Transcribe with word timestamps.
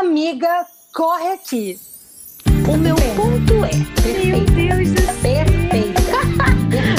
Amiga, 0.00 0.64
corre 0.94 1.32
aqui. 1.34 1.78
O 2.66 2.76
meu 2.78 2.96
ponto 3.14 3.64
é. 3.64 3.76
Meu 4.24 4.40
Deus 4.46 4.90
do 4.90 5.02
céu. 5.20 5.44
Perfeita. 5.44 6.00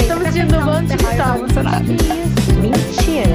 Estamos 0.00 0.24
sentindo 0.32 0.58
um 0.58 0.64
monte 0.64 0.96
de 0.96 1.16
tá 1.16 1.36
emocionada. 1.36 1.84
Isso. 1.92 2.54
Mentira. 2.60 3.34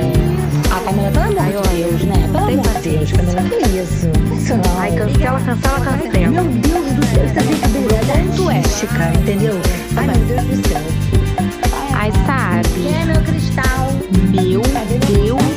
A 0.72 0.80
Camila, 0.80 1.12
pelo 1.12 1.26
amor 1.26 1.68
de 1.68 1.76
Deus, 1.76 2.04
né? 2.04 2.30
Pelo 2.32 2.38
amor 2.38 2.82
de 2.82 2.90
Deus, 2.90 3.12
Camila, 3.12 3.42
que 3.50 3.56
isso? 3.78 4.08
Isso 4.34 4.56
não. 4.56 4.80
Ai, 4.80 4.96
cancela, 4.96 5.42
cancela, 5.42 5.80
cancela. 5.82 6.28
Meu 6.30 6.44
Deus 6.46 6.94
do 6.94 7.06
céu, 7.08 7.24
essa 7.26 7.44
brincadeira 7.44 7.96
é 7.96 8.24
ponto 8.24 8.50
é. 8.50 8.60
ética, 8.60 9.20
entendeu? 9.20 9.56
Ai, 9.98 10.08
meu 10.08 10.26
Deus 10.26 10.58
do 10.58 10.70
céu. 10.70 10.82
Ai, 11.94 12.12
sabe? 12.26 12.70
Quem 12.82 13.02
é 13.02 13.06
meu 13.06 13.22
cristal? 13.24 13.92
Meu 14.32 14.62
Deus 14.62 15.49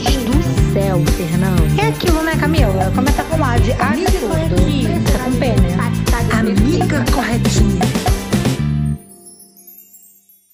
céu, 0.83 0.99
Fernando. 1.17 1.81
É 1.81 1.89
aquilo, 1.89 2.23
né, 2.23 2.33
Camila? 2.41 2.91
Começa 2.95 3.23
com 3.25 3.45
A 3.45 3.57
de 3.59 3.71
amiga 3.73 4.11
tudo. 4.19 4.33
Tá 5.13 5.25
com 5.25 5.39
P, 5.39 5.47
né? 5.63 5.73
Amiga 6.37 7.05
corretinha. 7.15 7.83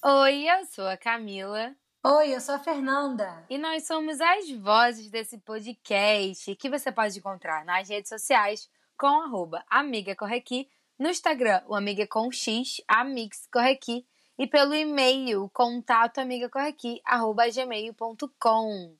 Oi, 0.05 0.43
eu 0.47 0.65
sou 0.65 0.87
a 0.87 0.95
Camila 0.95 1.75
Oi, 2.03 2.35
eu 2.35 2.39
sou 2.39 2.55
a 2.55 2.59
Fernanda. 2.59 3.43
e 3.49 3.57
nós 3.57 3.87
somos 3.87 4.21
as 4.21 4.49
vozes 4.51 5.09
desse 5.09 5.37
podcast 5.39 6.55
que 6.55 6.69
você 6.69 6.91
pode 6.91 7.17
encontrar 7.17 7.65
nas 7.65 7.89
redes 7.89 8.09
sociais 8.09 8.69
com 8.97 9.21
arroba 9.21 9.63
Amiga 9.69 10.15
Correqui, 10.15 10.69
no 10.97 11.09
Instagram, 11.09 11.61
o 11.67 11.75
Amiga 11.75 12.05
com 12.05 12.31
X, 12.31 12.81
Amix 12.87 13.47
Correqui, 13.51 14.05
e 14.37 14.47
pelo 14.47 14.73
e-mail, 14.73 15.49
contato 15.53 16.19
amigacorrequi, 16.19 17.01
arroba 17.03 17.49
gmail.com. 17.49 18.95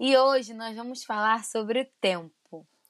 E 0.00 0.16
hoje 0.16 0.54
nós 0.54 0.76
vamos 0.76 1.02
falar 1.02 1.44
sobre 1.44 1.80
o 1.80 1.86
tempo. 2.00 2.32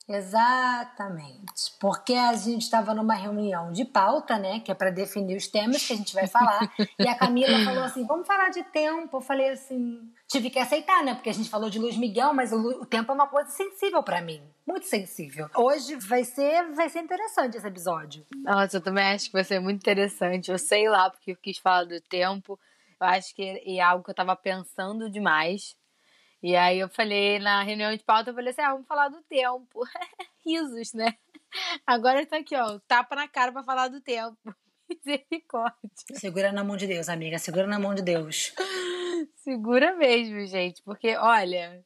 Exatamente. 0.08 1.74
Porque 1.78 2.14
a 2.14 2.32
gente 2.34 2.62
estava 2.62 2.94
numa 2.94 3.14
reunião 3.14 3.70
de 3.72 3.84
pauta, 3.84 4.38
né? 4.38 4.60
Que 4.60 4.72
é 4.72 4.74
para 4.74 4.90
definir 4.90 5.36
os 5.36 5.46
temas 5.46 5.86
que 5.86 5.92
a 5.92 5.96
gente 5.96 6.14
vai 6.14 6.26
falar. 6.26 6.72
e 6.98 7.06
a 7.06 7.14
Camila 7.14 7.62
falou 7.64 7.84
assim: 7.84 8.06
vamos 8.06 8.26
falar 8.26 8.48
de 8.48 8.62
tempo. 8.64 9.18
Eu 9.18 9.20
falei 9.20 9.50
assim: 9.50 10.10
tive 10.26 10.48
que 10.48 10.58
aceitar, 10.58 11.04
né? 11.04 11.14
Porque 11.14 11.28
a 11.28 11.34
gente 11.34 11.50
falou 11.50 11.68
de 11.68 11.78
Luiz 11.78 11.96
Miguel, 11.96 12.32
mas 12.32 12.52
o, 12.52 12.82
o 12.82 12.86
tempo 12.86 13.12
é 13.12 13.14
uma 13.14 13.26
coisa 13.26 13.50
sensível 13.50 14.02
para 14.02 14.22
mim. 14.22 14.42
Muito 14.66 14.86
sensível. 14.86 15.48
Hoje 15.54 15.96
vai 15.96 16.24
ser, 16.24 16.72
vai 16.72 16.88
ser 16.88 17.00
interessante 17.00 17.56
esse 17.56 17.66
episódio. 17.66 18.26
Nossa, 18.36 18.78
eu 18.78 18.80
também 18.82 19.04
acho 19.12 19.26
que 19.26 19.32
vai 19.32 19.44
ser 19.44 19.60
muito 19.60 19.80
interessante. 19.80 20.50
Eu 20.50 20.58
sei 20.58 20.88
lá 20.88 21.10
porque 21.10 21.32
eu 21.32 21.36
quis 21.36 21.58
falar 21.58 21.84
do 21.84 22.00
tempo. 22.00 22.58
Eu 23.00 23.06
acho 23.06 23.34
que 23.34 23.42
é 23.42 23.80
algo 23.80 24.04
que 24.04 24.10
eu 24.10 24.14
tava 24.14 24.34
pensando 24.34 25.10
demais. 25.10 25.76
E 26.42 26.54
aí 26.54 26.78
eu 26.78 26.88
falei, 26.88 27.38
na 27.38 27.62
reunião 27.62 27.94
de 27.96 28.02
pauta, 28.04 28.30
eu 28.30 28.34
falei 28.34 28.50
assim, 28.50 28.62
ah, 28.62 28.72
vamos 28.72 28.86
falar 28.86 29.08
do 29.08 29.20
tempo. 29.22 29.80
Risos, 30.46 30.92
né? 30.92 31.16
Agora 31.86 32.24
tá 32.26 32.36
aqui, 32.38 32.54
ó, 32.56 32.78
tapa 32.86 33.16
na 33.16 33.26
cara 33.28 33.50
pra 33.52 33.62
falar 33.64 33.88
do 33.88 34.00
tempo. 34.00 34.36
Misericórdia. 34.88 35.76
Segura 36.14 36.52
na 36.52 36.62
mão 36.64 36.76
de 36.76 36.86
Deus, 36.86 37.08
amiga. 37.08 37.38
Segura 37.38 37.66
na 37.66 37.78
mão 37.78 37.94
de 37.94 38.02
Deus. 38.02 38.52
Segura 39.36 39.94
mesmo, 39.96 40.46
gente. 40.46 40.82
Porque, 40.82 41.16
olha, 41.16 41.84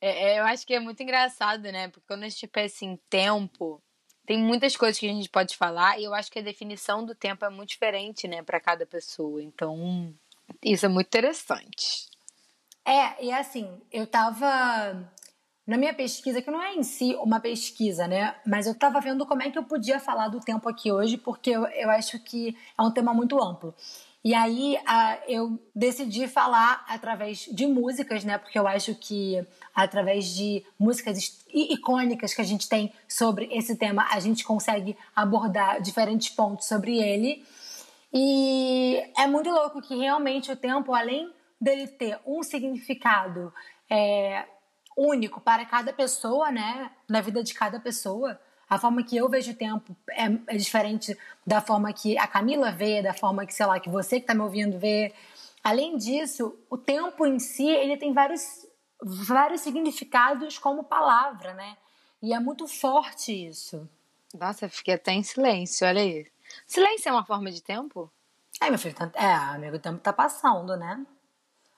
é- 0.00 0.34
é, 0.34 0.38
eu 0.40 0.44
acho 0.44 0.66
que 0.66 0.74
é 0.74 0.80
muito 0.80 1.02
engraçado, 1.02 1.62
né? 1.72 1.88
Porque 1.88 2.06
quando 2.06 2.24
a 2.24 2.28
gente 2.28 2.46
pensa 2.46 2.84
em 2.84 2.96
tempo, 3.08 3.82
tem 4.26 4.38
muitas 4.38 4.76
coisas 4.76 4.98
que 4.98 5.08
a 5.08 5.12
gente 5.12 5.28
pode 5.30 5.56
falar. 5.56 5.98
E 5.98 6.04
eu 6.04 6.14
acho 6.14 6.30
que 6.30 6.38
a 6.38 6.42
definição 6.42 7.04
do 7.04 7.14
tempo 7.14 7.44
é 7.44 7.48
muito 7.50 7.70
diferente, 7.70 8.28
né, 8.28 8.42
pra 8.42 8.60
cada 8.60 8.84
pessoa. 8.86 9.42
Então, 9.42 10.14
isso 10.62 10.84
é 10.86 10.88
muito 10.88 11.06
interessante. 11.06 12.08
É, 12.88 13.22
e 13.22 13.30
assim, 13.30 13.68
eu 13.92 14.06
tava. 14.06 15.06
Na 15.66 15.76
minha 15.76 15.92
pesquisa, 15.92 16.40
que 16.40 16.50
não 16.50 16.62
é 16.62 16.74
em 16.74 16.82
si 16.82 17.14
uma 17.16 17.38
pesquisa, 17.38 18.08
né? 18.08 18.34
Mas 18.46 18.66
eu 18.66 18.74
tava 18.74 18.98
vendo 19.02 19.26
como 19.26 19.42
é 19.42 19.50
que 19.50 19.58
eu 19.58 19.64
podia 19.64 20.00
falar 20.00 20.28
do 20.28 20.40
tempo 20.40 20.66
aqui 20.66 20.90
hoje, 20.90 21.18
porque 21.18 21.50
eu, 21.50 21.66
eu 21.66 21.90
acho 21.90 22.18
que 22.20 22.56
é 22.78 22.82
um 22.82 22.90
tema 22.90 23.12
muito 23.12 23.38
amplo. 23.38 23.74
E 24.24 24.34
aí 24.34 24.78
eu 25.28 25.60
decidi 25.74 26.26
falar 26.26 26.82
através 26.88 27.40
de 27.52 27.66
músicas, 27.66 28.24
né? 28.24 28.38
Porque 28.38 28.58
eu 28.58 28.66
acho 28.66 28.94
que 28.94 29.46
através 29.74 30.34
de 30.34 30.64
músicas 30.78 31.44
icônicas 31.52 32.32
que 32.32 32.40
a 32.40 32.44
gente 32.44 32.66
tem 32.66 32.90
sobre 33.06 33.50
esse 33.52 33.76
tema, 33.76 34.06
a 34.10 34.18
gente 34.20 34.42
consegue 34.44 34.96
abordar 35.14 35.82
diferentes 35.82 36.30
pontos 36.30 36.66
sobre 36.66 36.96
ele. 36.98 37.44
E 38.10 39.02
é 39.18 39.26
muito 39.26 39.50
louco 39.50 39.82
que 39.82 39.94
realmente 39.94 40.50
o 40.50 40.56
tempo, 40.56 40.94
além 40.94 41.30
dele 41.60 41.88
ter 41.88 42.18
um 42.26 42.42
significado 42.42 43.52
é, 43.90 44.46
único 44.96 45.40
para 45.40 45.64
cada 45.64 45.92
pessoa, 45.92 46.50
né, 46.50 46.90
na 47.08 47.20
vida 47.20 47.42
de 47.42 47.54
cada 47.54 47.78
pessoa, 47.78 48.40
a 48.68 48.78
forma 48.78 49.02
que 49.02 49.16
eu 49.16 49.28
vejo 49.28 49.52
o 49.52 49.54
tempo 49.54 49.96
é, 50.10 50.24
é 50.46 50.56
diferente 50.56 51.16
da 51.46 51.60
forma 51.60 51.92
que 51.92 52.18
a 52.18 52.26
Camila 52.26 52.70
vê, 52.70 53.00
da 53.00 53.14
forma 53.14 53.46
que, 53.46 53.54
sei 53.54 53.64
lá, 53.64 53.80
que 53.80 53.88
você 53.88 54.16
que 54.16 54.24
está 54.24 54.34
me 54.34 54.42
ouvindo 54.42 54.78
vê. 54.78 55.14
Além 55.64 55.96
disso, 55.96 56.54
o 56.68 56.76
tempo 56.76 57.24
em 57.26 57.38
si, 57.38 57.66
ele 57.66 57.96
tem 57.96 58.12
vários, 58.12 58.66
vários 59.02 59.62
significados 59.62 60.58
como 60.58 60.84
palavra, 60.84 61.54
né? 61.54 61.78
E 62.20 62.34
é 62.34 62.40
muito 62.40 62.68
forte 62.68 63.32
isso. 63.32 63.88
Nossa, 64.38 64.66
eu 64.66 64.70
fiquei 64.70 64.94
até 64.94 65.12
em 65.12 65.22
silêncio, 65.22 65.86
olha 65.86 66.02
aí. 66.02 66.26
Silêncio 66.66 67.08
é 67.08 67.12
uma 67.12 67.24
forma 67.24 67.50
de 67.50 67.62
tempo? 67.62 68.10
Ai, 68.60 68.68
meu 68.68 68.78
filho, 68.78 68.94
é, 69.14 69.32
amigo, 69.32 69.76
o 69.76 69.80
tempo 69.80 69.98
tá 69.98 70.12
passando, 70.12 70.76
né? 70.76 71.06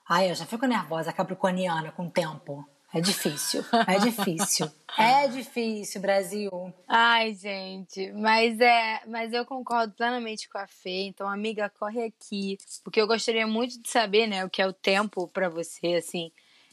Ai, 0.07 0.29
eu 0.31 0.35
já 0.35 0.45
fico 0.45 0.65
nervosa, 0.65 1.13
capricorniana, 1.13 1.91
com 1.91 2.07
o 2.07 2.11
tempo. 2.11 2.67
É 2.93 2.99
difícil, 2.99 3.63
é 3.87 3.97
difícil. 3.99 4.69
É 4.97 5.25
difícil, 5.29 6.01
Brasil. 6.01 6.51
Ai, 6.85 7.33
gente, 7.33 8.11
mas 8.11 8.59
é, 8.59 9.01
mas 9.07 9.31
eu 9.31 9.45
concordo 9.45 9.93
plenamente 9.93 10.49
com 10.49 10.57
a 10.57 10.67
Fê, 10.67 11.03
então 11.03 11.29
amiga, 11.29 11.69
corre 11.79 12.03
aqui, 12.03 12.57
porque 12.83 12.99
eu 12.99 13.07
gostaria 13.07 13.47
muito 13.47 13.81
de 13.81 13.89
saber, 13.89 14.27
né, 14.27 14.43
o 14.43 14.49
que 14.49 14.61
é 14.61 14.67
o 14.67 14.73
tempo 14.73 15.29
pra 15.29 15.47
você, 15.47 15.93
assim. 15.93 16.29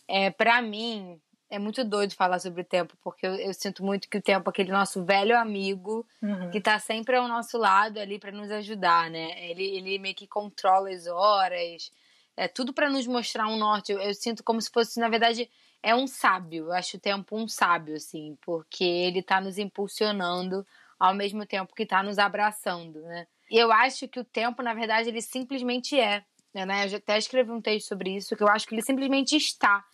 É, 0.08 0.30
para 0.30 0.60
mim 0.60 1.20
é 1.48 1.60
muito 1.60 1.84
doido 1.84 2.12
falar 2.16 2.40
sobre 2.40 2.62
o 2.62 2.64
tempo, 2.64 2.96
porque 3.04 3.24
eu, 3.24 3.36
eu 3.36 3.54
sinto 3.54 3.84
muito 3.84 4.08
que 4.08 4.18
o 4.18 4.22
tempo 4.22 4.48
é 4.48 4.50
aquele 4.50 4.72
nosso 4.72 5.04
velho 5.04 5.38
amigo 5.38 6.04
Uhum. 6.20 6.50
que 6.50 6.60
tá 6.60 6.76
sempre 6.80 7.14
ao 7.14 7.28
nosso 7.28 7.56
lado 7.56 8.00
ali 8.00 8.18
pra 8.18 8.32
nos 8.32 8.50
ajudar, 8.50 9.08
né? 9.08 9.48
Ele, 9.48 9.62
ele 9.64 9.98
meio 10.00 10.14
que 10.16 10.26
controla 10.26 10.90
as 10.90 11.06
horas, 11.06 11.92
é 12.38 12.46
tudo 12.46 12.72
pra 12.72 12.88
nos 12.88 13.06
mostrar 13.06 13.48
um 13.48 13.58
norte. 13.58 13.90
Eu, 13.90 13.98
eu 13.98 14.14
sinto 14.14 14.44
como 14.44 14.60
se 14.60 14.70
fosse, 14.70 15.00
na 15.00 15.08
verdade, 15.08 15.50
é 15.82 15.94
um 15.94 16.06
sábio. 16.06 16.66
Eu 16.66 16.72
acho 16.72 16.96
o 16.96 17.00
tempo 17.00 17.36
um 17.36 17.48
sábio, 17.48 17.96
assim, 17.96 18.38
porque 18.40 18.84
ele 18.84 19.22
tá 19.22 19.40
nos 19.40 19.58
impulsionando 19.58 20.64
ao 20.98 21.14
mesmo 21.14 21.44
tempo 21.44 21.74
que 21.74 21.84
tá 21.84 22.02
nos 22.02 22.18
abraçando, 22.18 23.02
né? 23.02 23.26
E 23.50 23.58
eu 23.58 23.72
acho 23.72 24.06
que 24.06 24.20
o 24.20 24.24
tempo, 24.24 24.62
na 24.62 24.72
verdade, 24.72 25.08
ele 25.08 25.20
simplesmente 25.20 25.98
é, 25.98 26.24
né? 26.54 26.86
Eu 26.88 26.96
até 26.96 27.18
escrevi 27.18 27.50
um 27.50 27.60
texto 27.60 27.88
sobre 27.88 28.16
isso, 28.16 28.36
que 28.36 28.42
eu 28.42 28.48
acho 28.48 28.66
que 28.66 28.74
ele 28.74 28.82
simplesmente 28.82 29.36
está. 29.36 29.84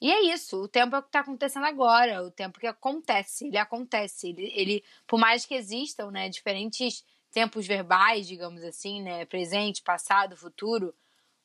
E 0.00 0.10
é 0.10 0.34
isso, 0.34 0.60
o 0.60 0.66
tempo 0.66 0.96
é 0.96 0.98
o 0.98 1.02
que 1.02 1.08
está 1.08 1.20
acontecendo 1.20 1.64
agora, 1.64 2.24
o 2.24 2.30
tempo 2.32 2.58
que 2.58 2.66
acontece, 2.66 3.46
ele 3.46 3.56
acontece, 3.56 4.30
ele, 4.30 4.52
ele 4.52 4.84
por 5.06 5.16
mais 5.16 5.46
que 5.46 5.54
existam, 5.54 6.10
né, 6.10 6.28
diferentes 6.28 7.04
tempos 7.30 7.68
verbais, 7.68 8.26
digamos 8.26 8.64
assim, 8.64 9.00
né, 9.00 9.24
presente, 9.26 9.80
passado, 9.80 10.36
futuro, 10.36 10.92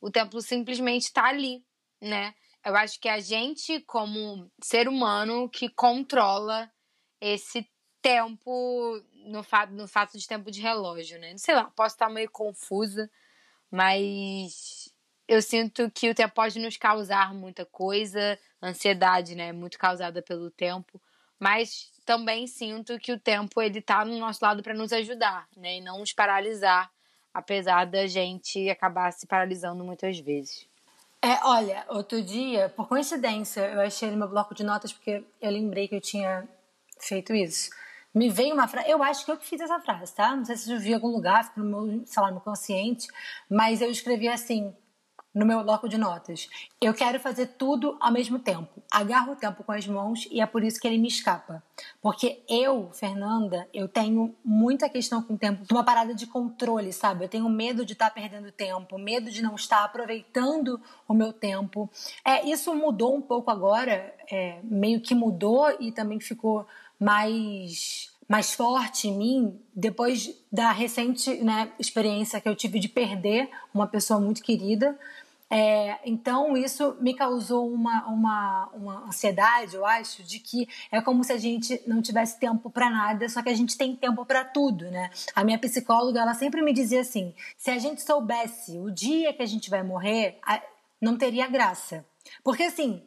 o 0.01 0.11
tempo 0.11 0.41
simplesmente 0.41 1.03
está 1.03 1.25
ali, 1.25 1.63
né? 2.01 2.33
Eu 2.65 2.75
acho 2.75 2.99
que 2.99 3.07
a 3.07 3.19
gente, 3.19 3.79
como 3.81 4.51
ser 4.61 4.87
humano, 4.87 5.49
que 5.49 5.69
controla 5.69 6.71
esse 7.21 7.69
tempo 8.01 9.01
no, 9.25 9.41
no 9.71 9.87
fato 9.87 10.17
de 10.17 10.27
tempo 10.27 10.51
de 10.51 10.61
relógio, 10.61 11.19
né? 11.19 11.37
Sei 11.37 11.55
lá, 11.55 11.65
posso 11.65 11.95
estar 11.95 12.09
meio 12.09 12.29
confusa, 12.29 13.09
mas 13.71 14.93
eu 15.27 15.41
sinto 15.41 15.91
que 15.91 16.09
o 16.09 16.15
tempo 16.15 16.33
pode 16.33 16.57
nos 16.59 16.77
causar 16.77 17.33
muita 17.33 17.65
coisa, 17.65 18.39
ansiedade, 18.61 19.35
né, 19.35 19.51
muito 19.51 19.77
causada 19.77 20.21
pelo 20.21 20.49
tempo, 20.49 21.01
mas 21.37 21.91
também 22.05 22.47
sinto 22.47 22.97
que 22.97 23.11
o 23.11 23.19
tempo 23.19 23.61
ele 23.61 23.81
tá 23.81 24.05
no 24.05 24.17
nosso 24.17 24.39
lado 24.43 24.63
para 24.63 24.73
nos 24.73 24.93
ajudar, 24.93 25.47
né, 25.57 25.77
e 25.77 25.81
não 25.81 25.99
nos 25.99 26.13
paralisar, 26.13 26.89
apesar 27.37 27.85
da 27.85 28.07
gente 28.07 28.67
acabar 28.67 29.13
se 29.13 29.27
paralisando 29.27 29.83
muitas 29.83 30.19
vezes. 30.19 30.67
É, 31.21 31.37
olha, 31.43 31.85
outro 31.89 32.19
dia, 32.19 32.67
por 32.69 32.87
coincidência, 32.87 33.61
eu 33.61 33.79
achei 33.79 34.09
no 34.09 34.17
meu 34.17 34.27
bloco 34.27 34.55
de 34.55 34.63
notas 34.63 34.91
porque 34.91 35.23
eu 35.39 35.51
lembrei 35.51 35.87
que 35.87 35.93
eu 35.93 36.01
tinha 36.01 36.49
feito 36.99 37.35
isso. 37.35 37.69
Me 38.11 38.27
veio 38.27 38.55
uma 38.55 38.67
frase, 38.67 38.89
eu 38.89 39.03
acho 39.03 39.23
que 39.23 39.31
eu 39.31 39.37
que 39.37 39.45
fiz 39.45 39.61
essa 39.61 39.79
frase, 39.79 40.15
tá? 40.15 40.35
Não 40.35 40.43
sei 40.43 40.57
se 40.57 40.71
eu 40.71 40.79
vi 40.79 40.89
em 40.89 40.93
algum 40.95 41.09
lugar, 41.09 41.43
ficou 41.43 41.63
no 41.63 41.85
meu, 41.85 42.07
sei 42.07 42.23
lá, 42.23 42.31
no 42.31 42.41
consciente, 42.41 43.07
mas 43.47 43.83
eu 43.83 43.91
escrevi 43.91 44.27
assim: 44.27 44.75
no 45.37 45.45
meu 45.45 45.63
bloco 45.63 45.87
de 45.87 45.99
notas. 45.99 46.49
Eu 46.81 46.95
quero 46.95 47.19
fazer 47.19 47.45
tudo 47.59 47.95
ao 47.99 48.11
mesmo 48.11 48.39
tempo. 48.39 48.81
Agarro 48.91 49.33
o 49.33 49.35
tempo 49.35 49.63
com 49.63 49.71
as 49.71 49.85
mãos 49.85 50.27
e 50.31 50.41
é 50.41 50.45
por 50.47 50.63
isso 50.63 50.79
que 50.79 50.87
ele 50.87 50.97
me 50.97 51.07
escapa. 51.07 51.61
Porque 52.01 52.41
eu, 52.49 52.89
Fernanda, 52.91 53.67
eu 53.71 53.87
tenho 53.87 54.35
muita 54.43 54.89
questão 54.89 55.21
com 55.21 55.35
o 55.35 55.37
tempo, 55.37 55.63
uma 55.71 55.83
parada 55.83 56.15
de 56.15 56.25
controle, 56.25 56.91
sabe? 56.91 57.25
Eu 57.25 57.29
tenho 57.29 57.47
medo 57.47 57.85
de 57.85 57.93
estar 57.93 58.09
tá 58.09 58.11
perdendo 58.11 58.51
tempo, 58.51 58.97
medo 58.97 59.29
de 59.29 59.43
não 59.43 59.53
estar 59.53 59.83
aproveitando 59.83 60.81
o 61.07 61.13
meu 61.13 61.31
tempo. 61.31 61.87
É, 62.25 62.43
isso 62.49 62.73
mudou 62.73 63.15
um 63.15 63.21
pouco 63.21 63.51
agora, 63.51 64.15
é, 64.31 64.59
meio 64.63 64.99
que 64.99 65.13
mudou 65.13 65.69
e 65.79 65.91
também 65.91 66.19
ficou 66.19 66.65
mais 66.99 68.09
mais 68.27 68.53
forte 68.53 69.07
em 69.07 69.17
mim 69.17 69.59
depois 69.73 70.35
da 70.51 70.71
recente 70.71 71.35
né, 71.35 71.71
experiência 71.79 72.41
que 72.41 72.49
eu 72.49 72.55
tive 72.55 72.79
de 72.79 72.89
perder 72.89 73.49
uma 73.73 73.87
pessoa 73.87 74.19
muito 74.19 74.43
querida. 74.43 74.97
É, 75.49 75.99
então 76.05 76.57
isso 76.57 76.97
me 76.99 77.13
causou 77.13 77.71
uma, 77.71 78.05
uma, 78.07 78.69
uma 78.73 79.07
ansiedade, 79.07 79.75
eu 79.75 79.85
acho, 79.85 80.21
de 80.23 80.39
que 80.39 80.67
é 80.91 81.01
como 81.01 81.23
se 81.23 81.31
a 81.31 81.37
gente 81.37 81.81
não 81.87 82.01
tivesse 82.01 82.37
tempo 82.37 82.69
para 82.69 82.89
nada, 82.89 83.29
só 83.29 83.41
que 83.41 83.49
a 83.49 83.55
gente 83.55 83.77
tem 83.77 83.95
tempo 83.95 84.25
para 84.25 84.43
tudo, 84.43 84.91
né? 84.91 85.09
A 85.33 85.45
minha 85.45 85.57
psicóloga 85.57 86.19
ela 86.19 86.33
sempre 86.33 86.61
me 86.61 86.73
dizia 86.73 86.99
assim: 86.99 87.33
se 87.57 87.71
a 87.71 87.77
gente 87.77 88.01
soubesse 88.01 88.77
o 88.77 88.91
dia 88.91 89.33
que 89.33 89.41
a 89.41 89.45
gente 89.45 89.69
vai 89.69 89.83
morrer, 89.83 90.37
não 91.01 91.17
teria 91.17 91.47
graça, 91.47 92.05
porque 92.43 92.63
assim, 92.63 93.01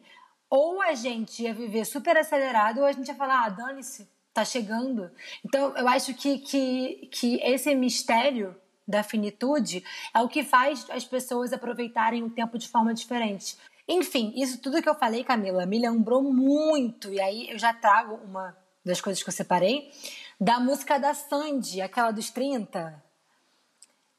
ou 0.49 0.81
a 0.81 0.93
gente 0.95 1.43
ia 1.43 1.53
viver 1.53 1.85
super 1.85 2.17
acelerado, 2.17 2.79
ou 2.79 2.85
a 2.85 2.91
gente 2.91 3.07
ia 3.07 3.15
falar, 3.15 3.45
ah, 3.45 3.49
dane-se, 3.49 4.09
tá 4.33 4.43
chegando. 4.43 5.11
Então 5.45 5.77
eu 5.77 5.87
acho 5.87 6.13
que, 6.13 6.39
que, 6.39 7.09
que 7.11 7.35
esse 7.43 7.73
mistério 7.75 8.55
da 8.91 9.01
finitude 9.01 9.83
é 10.13 10.21
o 10.21 10.29
que 10.29 10.43
faz 10.43 10.85
as 10.89 11.05
pessoas 11.05 11.51
aproveitarem 11.51 12.23
o 12.23 12.29
tempo 12.29 12.57
de 12.57 12.67
forma 12.67 12.93
diferente. 12.93 13.57
Enfim, 13.87 14.33
isso 14.35 14.61
tudo 14.61 14.81
que 14.81 14.87
eu 14.87 14.95
falei, 14.95 15.23
Camila, 15.23 15.65
me 15.65 15.79
lembrou 15.79 16.21
muito, 16.21 17.11
e 17.11 17.19
aí 17.19 17.49
eu 17.49 17.57
já 17.57 17.73
trago 17.73 18.15
uma 18.23 18.55
das 18.85 19.01
coisas 19.01 19.23
que 19.23 19.29
eu 19.29 19.33
separei, 19.33 19.91
da 20.39 20.59
música 20.59 20.99
da 20.99 21.13
Sandy, 21.13 21.81
aquela 21.81 22.11
dos 22.11 22.29
30, 22.29 23.03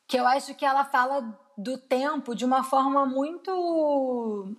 que 0.06 0.18
eu 0.18 0.26
acho 0.26 0.54
que 0.54 0.64
ela 0.64 0.84
fala 0.84 1.38
do 1.56 1.78
tempo 1.78 2.34
de 2.34 2.44
uma 2.44 2.64
forma 2.64 3.06
muito 3.06 4.56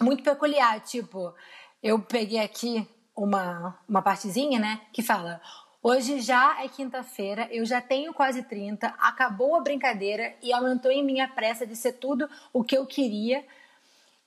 muito 0.00 0.22
peculiar, 0.22 0.80
tipo, 0.80 1.34
eu 1.82 1.98
peguei 2.00 2.40
aqui 2.40 2.86
uma, 3.16 3.78
uma 3.88 4.02
partezinha, 4.02 4.58
né, 4.58 4.82
que 4.92 5.02
fala: 5.02 5.40
Hoje 5.88 6.20
já 6.20 6.64
é 6.64 6.68
quinta-feira, 6.68 7.46
eu 7.52 7.64
já 7.64 7.80
tenho 7.80 8.12
quase 8.12 8.42
30, 8.42 8.88
acabou 8.98 9.54
a 9.54 9.60
brincadeira 9.60 10.34
e 10.42 10.52
aumentou 10.52 10.90
em 10.90 11.04
mim 11.04 11.20
a 11.20 11.28
pressa 11.28 11.64
de 11.64 11.76
ser 11.76 11.92
tudo 11.92 12.28
o 12.52 12.64
que 12.64 12.76
eu 12.76 12.84
queria 12.84 13.46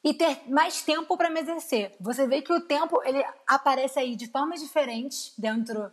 e 0.02 0.14
ter 0.14 0.50
mais 0.50 0.82
tempo 0.82 1.18
para 1.18 1.30
me 1.30 1.42
exercer. 1.42 1.94
Você 2.00 2.26
vê 2.26 2.42
que 2.42 2.54
o 2.54 2.62
tempo 2.62 3.04
ele 3.04 3.22
aparece 3.46 4.00
aí 4.00 4.16
de 4.16 4.28
formas 4.28 4.62
diferentes 4.62 5.34
dentro 5.38 5.92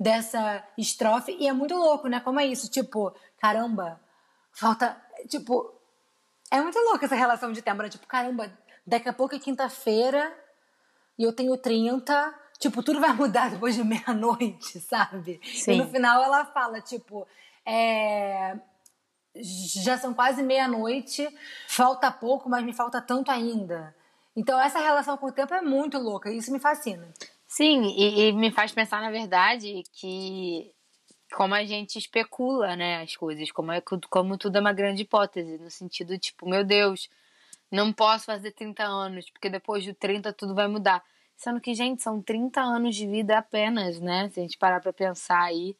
dessa 0.00 0.66
estrofe 0.78 1.36
e 1.38 1.46
é 1.46 1.52
muito 1.52 1.74
louco, 1.74 2.08
né? 2.08 2.18
Como 2.18 2.40
é 2.40 2.46
isso? 2.46 2.70
Tipo, 2.70 3.14
caramba, 3.38 4.00
falta. 4.50 4.96
Tipo, 5.28 5.74
é 6.50 6.58
muito 6.58 6.78
louco 6.78 7.04
essa 7.04 7.16
relação 7.16 7.52
de 7.52 7.60
tempo, 7.60 7.82
né? 7.82 7.90
Tipo, 7.90 8.06
caramba, 8.06 8.50
daqui 8.86 9.10
a 9.10 9.12
pouco 9.12 9.34
é 9.34 9.38
quinta-feira 9.38 10.34
e 11.18 11.22
eu 11.22 11.34
tenho 11.34 11.54
30 11.58 12.41
Tipo, 12.62 12.80
tudo 12.80 13.00
vai 13.00 13.12
mudar 13.12 13.50
depois 13.50 13.74
de 13.74 13.82
meia-noite, 13.82 14.78
sabe? 14.78 15.40
Sim. 15.42 15.72
E 15.72 15.76
no 15.78 15.90
final 15.90 16.22
ela 16.22 16.44
fala, 16.44 16.80
tipo, 16.80 17.26
é, 17.66 18.56
já 19.34 19.98
são 19.98 20.14
quase 20.14 20.44
meia-noite, 20.44 21.28
falta 21.66 22.08
pouco, 22.12 22.48
mas 22.48 22.64
me 22.64 22.72
falta 22.72 23.02
tanto 23.02 23.32
ainda. 23.32 23.92
Então 24.36 24.60
essa 24.60 24.78
relação 24.78 25.16
com 25.16 25.26
o 25.26 25.32
tempo 25.32 25.52
é 25.52 25.60
muito 25.60 25.98
louca 25.98 26.30
e 26.30 26.36
isso 26.36 26.52
me 26.52 26.60
fascina. 26.60 27.12
Sim, 27.48 27.82
e, 27.96 28.28
e, 28.28 28.32
me 28.32 28.52
faz 28.52 28.70
pensar, 28.70 29.02
na 29.02 29.10
verdade, 29.10 29.82
que 29.92 30.72
como 31.34 31.56
a 31.56 31.64
gente 31.64 31.98
especula, 31.98 32.76
né, 32.76 33.02
as 33.02 33.16
coisas, 33.16 33.50
como, 33.50 33.72
é, 33.72 33.82
como 34.08 34.38
tudo 34.38 34.56
é 34.56 34.60
uma 34.60 34.72
grande 34.72 35.02
hipótese, 35.02 35.58
no 35.58 35.68
sentido, 35.68 36.16
tipo, 36.16 36.48
meu 36.48 36.62
Deus, 36.62 37.10
não 37.72 37.92
posso 37.92 38.26
fazer 38.26 38.52
30 38.52 38.84
anos, 38.84 39.28
porque 39.30 39.50
depois 39.50 39.82
de 39.82 39.92
30 39.92 40.32
tudo 40.32 40.54
vai 40.54 40.68
mudar. 40.68 41.02
Sendo 41.42 41.60
que, 41.60 41.74
gente, 41.74 42.00
são 42.00 42.22
30 42.22 42.60
anos 42.60 42.94
de 42.94 43.04
vida 43.04 43.36
apenas, 43.36 43.98
né? 43.98 44.30
Se 44.30 44.38
a 44.38 44.42
gente 44.44 44.56
parar 44.56 44.80
pra 44.80 44.92
pensar 44.92 45.42
aí. 45.42 45.76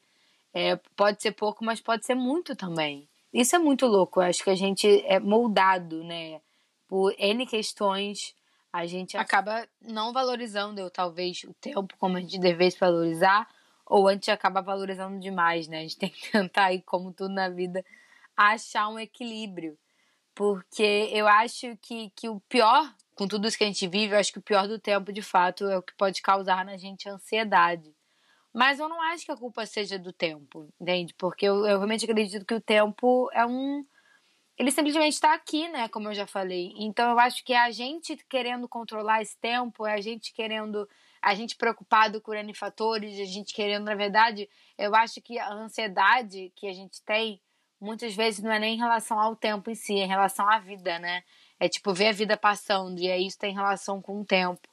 É, 0.53 0.75
pode 0.93 1.21
ser 1.21 1.31
pouco, 1.31 1.63
mas 1.63 1.79
pode 1.79 2.05
ser 2.05 2.15
muito 2.15 2.53
também. 2.53 3.07
Isso 3.33 3.55
é 3.55 3.59
muito 3.59 3.87
louco. 3.87 4.19
Eu 4.19 4.25
acho 4.25 4.43
que 4.43 4.49
a 4.49 4.55
gente 4.55 4.85
é 5.05 5.21
moldado, 5.21 6.03
né? 6.03 6.41
Por 6.85 7.15
N 7.17 7.45
questões, 7.45 8.35
a 8.73 8.85
gente 8.85 9.15
acaba 9.15 9.65
não 9.81 10.11
valorizando, 10.11 10.81
eu, 10.81 10.89
talvez, 10.89 11.45
o 11.45 11.53
tempo 11.53 11.95
como 11.97 12.17
a 12.17 12.19
gente 12.19 12.37
devesse 12.39 12.77
valorizar, 12.77 13.47
ou 13.85 14.09
a 14.09 14.13
gente 14.13 14.29
acaba 14.29 14.61
valorizando 14.61 15.17
demais, 15.17 15.69
né? 15.69 15.77
A 15.77 15.81
gente 15.83 15.95
tem 15.97 16.09
que 16.09 16.29
tentar 16.29 16.65
aí, 16.65 16.81
como 16.81 17.13
tudo 17.13 17.33
na 17.33 17.47
vida, 17.47 17.85
achar 18.35 18.89
um 18.89 18.99
equilíbrio. 18.99 19.77
Porque 20.35 21.09
eu 21.13 21.25
acho 21.25 21.77
que, 21.77 22.09
que 22.13 22.27
o 22.27 22.41
pior 22.49 22.93
com 23.15 23.27
tudo 23.27 23.47
isso 23.47 23.57
que 23.57 23.63
a 23.63 23.67
gente 23.67 23.87
vive, 23.87 24.13
eu 24.13 24.19
acho 24.19 24.31
que 24.31 24.39
o 24.39 24.41
pior 24.41 24.67
do 24.67 24.79
tempo, 24.79 25.11
de 25.11 25.21
fato, 25.21 25.65
é 25.65 25.77
o 25.77 25.83
que 25.83 25.93
pode 25.95 26.21
causar 26.21 26.65
na 26.65 26.77
gente 26.77 27.07
ansiedade. 27.07 27.93
Mas 28.53 28.79
eu 28.79 28.87
não 28.87 29.01
acho 29.01 29.25
que 29.25 29.31
a 29.31 29.37
culpa 29.37 29.65
seja 29.65 29.97
do 29.97 30.13
tempo, 30.13 30.69
entende? 30.79 31.13
Porque 31.15 31.45
eu, 31.45 31.57
eu 31.65 31.77
realmente 31.77 32.05
acredito 32.05 32.45
que 32.45 32.53
o 32.53 32.61
tempo 32.61 33.29
é 33.33 33.45
um. 33.45 33.83
Ele 34.57 34.69
simplesmente 34.71 35.13
está 35.13 35.33
aqui, 35.33 35.67
né? 35.69 35.87
Como 35.89 36.09
eu 36.09 36.13
já 36.13 36.27
falei. 36.27 36.71
Então 36.77 37.09
eu 37.11 37.19
acho 37.19 37.43
que 37.43 37.53
é 37.53 37.59
a 37.59 37.71
gente 37.71 38.15
querendo 38.29 38.67
controlar 38.69 39.23
esse 39.23 39.35
tempo, 39.39 39.87
é 39.87 39.93
a 39.93 40.01
gente 40.01 40.31
querendo. 40.33 40.87
A 41.21 41.33
gente 41.33 41.55
preocupado 41.55 42.21
com 42.21 42.33
N 42.33 42.53
fatores, 42.53 43.19
a 43.19 43.25
gente 43.25 43.53
querendo, 43.53 43.85
na 43.85 43.95
verdade, 43.95 44.49
eu 44.77 44.93
acho 44.93 45.21
que 45.21 45.39
a 45.39 45.51
ansiedade 45.53 46.51
que 46.55 46.67
a 46.67 46.73
gente 46.73 47.01
tem, 47.03 47.41
muitas 47.79 48.13
vezes 48.13 48.43
não 48.43 48.51
é 48.51 48.59
nem 48.59 48.75
em 48.75 48.77
relação 48.77 49.17
ao 49.19 49.35
tempo 49.35 49.71
em 49.71 49.75
si, 49.75 49.93
é 49.93 50.03
em 50.03 50.07
relação 50.07 50.47
à 50.49 50.59
vida, 50.59 50.99
né? 50.99 51.23
É 51.63 51.69
tipo 51.69 51.93
ver 51.93 52.07
a 52.07 52.11
vida 52.11 52.35
passando, 52.35 52.99
e 52.99 53.09
aí 53.09 53.25
isso 53.25 53.39
tem 53.39 53.53
relação 53.53 54.01
com 54.01 54.19
o 54.19 54.25
tempo. 54.25 54.67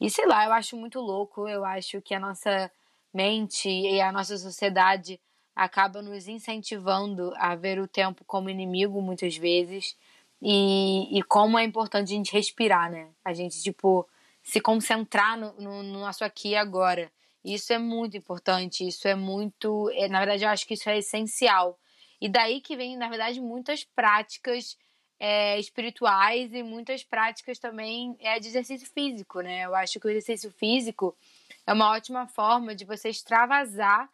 E 0.00 0.08
sei 0.08 0.24
lá, 0.24 0.46
eu 0.46 0.52
acho 0.54 0.74
muito 0.74 0.98
louco, 0.98 1.46
eu 1.46 1.66
acho 1.66 2.00
que 2.00 2.14
a 2.14 2.18
nossa 2.18 2.72
mente 3.12 3.68
e 3.68 4.00
a 4.00 4.10
nossa 4.10 4.38
sociedade 4.38 5.20
acaba 5.54 6.00
nos 6.00 6.28
incentivando 6.28 7.34
a 7.36 7.54
ver 7.54 7.78
o 7.78 7.86
tempo 7.86 8.24
como 8.24 8.48
inimigo 8.48 9.02
muitas 9.02 9.36
vezes. 9.36 9.94
E, 10.40 11.18
e 11.18 11.22
como 11.24 11.58
é 11.58 11.64
importante 11.64 12.14
a 12.14 12.16
gente 12.16 12.32
respirar, 12.32 12.90
né? 12.90 13.08
A 13.22 13.34
gente, 13.34 13.62
tipo, 13.62 14.08
se 14.42 14.62
concentrar 14.62 15.38
no, 15.38 15.52
no, 15.60 15.82
no 15.82 16.00
nosso 16.00 16.24
aqui 16.24 16.52
e 16.52 16.56
agora. 16.56 17.12
Isso 17.44 17.70
é 17.70 17.78
muito 17.78 18.16
importante, 18.16 18.88
isso 18.88 19.06
é 19.06 19.14
muito. 19.14 19.90
É, 19.92 20.08
na 20.08 20.20
verdade, 20.20 20.44
eu 20.44 20.48
acho 20.48 20.66
que 20.66 20.72
isso 20.72 20.88
é 20.88 20.96
essencial. 20.96 21.78
E 22.18 22.30
daí 22.30 22.62
que 22.62 22.78
vem, 22.78 22.96
na 22.96 23.10
verdade, 23.10 23.42
muitas 23.42 23.84
práticas 23.84 24.78
é, 25.20 25.60
espirituais 25.60 26.54
e 26.54 26.62
muitas 26.62 27.04
práticas 27.04 27.58
também 27.58 28.16
é 28.20 28.40
de 28.40 28.48
exercício 28.48 28.90
físico, 28.90 29.42
né? 29.42 29.66
Eu 29.66 29.74
acho 29.74 30.00
que 30.00 30.06
o 30.06 30.10
exercício 30.10 30.50
físico 30.50 31.14
é 31.66 31.74
uma 31.74 31.90
ótima 31.90 32.26
forma 32.26 32.74
de 32.74 32.86
você 32.86 33.10
extravasar 33.10 34.08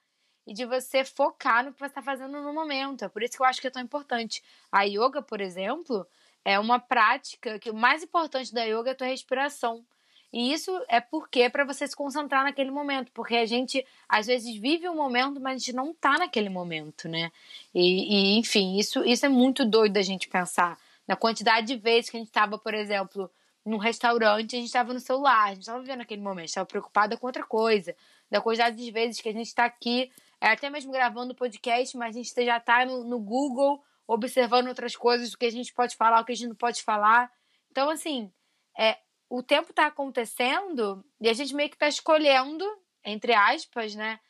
e 0.45 0.53
de 0.53 0.67
você 0.67 1.05
focar 1.05 1.65
no 1.65 1.73
que 1.73 1.79
você 1.79 1.87
está 1.87 2.03
fazendo 2.03 2.43
no 2.43 2.53
momento. 2.53 3.05
É 3.05 3.09
por 3.09 3.23
isso 3.23 3.37
que 3.37 3.43
eu 3.43 3.47
acho 3.47 3.61
que 3.61 3.69
é 3.69 3.71
tão 3.71 3.83
importante. 3.83 4.43
A 4.71 4.83
yoga, 4.83 5.23
por 5.23 5.41
exemplo, 5.41 6.05
é 6.45 6.59
uma 6.59 6.81
prática 6.81 7.57
que 7.61 7.71
o 7.71 7.75
mais 7.75 8.03
importante 8.03 8.53
da 8.53 8.65
yoga 8.65 8.91
é 8.91 8.93
a 8.93 8.97
tua 8.97 9.07
respiração. 9.07 9.85
E 10.33 10.53
isso 10.53 10.73
é 10.89 11.01
porque 11.01 11.43
é 11.43 11.49
para 11.49 11.65
você 11.65 11.87
se 11.87 11.95
concentrar 11.95 12.43
naquele 12.43 12.71
momento, 12.73 13.13
porque 13.13 13.37
a 13.37 13.47
gente 13.47 13.87
às 14.09 14.27
vezes 14.27 14.57
vive 14.57 14.89
um 14.89 14.97
momento, 14.97 15.41
mas 15.41 15.55
a 15.55 15.59
gente 15.59 15.73
não 15.73 15.95
tá 15.95 16.19
naquele 16.19 16.49
momento, 16.49 17.09
né? 17.09 17.31
E, 17.73 18.35
e 18.35 18.39
enfim, 18.39 18.77
isso, 18.77 19.05
isso 19.05 19.25
é 19.25 19.29
muito 19.29 19.65
doido 19.65 19.93
da 19.93 20.03
gente 20.03 20.29
pensar 20.29 20.77
na 21.07 21.17
quantidade 21.17 21.67
de 21.67 21.77
vezes 21.77 22.11
que 22.11 22.17
a 22.17 22.21
gente 22.21 22.29
estava, 22.29 22.59
por 22.59 22.75
exemplo, 22.75 23.31
num 23.65 23.79
restaurante, 23.79 24.55
a 24.55 24.59
gente 24.59 24.67
estava 24.67 24.93
no 24.93 25.01
celular, 25.01 25.45
a 25.45 25.49
gente 25.49 25.61
estava 25.61 25.81
vivendo 25.81 26.01
aquele 26.01 26.23
momento, 26.23 26.47
estava 26.47 26.67
preocupada 26.67 27.17
com 27.17 27.27
outra 27.27 27.45
coisa. 27.45 27.97
Da 28.31 28.41
quantidade 28.41 28.77
de 28.77 28.91
vezes 28.91 29.21
que 29.21 29.29
a 29.29 29.33
gente 29.33 29.47
está 29.47 29.65
aqui, 29.65 30.11
é, 30.41 30.49
até 30.49 30.71
mesmo 30.71 30.93
gravando 30.93 31.33
o 31.33 31.37
podcast, 31.37 31.97
mas 31.97 32.15
a 32.15 32.19
gente 32.19 32.45
já 32.45 32.59
está 32.59 32.85
no, 32.85 33.05
no 33.05 33.19
Google 33.19 33.83
observando 34.07 34.69
outras 34.69 34.95
coisas, 34.95 35.33
o 35.33 35.39
que 35.39 35.47
a 35.47 35.51
gente 35.51 35.73
pode 35.73 35.97
falar, 35.97 36.21
o 36.21 36.25
que 36.25 36.33
a 36.33 36.35
gente 36.35 36.49
não 36.49 36.55
pode 36.55 36.83
falar. 36.83 37.31
Então, 37.71 37.91
assim, 37.91 38.33
é, 38.79 38.99
o 39.29 39.43
tempo 39.43 39.71
está 39.71 39.87
acontecendo 39.87 41.05
e 41.21 41.29
a 41.29 41.33
gente 41.33 41.55
meio 41.55 41.69
que 41.69 41.77
está 41.77 41.89
escolhendo, 41.89 42.65
entre 43.05 43.35
aspas, 43.35 43.95
né, 43.95 44.21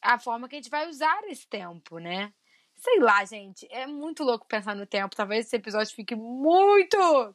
a 0.00 0.18
forma 0.18 0.48
que 0.48 0.56
a 0.56 0.58
gente 0.58 0.70
vai 0.70 0.88
usar 0.88 1.22
esse 1.24 1.46
tempo, 1.46 1.98
né? 1.98 2.32
Sei 2.78 3.00
lá, 3.00 3.24
gente. 3.24 3.66
É 3.70 3.86
muito 3.86 4.22
louco 4.22 4.46
pensar 4.46 4.74
no 4.74 4.86
tempo. 4.86 5.16
Talvez 5.16 5.46
esse 5.46 5.56
episódio 5.56 5.94
fique 5.94 6.14
muito. 6.14 7.34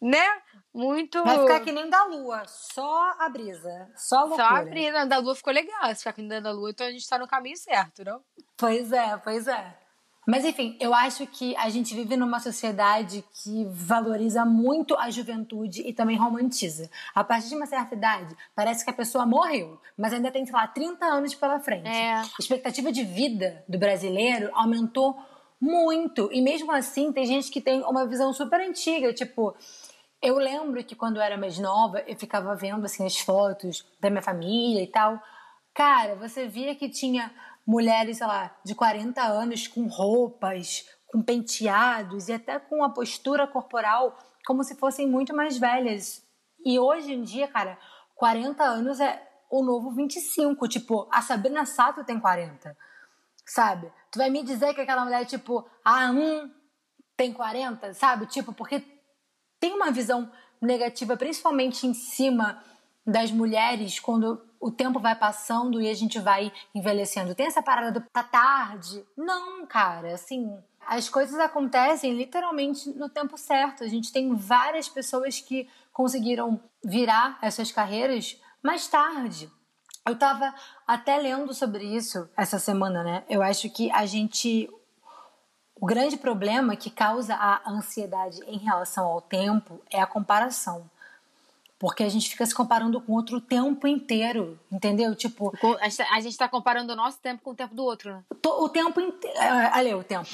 Né? 0.00 0.42
Muito. 0.72 1.24
Vai 1.24 1.38
ficar 1.38 1.60
que 1.60 1.72
nem 1.72 1.88
da 1.88 2.04
lua. 2.04 2.44
Só 2.46 3.14
a 3.18 3.28
brisa. 3.28 3.90
Só 3.96 4.18
a 4.18 4.24
loucura. 4.24 4.48
Só 4.48 4.54
a 4.56 4.62
brisa. 4.62 5.06
Da 5.06 5.18
lua 5.18 5.34
ficou 5.34 5.52
legal. 5.52 5.88
Se 5.88 5.96
ficar 5.96 6.12
que 6.12 6.22
nem 6.22 6.42
da 6.42 6.50
lua, 6.50 6.70
então 6.70 6.86
a 6.86 6.90
gente 6.90 7.08
tá 7.08 7.18
no 7.18 7.26
caminho 7.26 7.56
certo, 7.56 8.04
não? 8.04 8.22
Pois 8.56 8.92
é, 8.92 9.16
pois 9.18 9.48
é. 9.48 9.83
Mas 10.26 10.44
enfim, 10.44 10.76
eu 10.80 10.94
acho 10.94 11.26
que 11.26 11.54
a 11.56 11.68
gente 11.68 11.94
vive 11.94 12.16
numa 12.16 12.40
sociedade 12.40 13.24
que 13.32 13.64
valoriza 13.66 14.44
muito 14.44 14.96
a 14.96 15.10
juventude 15.10 15.82
e 15.82 15.92
também 15.92 16.16
romantiza. 16.16 16.90
A 17.14 17.22
partir 17.22 17.50
de 17.50 17.56
uma 17.56 17.66
certa 17.66 17.94
idade, 17.94 18.34
parece 18.54 18.84
que 18.84 18.90
a 18.90 18.94
pessoa 18.94 19.26
morreu, 19.26 19.78
mas 19.96 20.12
ainda 20.12 20.30
tem, 20.30 20.44
sei 20.46 20.54
lá, 20.54 20.66
30 20.66 21.04
anos 21.04 21.34
pela 21.34 21.60
frente. 21.60 21.88
É. 21.88 22.14
A 22.14 22.24
expectativa 22.40 22.90
de 22.90 23.04
vida 23.04 23.62
do 23.68 23.78
brasileiro 23.78 24.50
aumentou 24.54 25.16
muito. 25.60 26.30
E 26.32 26.40
mesmo 26.40 26.72
assim, 26.72 27.12
tem 27.12 27.26
gente 27.26 27.50
que 27.50 27.60
tem 27.60 27.82
uma 27.82 28.06
visão 28.06 28.32
super 28.32 28.60
antiga, 28.60 29.12
tipo. 29.12 29.54
Eu 30.22 30.38
lembro 30.38 30.82
que 30.82 30.94
quando 30.94 31.16
eu 31.16 31.22
era 31.22 31.36
mais 31.36 31.58
nova, 31.58 32.02
eu 32.06 32.16
ficava 32.16 32.54
vendo 32.56 32.86
assim 32.86 33.04
as 33.04 33.18
fotos 33.18 33.84
da 34.00 34.08
minha 34.08 34.22
família 34.22 34.82
e 34.82 34.86
tal. 34.86 35.20
Cara, 35.74 36.14
você 36.14 36.46
via 36.46 36.74
que 36.74 36.88
tinha 36.88 37.30
mulheres, 37.66 38.18
sei 38.18 38.26
lá, 38.26 38.54
de 38.64 38.74
40 38.74 39.22
anos 39.22 39.66
com 39.66 39.86
roupas, 39.86 40.84
com 41.06 41.22
penteados 41.22 42.28
e 42.28 42.32
até 42.32 42.58
com 42.58 42.82
a 42.84 42.90
postura 42.90 43.46
corporal 43.46 44.18
como 44.46 44.62
se 44.62 44.76
fossem 44.76 45.08
muito 45.08 45.34
mais 45.34 45.56
velhas. 45.56 46.22
E 46.64 46.78
hoje 46.78 47.12
em 47.12 47.22
dia, 47.22 47.48
cara, 47.48 47.78
40 48.16 48.62
anos 48.62 49.00
é 49.00 49.22
o 49.50 49.62
novo 49.62 49.92
25. 49.92 50.68
Tipo, 50.68 51.08
a 51.12 51.22
Sabrina 51.22 51.64
Sato 51.64 52.04
tem 52.04 52.20
40. 52.20 52.76
Sabe? 53.46 53.92
Tu 54.10 54.18
vai 54.18 54.30
me 54.30 54.42
dizer 54.42 54.74
que 54.74 54.80
aquela 54.80 55.04
mulher, 55.04 55.24
tipo, 55.26 55.68
a 55.84 56.10
um 56.10 56.50
tem 57.16 57.32
40, 57.32 57.94
sabe? 57.94 58.26
Tipo, 58.26 58.52
porque 58.52 58.82
tem 59.60 59.72
uma 59.74 59.90
visão 59.90 60.30
negativa, 60.60 61.16
principalmente 61.16 61.86
em 61.86 61.94
cima 61.94 62.62
das 63.06 63.30
mulheres, 63.30 64.00
quando 64.00 64.42
o 64.64 64.70
tempo 64.70 64.98
vai 64.98 65.14
passando 65.14 65.78
e 65.78 65.90
a 65.90 65.94
gente 65.94 66.18
vai 66.18 66.50
envelhecendo. 66.74 67.34
Tem 67.34 67.44
essa 67.44 67.62
parada 67.62 68.00
do 68.00 68.00
tá 68.00 68.22
tarde? 68.22 69.04
Não, 69.14 69.66
cara, 69.66 70.14
assim, 70.14 70.58
as 70.86 71.06
coisas 71.06 71.38
acontecem 71.38 72.14
literalmente 72.16 72.88
no 72.88 73.10
tempo 73.10 73.36
certo. 73.36 73.84
A 73.84 73.88
gente 73.88 74.10
tem 74.10 74.34
várias 74.34 74.88
pessoas 74.88 75.38
que 75.38 75.68
conseguiram 75.92 76.58
virar 76.82 77.38
essas 77.42 77.70
carreiras 77.70 78.40
mais 78.62 78.88
tarde. 78.88 79.52
Eu 80.08 80.18
tava 80.18 80.54
até 80.86 81.18
lendo 81.18 81.52
sobre 81.52 81.84
isso 81.84 82.26
essa 82.34 82.58
semana, 82.58 83.04
né? 83.04 83.22
Eu 83.28 83.42
acho 83.42 83.68
que 83.68 83.90
a 83.90 84.06
gente. 84.06 84.70
O 85.78 85.84
grande 85.84 86.16
problema 86.16 86.74
que 86.74 86.88
causa 86.88 87.34
a 87.34 87.70
ansiedade 87.70 88.40
em 88.46 88.56
relação 88.56 89.04
ao 89.04 89.20
tempo 89.20 89.82
é 89.90 90.00
a 90.00 90.06
comparação. 90.06 90.88
Porque 91.84 92.02
a 92.02 92.08
gente 92.08 92.30
fica 92.30 92.46
se 92.46 92.54
comparando 92.54 92.98
com 92.98 93.12
outro 93.12 93.36
o 93.36 93.40
tempo 93.42 93.86
inteiro, 93.86 94.58
entendeu? 94.72 95.14
Tipo. 95.14 95.52
A 95.78 96.18
gente 96.18 96.32
está 96.32 96.48
comparando 96.48 96.94
o 96.94 96.96
nosso 96.96 97.18
tempo 97.20 97.42
com 97.42 97.50
o 97.50 97.54
tempo 97.54 97.74
do 97.74 97.84
outro, 97.84 98.10
né? 98.10 98.24
O 98.42 98.70
tempo 98.70 98.98
inteiro. 99.02 99.36
Olha, 99.76 99.98
o 99.98 100.02
tempo. 100.02 100.30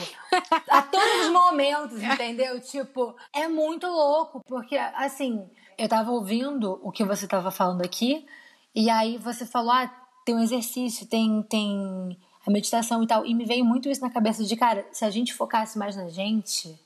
a 0.70 0.80
todos 0.80 1.26
os 1.26 1.32
momentos, 1.32 2.00
entendeu? 2.00 2.60
Tipo, 2.60 3.16
é 3.34 3.48
muito 3.48 3.88
louco, 3.88 4.40
porque, 4.46 4.76
assim, 4.76 5.44
eu 5.76 5.88
tava 5.88 6.12
ouvindo 6.12 6.78
o 6.84 6.92
que 6.92 7.04
você 7.04 7.26
tava 7.26 7.50
falando 7.50 7.82
aqui, 7.82 8.24
e 8.72 8.88
aí 8.88 9.18
você 9.18 9.44
falou, 9.44 9.72
ah, 9.72 9.92
tem 10.24 10.36
um 10.36 10.42
exercício, 10.44 11.04
tem, 11.04 11.42
tem 11.42 12.16
a 12.46 12.50
meditação 12.52 13.02
e 13.02 13.08
tal. 13.08 13.26
E 13.26 13.34
me 13.34 13.44
veio 13.44 13.64
muito 13.64 13.88
isso 13.88 14.02
na 14.02 14.10
cabeça 14.10 14.44
de, 14.44 14.54
cara, 14.54 14.86
se 14.92 15.04
a 15.04 15.10
gente 15.10 15.34
focasse 15.34 15.76
mais 15.76 15.96
na 15.96 16.08
gente, 16.10 16.78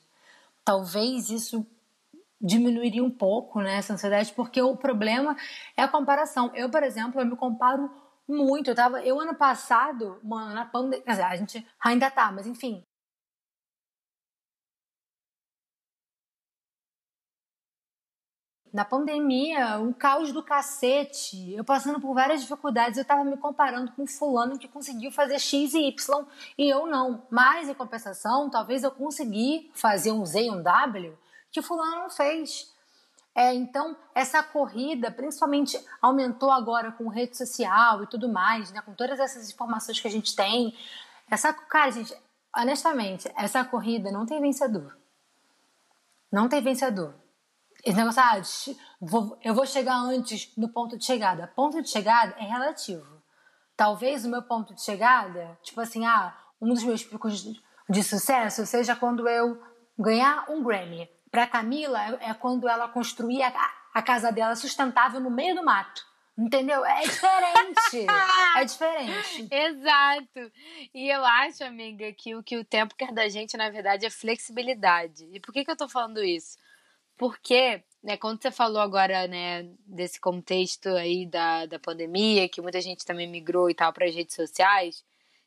talvez 0.65 1.29
isso 1.29 1.67
diminuiria 2.45 3.03
um 3.03 3.11
pouco 3.11 3.61
né, 3.61 3.77
essa 3.79 3.95
ansiedade, 3.95 4.33
porque 4.35 4.61
o 4.61 4.77
problema 4.77 5.37
é 5.77 5.83
a 5.83 5.89
comparação. 5.89 6.53
Eu, 6.55 6.71
por 6.71 6.83
exemplo, 6.83 7.21
eu 7.21 7.27
me 7.27 7.37
comparo 7.37 7.91
muito. 8.29 8.71
Eu 8.71 8.75
tava, 8.75 9.03
eu 9.03 9.19
ano 9.19 9.35
passado, 9.35 10.21
mano, 10.23 10.55
na 10.55 10.67
pandemia, 10.67 11.03
quer 11.03 11.11
dizer, 11.13 11.23
a 11.25 11.37
gente 11.37 11.67
ainda 11.81 12.11
tá, 12.11 12.31
mas 12.31 12.47
enfim. 12.47 12.85
Na 18.73 18.85
pandemia, 18.85 19.79
um 19.79 19.93
caos 19.93 20.33
do 20.33 20.43
cacete, 20.43 21.53
eu 21.55 21.65
passando 21.65 22.01
por 22.01 22.13
várias 22.13 22.41
dificuldades, 22.43 22.99
eu 22.99 23.05
tava 23.05 23.23
me 23.23 23.37
comparando 23.37 23.93
com 23.93 24.05
fulano 24.05 24.59
que 24.59 24.67
conseguiu 24.67 25.13
fazer 25.13 25.39
X 25.39 25.75
e 25.75 25.87
Y 25.87 26.27
e 26.59 26.69
eu 26.69 26.85
não. 26.87 27.25
Mas, 27.31 27.69
em 27.69 27.75
compensação, 27.75 28.51
talvez 28.51 28.83
eu 28.83 28.91
consegui 28.91 29.71
fazer 29.73 30.11
um 30.11 30.27
Z 30.27 30.43
e 30.43 30.51
um 30.51 30.61
W 30.61 31.17
que 31.55 31.63
fulano 31.63 32.03
não 32.03 32.11
fez. 32.11 32.75
É, 33.33 33.55
então, 33.55 33.97
essa 34.13 34.43
corrida, 34.43 35.11
principalmente, 35.11 35.81
aumentou 36.03 36.51
agora 36.51 36.91
com 36.91 37.09
rede 37.09 37.37
social 37.37 38.03
e 38.03 38.09
tudo 38.09 38.29
mais, 38.29 38.73
né? 38.73 38.83
Com 38.83 38.93
todas 38.93 39.21
essas 39.21 39.49
informações 39.51 40.01
que 40.01 40.09
a 40.09 40.11
gente 40.11 40.35
tem. 40.35 40.77
Essa, 41.31 41.53
cara, 41.53 41.93
gente, 41.93 42.13
honestamente, 42.57 43.31
essa 43.37 43.65
corrida 43.65 44.11
não 44.11 44.27
tem 44.27 44.41
vencedor. 44.41 44.97
Não 46.31 46.49
tem 46.49 46.61
vencedor. 46.61 47.15
Esse 47.85 47.97
negócio, 47.97 48.23
ah, 48.23 48.41
vou, 49.01 49.39
eu 49.43 49.55
vou 49.55 49.67
chegar 49.67 49.97
antes 49.97 50.53
no 50.57 50.69
ponto 50.69 50.99
de 50.99 51.05
chegada. 51.05 51.47
Ponto 51.47 51.81
de 51.81 51.89
chegada 51.89 52.35
é 52.39 52.45
relativo. 52.45 53.23
Talvez 53.77 54.25
o 54.25 54.29
meu 54.29 54.43
ponto 54.43 54.75
de 54.75 54.83
chegada, 54.83 55.57
tipo 55.63 55.81
assim, 55.81 56.05
ah, 56.05 56.37
um 56.61 56.69
dos 56.69 56.83
meus 56.83 57.05
picos 57.05 57.41
de, 57.43 57.63
de 57.89 58.03
sucesso 58.03 58.67
seja 58.67 58.97
quando 58.97 59.29
eu 59.29 59.61
ganhar 59.99 60.51
um 60.51 60.63
Grammy. 60.63 61.09
Para 61.35 61.49
Camila, 61.49 62.01
é, 62.21 62.31
é 62.31 62.35
quando 62.35 62.69
ela 62.69 62.87
construía 62.87 63.49
a, 63.49 63.75
a 63.93 64.01
casa 64.01 64.31
dela 64.31 64.55
sustentável 64.55 65.19
no 65.19 65.33
meio 65.33 65.57
do 65.57 65.65
mato. 65.65 66.07
Entendeu? 66.39 66.85
É 66.85 67.03
diferente. 67.03 68.07
é 68.57 68.65
diferente. 68.65 69.49
Exato. 69.51 70.53
E 70.95 71.09
eu 71.09 71.25
acho, 71.25 71.65
amiga, 71.65 72.13
que 72.13 72.37
o 72.37 72.43
que 72.43 72.57
o 72.57 72.65
tempo 72.65 72.95
quer 72.95 73.13
da 73.13 73.29
gente, 73.29 73.57
na 73.57 73.69
verdade, 73.69 74.07
é 74.07 74.11
flexibilidade. 74.11 75.29
E 75.33 75.41
por 75.41 75.53
que, 75.53 75.65
que 75.65 75.71
eu 75.73 75.77
tô 75.77 75.89
falando 75.89 76.23
isso? 76.23 76.57
Porque, 77.17 77.83
né, 78.01 78.17
quando 78.17 78.41
você 78.41 78.53
falou 78.53 78.81
agora, 78.81 79.27
né, 79.27 79.65
desse 79.85 80.21
contexto 80.21 80.89
aí 80.91 81.27
da, 81.27 81.67
da 81.67 81.81
pandemia, 81.81 82.49
que 82.49 82.63
muita 82.63 82.81
gente 82.81 83.05
também 83.05 83.29
migrou 83.29 83.69
e 83.69 83.75
tal 83.75 83.93
para 83.93 84.07
as 84.07 84.15
redes 84.15 84.37
sociais, 84.37 85.05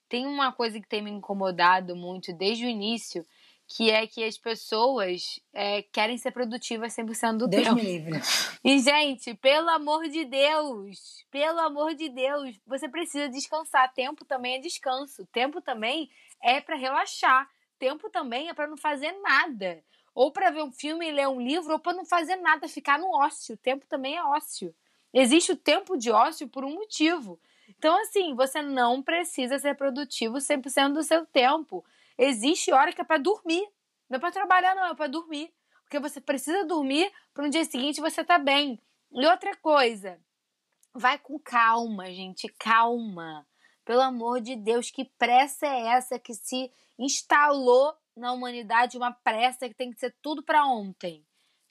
tem 0.10 0.26
uma 0.26 0.52
coisa 0.52 0.82
que 0.82 0.88
tem 0.88 1.02
me 1.02 1.12
incomodado 1.12 1.96
muito 1.96 2.34
desde 2.34 2.66
o 2.66 2.70
início, 2.70 3.26
que 3.68 3.92
é 3.92 4.08
que 4.08 4.24
as 4.24 4.38
pessoas 4.38 5.40
é, 5.54 5.82
querem 5.82 6.18
ser 6.18 6.32
produtivas 6.32 6.96
100% 6.96 7.38
do 7.38 7.48
Deus 7.48 7.64
tempo. 7.66 7.76
me 7.76 7.82
livre. 7.82 8.20
E, 8.64 8.80
gente, 8.80 9.34
pelo 9.36 9.70
amor 9.70 10.08
de 10.10 10.26
Deus, 10.26 11.26
pelo 11.30 11.60
amor 11.60 11.94
de 11.94 12.10
Deus, 12.10 12.60
você 12.66 12.90
precisa 12.90 13.30
descansar. 13.30 13.94
Tempo 13.94 14.26
também 14.26 14.56
é 14.56 14.60
descanso. 14.60 15.26
Tempo 15.28 15.62
também 15.62 16.10
é 16.42 16.60
para 16.60 16.76
relaxar. 16.76 17.48
Tempo 17.78 18.10
também 18.10 18.50
é 18.50 18.54
para 18.54 18.68
não 18.68 18.78
fazer 18.78 19.12
nada. 19.22 19.84
Ou 20.14 20.32
para 20.32 20.50
ver 20.50 20.64
um 20.64 20.72
filme 20.72 21.08
e 21.08 21.12
ler 21.12 21.28
um 21.28 21.40
livro, 21.40 21.74
ou 21.74 21.80
para 21.80 21.96
não 21.96 22.06
fazer 22.06 22.38
nada, 22.38 22.68
ficar 22.68 22.98
no 22.98 23.10
ócio. 23.10 23.56
Tempo 23.58 23.86
também 23.88 24.16
é 24.16 24.24
ócio. 24.24 24.74
Existe 25.14 25.52
o 25.52 25.58
tempo 25.58 25.96
de 25.98 26.10
ócio 26.10 26.48
por 26.48 26.66
um 26.66 26.74
motivo. 26.74 27.40
Então, 27.70 28.00
assim, 28.02 28.34
você 28.34 28.62
não 28.62 29.02
precisa 29.02 29.60
ser 29.60 29.76
produtivo 29.76 30.38
100% 30.38 30.94
do 30.94 31.04
seu 31.04 31.26
tempo. 31.26 31.86
Existe 32.18 32.74
hora 32.74 32.92
que 32.92 33.02
é 33.02 33.04
para 33.04 33.18
dormir. 33.22 33.68
Não 34.10 34.18
é 34.18 34.20
para 34.20 34.32
trabalhar, 34.32 34.74
não, 34.76 34.86
é 34.86 34.96
para 34.96 35.08
dormir. 35.08 35.54
Porque 35.84 36.00
você 36.00 36.20
precisa 36.20 36.66
dormir 36.66 37.12
para 37.34 37.46
no 37.46 37.50
dia 37.50 37.64
seguinte 37.64 38.02
você 38.02 38.24
tá 38.24 38.38
bem. 38.38 38.82
E 39.12 39.26
outra 39.26 39.56
coisa, 39.58 40.20
vai 40.94 41.18
com 41.20 41.40
calma, 41.40 42.08
gente, 42.08 42.48
calma. 42.60 43.48
Pelo 43.86 44.02
amor 44.02 44.42
de 44.42 44.56
Deus, 44.56 44.92
que 44.92 45.06
pressa 45.18 45.66
é 45.66 45.88
essa 45.88 46.20
que 46.20 46.34
se 46.34 46.70
instalou 47.00 47.94
na 48.16 48.34
humanidade 48.34 48.98
uma 48.98 49.14
pressa 49.14 49.70
que 49.70 49.76
tem 49.76 49.92
que 49.92 50.00
ser 50.00 50.14
tudo 50.22 50.44
para 50.44 50.66
ontem? 50.66 51.26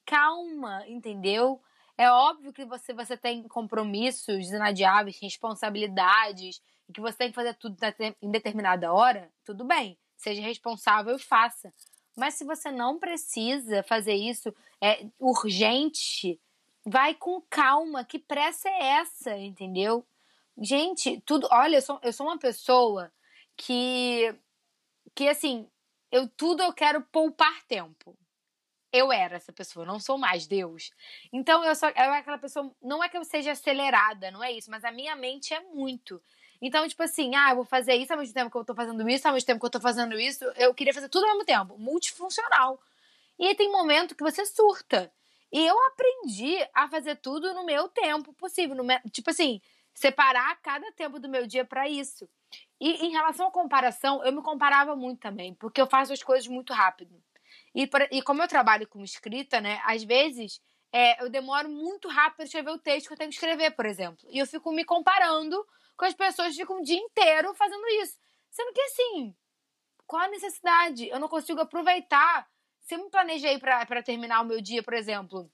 Calma, 0.07 0.87
entendeu? 0.87 1.61
É 1.99 2.11
óbvio 2.11 2.53
que 2.53 2.65
você, 2.65 2.95
você 2.95 3.17
tem 3.17 3.47
compromissos 3.49 4.51
inadiáveis, 4.51 5.19
responsabilidades, 5.21 6.63
e 6.89 6.93
que 6.93 7.01
você 7.01 7.19
tem 7.19 7.29
que 7.31 7.35
fazer 7.35 7.55
tudo 7.55 7.77
em 8.23 8.31
determinada 8.31 8.93
hora, 8.93 9.31
tudo 9.45 9.65
bem 9.65 9.99
seja 10.17 10.43
responsável 10.43 11.17
e 11.17 11.23
faça. 11.23 11.73
Mas 12.17 12.35
se 12.35 12.45
você 12.45 12.71
não 12.71 12.99
precisa 12.99 13.83
fazer 13.83 14.15
isso, 14.15 14.55
é 14.81 15.07
urgente, 15.19 16.41
vai 16.85 17.15
com 17.15 17.43
calma. 17.43 18.05
Que 18.05 18.19
pressa 18.19 18.69
é 18.69 18.83
essa, 19.01 19.37
entendeu? 19.37 20.07
Gente, 20.59 21.21
tudo. 21.27 21.47
Olha, 21.51 21.77
eu 21.77 21.83
sou, 21.83 22.01
eu 22.03 22.13
sou 22.13 22.27
uma 22.27 22.39
pessoa 22.39 23.13
que. 23.57 24.35
Que 25.15 25.29
assim, 25.29 25.69
eu 26.11 26.29
tudo 26.29 26.63
eu 26.63 26.73
quero 26.73 27.03
poupar 27.03 27.63
tempo. 27.65 28.17
Eu 28.93 29.13
era 29.13 29.37
essa 29.37 29.53
pessoa, 29.53 29.85
não 29.85 30.01
sou 30.01 30.17
mais 30.17 30.47
Deus. 30.47 30.91
Então 31.33 31.63
eu 31.65 31.75
sou 31.75 31.89
eu 31.91 32.13
aquela 32.13 32.39
pessoa. 32.39 32.75
Não 32.81 33.05
é 33.05 33.09
que 33.09 33.17
eu 33.19 33.25
seja 33.25 33.53
acelerada, 33.53 34.31
não 34.31 34.43
é 34.43 34.53
isso, 34.53 34.71
mas 34.71 34.85
a 34.85 34.93
minha 34.93 35.15
mente 35.15 35.53
é 35.53 35.61
muito. 35.61 36.23
Então, 36.61 36.87
tipo 36.89 37.03
assim, 37.03 37.35
ah, 37.35 37.51
eu 37.51 37.57
vou 37.57 37.65
fazer 37.65 37.95
isso 37.95 38.13
ao 38.13 38.19
mesmo 38.19 38.35
tempo 38.35 38.51
que 38.51 38.57
eu 38.57 38.65
tô 38.65 38.75
fazendo 38.75 39.09
isso, 39.09 39.27
ao 39.27 39.35
mesmo 39.35 39.47
tempo 39.47 39.61
que 39.61 39.67
eu 39.67 39.71
tô 39.71 39.81
fazendo 39.81 40.19
isso. 40.19 40.45
Eu 40.57 40.75
queria 40.75 40.95
fazer 40.95 41.09
tudo 41.09 41.25
ao 41.25 41.33
mesmo 41.33 41.45
tempo, 41.45 41.79
multifuncional. 41.79 42.81
E 43.39 43.47
aí 43.47 43.55
tem 43.55 43.71
momento 43.71 44.15
que 44.15 44.23
você 44.23 44.45
surta. 44.47 45.13
E 45.53 45.65
eu 45.65 45.77
aprendi 45.87 46.57
a 46.75 46.89
fazer 46.89 47.17
tudo 47.17 47.53
no 47.55 47.65
meu 47.65 47.89
tempo 47.89 48.33
possível. 48.33 48.75
No, 48.75 48.85
tipo 49.11 49.31
assim, 49.31 49.61
separar 49.95 50.61
cada 50.61 50.91
tempo 50.93 51.19
do 51.19 51.29
meu 51.29 51.47
dia 51.47 51.65
para 51.65 51.89
isso. 51.89 52.29
E 52.81 53.07
em 53.07 53.11
relação 53.11 53.49
à 53.49 53.51
comparação, 53.51 54.25
eu 54.25 54.33
me 54.33 54.43
comparava 54.43 54.95
muito 54.95 55.21
também, 55.21 55.55
porque 55.55 55.81
eu 55.81 55.87
faço 55.87 56.13
as 56.13 56.23
coisas 56.23 56.47
muito 56.47 56.73
rápido. 56.73 57.15
E, 57.75 57.89
e 58.11 58.23
como 58.23 58.43
eu 58.43 58.49
trabalho 58.49 58.87
com 58.87 59.03
escrita, 59.03 59.61
né, 59.61 59.81
às 59.85 60.03
vezes 60.03 60.61
é, 60.93 61.23
eu 61.23 61.29
demoro 61.29 61.69
muito 61.69 62.09
rápido 62.09 62.37
para 62.37 62.45
escrever 62.45 62.71
o 62.71 62.79
texto 62.79 63.09
que 63.09 63.13
eu 63.15 63.17
tenho 63.17 63.31
que 63.31 63.37
escrever, 63.37 63.71
por 63.73 63.87
exemplo. 63.87 64.27
E 64.31 64.39
eu 64.39 64.47
fico 64.47 64.73
me 64.73 64.85
comparando 64.85 65.67
com 65.97 66.05
as 66.05 66.15
pessoas 66.15 66.51
que 66.51 66.61
ficam 66.61 66.81
o 66.81 66.83
dia 66.83 66.99
inteiro 66.99 67.55
fazendo 67.55 67.87
isso. 68.03 68.19
Sendo 68.51 68.73
que 68.73 68.81
assim, 68.81 69.37
qual 70.07 70.23
a 70.23 70.29
necessidade? 70.29 71.09
Eu 71.09 71.19
não 71.19 71.29
consigo 71.29 71.61
aproveitar. 71.61 72.49
Se 72.81 72.95
eu 72.95 73.05
me 73.05 73.11
planejei 73.11 73.59
para 73.59 74.03
terminar 74.03 74.41
o 74.41 74.45
meu 74.45 74.61
dia, 74.61 74.83
por 74.83 74.95
exemplo, 74.95 75.51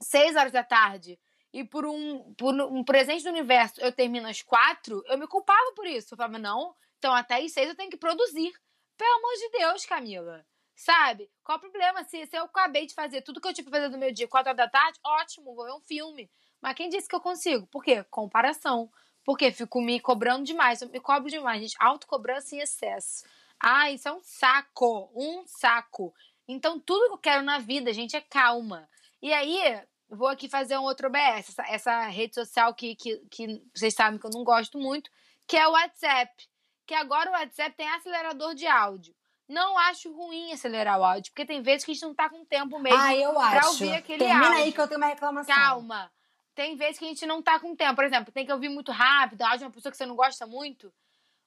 seis 0.00 0.34
horas 0.34 0.52
da 0.52 0.64
tarde, 0.64 1.18
e 1.52 1.64
por 1.64 1.86
um, 1.86 2.34
por 2.34 2.52
um 2.54 2.84
presente 2.84 3.22
do 3.22 3.30
universo 3.30 3.80
eu 3.80 3.92
termino 3.92 4.28
às 4.28 4.42
quatro, 4.42 5.02
eu 5.06 5.16
me 5.16 5.26
culpava 5.26 5.72
por 5.74 5.86
isso. 5.86 6.12
Eu 6.12 6.18
falava, 6.18 6.38
não, 6.38 6.74
então 6.98 7.14
até 7.14 7.36
às 7.36 7.52
seis 7.52 7.68
eu 7.68 7.76
tenho 7.76 7.90
que 7.90 7.96
produzir. 7.96 8.52
Pelo 8.96 9.14
amor 9.16 9.34
de 9.34 9.48
Deus, 9.50 9.86
Camila. 9.86 10.44
Sabe? 10.74 11.30
Qual 11.42 11.56
o 11.56 11.60
problema? 11.60 12.04
Se, 12.04 12.26
se 12.26 12.36
eu 12.36 12.44
acabei 12.44 12.86
de 12.86 12.94
fazer 12.94 13.22
tudo 13.22 13.40
que 13.40 13.48
eu 13.48 13.54
tinha 13.54 13.64
pra 13.64 13.78
fazer 13.78 13.88
no 13.88 13.98
meu 13.98 14.12
dia, 14.12 14.28
quatro 14.28 14.50
horas 14.50 14.58
da 14.58 14.68
tarde, 14.68 14.98
ótimo, 15.04 15.54
vou 15.54 15.64
ver 15.64 15.72
um 15.72 15.80
filme. 15.80 16.30
Mas 16.60 16.74
quem 16.74 16.88
disse 16.88 17.08
que 17.08 17.14
eu 17.14 17.20
consigo? 17.20 17.66
Por 17.68 17.82
quê? 17.82 18.04
Comparação. 18.04 18.90
Porque 19.26 19.50
fico 19.50 19.82
me 19.82 19.98
cobrando 19.98 20.44
demais, 20.44 20.80
eu 20.80 20.88
me 20.88 21.00
cobro 21.00 21.28
demais, 21.28 21.60
gente. 21.60 21.76
Autocobrança 21.80 22.54
em 22.54 22.60
excesso. 22.60 23.24
Ah, 23.58 23.90
isso 23.90 24.08
é 24.08 24.12
um 24.12 24.22
saco, 24.22 25.10
um 25.12 25.44
saco. 25.46 26.14
Então, 26.46 26.78
tudo 26.78 27.08
que 27.08 27.12
eu 27.14 27.18
quero 27.18 27.42
na 27.42 27.58
vida, 27.58 27.92
gente, 27.92 28.14
é 28.14 28.20
calma. 28.20 28.88
E 29.20 29.32
aí, 29.32 29.82
vou 30.08 30.28
aqui 30.28 30.48
fazer 30.48 30.78
um 30.78 30.84
outro 30.84 31.08
OBS, 31.08 31.48
essa, 31.48 31.62
essa 31.68 32.06
rede 32.06 32.36
social 32.36 32.72
que, 32.72 32.94
que, 32.94 33.16
que 33.28 33.60
vocês 33.74 33.92
sabem 33.94 34.20
que 34.20 34.26
eu 34.26 34.30
não 34.30 34.44
gosto 34.44 34.78
muito, 34.78 35.10
que 35.44 35.56
é 35.56 35.66
o 35.66 35.72
WhatsApp. 35.72 36.48
Que 36.86 36.94
agora 36.94 37.28
o 37.28 37.32
WhatsApp 37.32 37.74
tem 37.76 37.88
acelerador 37.88 38.54
de 38.54 38.68
áudio. 38.68 39.12
Não 39.48 39.76
acho 39.76 40.12
ruim 40.12 40.52
acelerar 40.52 41.00
o 41.00 41.04
áudio, 41.04 41.32
porque 41.32 41.44
tem 41.44 41.62
vezes 41.62 41.84
que 41.84 41.90
a 41.90 41.94
gente 41.94 42.02
não 42.04 42.14
tá 42.14 42.28
com 42.28 42.44
tempo 42.44 42.78
mesmo 42.78 42.98
ah, 43.00 43.16
eu 43.16 43.32
pra 43.32 43.58
acho. 43.58 43.68
ouvir 43.70 43.94
aquele 43.94 44.18
Termina 44.18 44.46
áudio. 44.46 44.62
aí 44.62 44.72
que 44.72 44.80
eu 44.80 44.86
tenho 44.86 45.00
uma 45.00 45.06
reclamação. 45.08 45.54
Calma. 45.54 46.12
Tem 46.56 46.74
vezes 46.74 46.98
que 46.98 47.04
a 47.04 47.08
gente 47.08 47.26
não 47.26 47.42
tá 47.42 47.60
com 47.60 47.76
tempo. 47.76 47.94
Por 47.94 48.04
exemplo, 48.04 48.32
tem 48.32 48.46
que 48.46 48.52
ouvir 48.52 48.70
muito 48.70 48.90
rápido, 48.90 49.42
áudio 49.42 49.58
de 49.58 49.64
uma 49.66 49.70
pessoa 49.70 49.92
que 49.92 49.96
você 49.98 50.06
não 50.06 50.16
gosta 50.16 50.46
muito. 50.46 50.90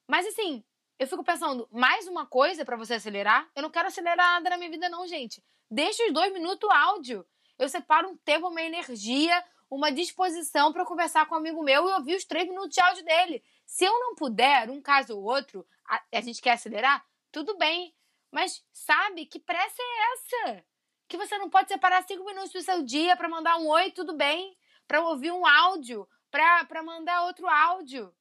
Mas 0.08 0.28
assim, 0.28 0.64
eu 1.00 1.08
fico 1.08 1.24
pensando, 1.24 1.68
mais 1.72 2.08
uma 2.08 2.28
coisa 2.28 2.64
para 2.64 2.78
você 2.78 2.94
acelerar? 2.94 3.50
Eu 3.56 3.64
não 3.64 3.72
quero 3.72 3.88
acelerar 3.88 4.16
nada 4.16 4.52
na 4.52 4.58
minha 4.58 4.70
vida, 4.70 4.88
não, 4.88 5.08
gente. 5.08 5.44
Deixa 5.70 6.06
os 6.06 6.14
dois 6.14 6.32
minutos 6.32 6.70
áudio. 6.70 7.26
Eu 7.58 7.68
separo 7.68 8.08
um 8.08 8.18
tempo, 8.18 8.50
uma 8.50 8.62
energia, 8.62 9.44
uma 9.68 9.92
disposição 9.92 10.72
para 10.72 10.86
conversar 10.86 11.26
com 11.26 11.34
um 11.34 11.40
amigo 11.40 11.64
meu 11.64 11.90
e 11.90 11.94
ouvir 11.94 12.16
os 12.16 12.24
três 12.24 12.48
minutos 12.48 12.76
de 12.76 12.80
áudio 12.80 13.04
dele. 13.04 13.44
Se 13.66 13.86
eu 13.86 14.00
não 14.00 14.14
puder, 14.14 14.70
um 14.70 14.80
caso 14.80 15.18
ou 15.18 15.24
outro, 15.24 15.66
a, 15.88 16.04
a 16.14 16.22
gente 16.22 16.40
quer 16.40 16.52
acelerar, 16.52 17.04
tudo 17.32 17.58
bem. 17.58 17.96
Mas 18.32 18.64
sabe 18.72 19.26
que 19.26 19.40
pressa 19.40 19.82
é 19.82 20.14
essa? 20.14 20.66
Que 21.08 21.18
você 21.18 21.36
não 21.40 21.50
pode 21.50 21.68
separar 21.68 22.04
cinco 22.04 22.24
minutos 22.24 22.52
do 22.52 22.62
seu 22.62 22.84
dia 22.84 23.18
para 23.18 23.28
mandar 23.28 23.58
um 23.58 23.68
oi, 23.70 23.90
tudo 23.90 24.16
bem? 24.16 24.56
Para 24.90 25.02
ouvir 25.02 25.32
um 25.32 25.46
áudio, 25.46 26.10
para 26.32 26.82
mandar 26.82 27.26
outro 27.26 27.48
áudio. 27.48 28.12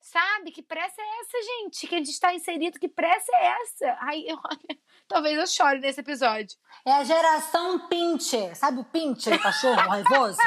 Sabe? 0.00 0.50
Que 0.50 0.62
pressa 0.62 1.00
é 1.00 1.20
essa, 1.20 1.42
gente? 1.42 1.86
Que 1.86 1.94
a 1.94 1.98
gente 1.98 2.10
está 2.10 2.34
inserido, 2.34 2.78
que 2.80 2.88
pressa 2.88 3.30
é 3.36 3.46
essa? 3.62 3.96
Ai, 4.00 4.24
eu, 4.26 4.36
talvez 5.06 5.38
eu 5.38 5.46
chore 5.46 5.78
nesse 5.78 6.00
episódio. 6.00 6.58
É 6.84 6.92
a 6.92 7.04
geração 7.04 7.86
Pincher. 7.88 8.56
Sabe 8.56 8.80
o 8.80 8.84
Pincher, 8.84 9.40
cachorro 9.40 9.76
raivoso? 9.88 10.40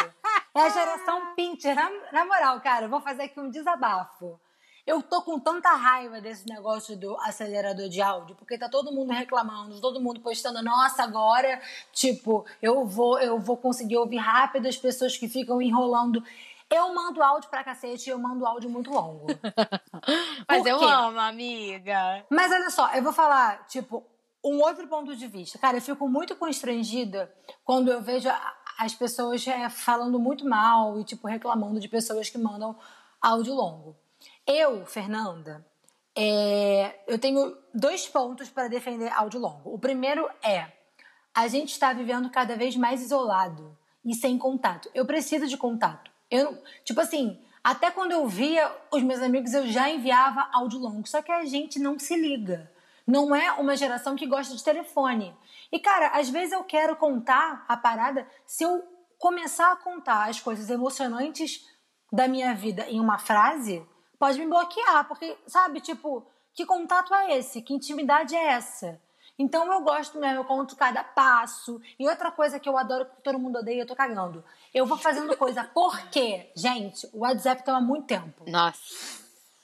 É 0.54 0.62
a 0.62 0.70
geração 0.70 1.34
Pincher. 1.36 1.74
Na, 1.74 1.90
na 2.12 2.26
moral, 2.26 2.60
cara, 2.60 2.88
eu 2.88 2.90
vou 2.90 3.00
fazer 3.00 3.24
aqui 3.24 3.40
um 3.40 3.50
desabafo. 3.50 4.38
Eu 4.86 5.02
tô 5.02 5.22
com 5.22 5.40
tanta 5.40 5.70
raiva 5.74 6.20
desse 6.20 6.48
negócio 6.48 6.98
do 6.98 7.16
acelerador 7.22 7.88
de 7.88 8.02
áudio, 8.02 8.36
porque 8.36 8.58
tá 8.58 8.68
todo 8.68 8.92
mundo 8.92 9.12
reclamando, 9.12 9.80
todo 9.80 10.02
mundo 10.02 10.20
postando, 10.22 10.62
nossa, 10.64 11.04
agora, 11.04 11.62
tipo, 11.92 12.46
eu 12.62 12.86
vou, 12.86 13.20
eu 13.20 13.40
vou 13.40 13.58
conseguir 13.58 13.98
ouvir 13.98 14.18
rápido 14.18 14.68
as 14.68 14.78
pessoas 14.78 15.16
que 15.18 15.28
ficam 15.28 15.62
enrolando. 15.62 16.24
Eu 16.70 16.94
mando 16.94 17.22
áudio 17.22 17.50
pra 17.50 17.64
cacete 17.64 18.10
e 18.10 18.14
eu 18.14 18.18
mando 18.18 18.46
áudio 18.46 18.70
muito 18.70 18.92
longo. 18.92 19.28
Mas 20.48 20.66
eu 20.66 20.82
amo, 20.82 21.20
amiga. 21.20 22.26
Mas 22.30 22.52
olha 22.52 22.70
só, 22.70 22.92
eu 22.94 23.04
vou 23.04 23.12
falar, 23.12 23.66
tipo, 23.68 24.06
um 24.44 24.60
outro 24.62 24.88
ponto 24.88 25.16
de 25.16 25.28
vista. 25.28 25.60
Cara, 25.60 25.78
eu 25.78 25.82
fico 25.82 26.08
muito 26.08 26.36
constrangida 26.36 27.32
quando 27.64 27.92
eu 27.92 28.02
vejo 28.02 28.30
as 28.78 28.96
pessoas 28.96 29.46
é, 29.48 29.70
falando 29.70 30.20
muito 30.20 30.48
mal 30.48 31.00
e, 31.00 31.04
tipo, 31.04 31.28
reclamando 31.28 31.80
de 31.80 31.88
pessoas 31.88 32.30
que 32.30 32.38
mandam 32.38 32.76
áudio 33.22 33.54
longo. 33.54 33.96
Eu, 34.46 34.86
Fernanda, 34.86 35.66
é, 36.16 37.00
eu 37.08 37.18
tenho 37.18 37.58
dois 37.74 38.08
pontos 38.08 38.50
para 38.50 38.68
defender 38.68 39.12
áudio 39.14 39.40
longo. 39.40 39.74
O 39.74 39.80
primeiro 39.80 40.30
é: 40.44 40.72
a 41.34 41.48
gente 41.48 41.72
está 41.72 41.94
vivendo 41.94 42.30
cada 42.30 42.56
vez 42.56 42.76
mais 42.76 43.02
isolado 43.02 43.78
e 44.04 44.14
sem 44.14 44.38
contato. 44.38 44.90
Eu 44.94 45.06
preciso 45.06 45.48
de 45.48 45.58
contato. 45.58 46.12
Eu, 46.30 46.62
tipo 46.84 47.00
assim, 47.00 47.40
até 47.64 47.92
quando 47.92 48.12
eu 48.12 48.28
via 48.28 48.72
os 48.92 49.04
meus 49.04 49.22
amigos, 49.22 49.54
eu 49.54 49.68
já 49.68 49.90
enviava 49.90 50.50
áudio 50.52 50.80
longo. 50.80 51.08
Só 51.08 51.22
que 51.22 51.32
a 51.32 51.46
gente 51.46 51.80
não 51.80 51.98
se 52.00 52.16
liga. 52.16 52.72
Não 53.06 53.36
é 53.36 53.52
uma 53.54 53.76
geração 53.76 54.16
que 54.16 54.28
gosta 54.28 54.56
de 54.56 54.64
telefone. 54.64 55.36
E, 55.72 55.80
cara, 55.80 56.08
às 56.08 56.30
vezes 56.30 56.54
eu 56.54 56.64
quero 56.64 56.96
contar 56.96 57.66
a 57.68 57.78
parada. 57.78 58.28
Se 58.46 58.64
eu 58.64 58.84
começar 59.18 59.72
a 59.72 59.76
contar 59.76 60.30
as 60.30 60.40
coisas 60.40 60.70
emocionantes 60.70 61.68
da 62.12 62.28
minha 62.28 62.54
vida 62.54 62.88
em 62.90 63.00
uma 63.00 63.18
frase, 63.18 63.86
pode 64.22 64.38
me 64.38 64.46
bloquear. 64.46 65.08
Porque, 65.08 65.36
sabe, 65.48 65.82
tipo, 65.82 66.24
que 66.54 66.64
contato 66.64 67.12
é 67.16 67.40
esse? 67.40 67.60
Que 67.60 67.74
intimidade 67.74 68.36
é 68.36 68.50
essa? 68.50 69.02
Então 69.40 69.74
eu 69.74 69.82
gosto 69.82 70.20
mesmo, 70.20 70.42
eu 70.42 70.46
conto 70.46 70.76
cada 70.76 71.04
passo. 71.04 71.82
E 71.98 72.08
outra 72.08 72.30
coisa 72.30 72.60
que 72.60 72.70
eu 72.70 72.78
adoro, 72.78 73.08
que 73.08 73.24
todo 73.24 73.40
mundo 73.40 73.58
odeia, 73.58 73.82
eu 73.82 73.88
tô 73.88 73.96
cagando. 73.96 74.46
Eu 74.72 74.86
vou 74.86 74.96
fazendo 74.96 75.36
coisa. 75.36 75.64
Por 75.64 75.98
quê? 76.10 76.52
Gente, 76.56 77.10
o 77.12 77.22
WhatsApp 77.22 77.64
há 77.66 77.82
muito 77.82 78.06
tempo. 78.06 78.44
Nossa. 78.48 78.80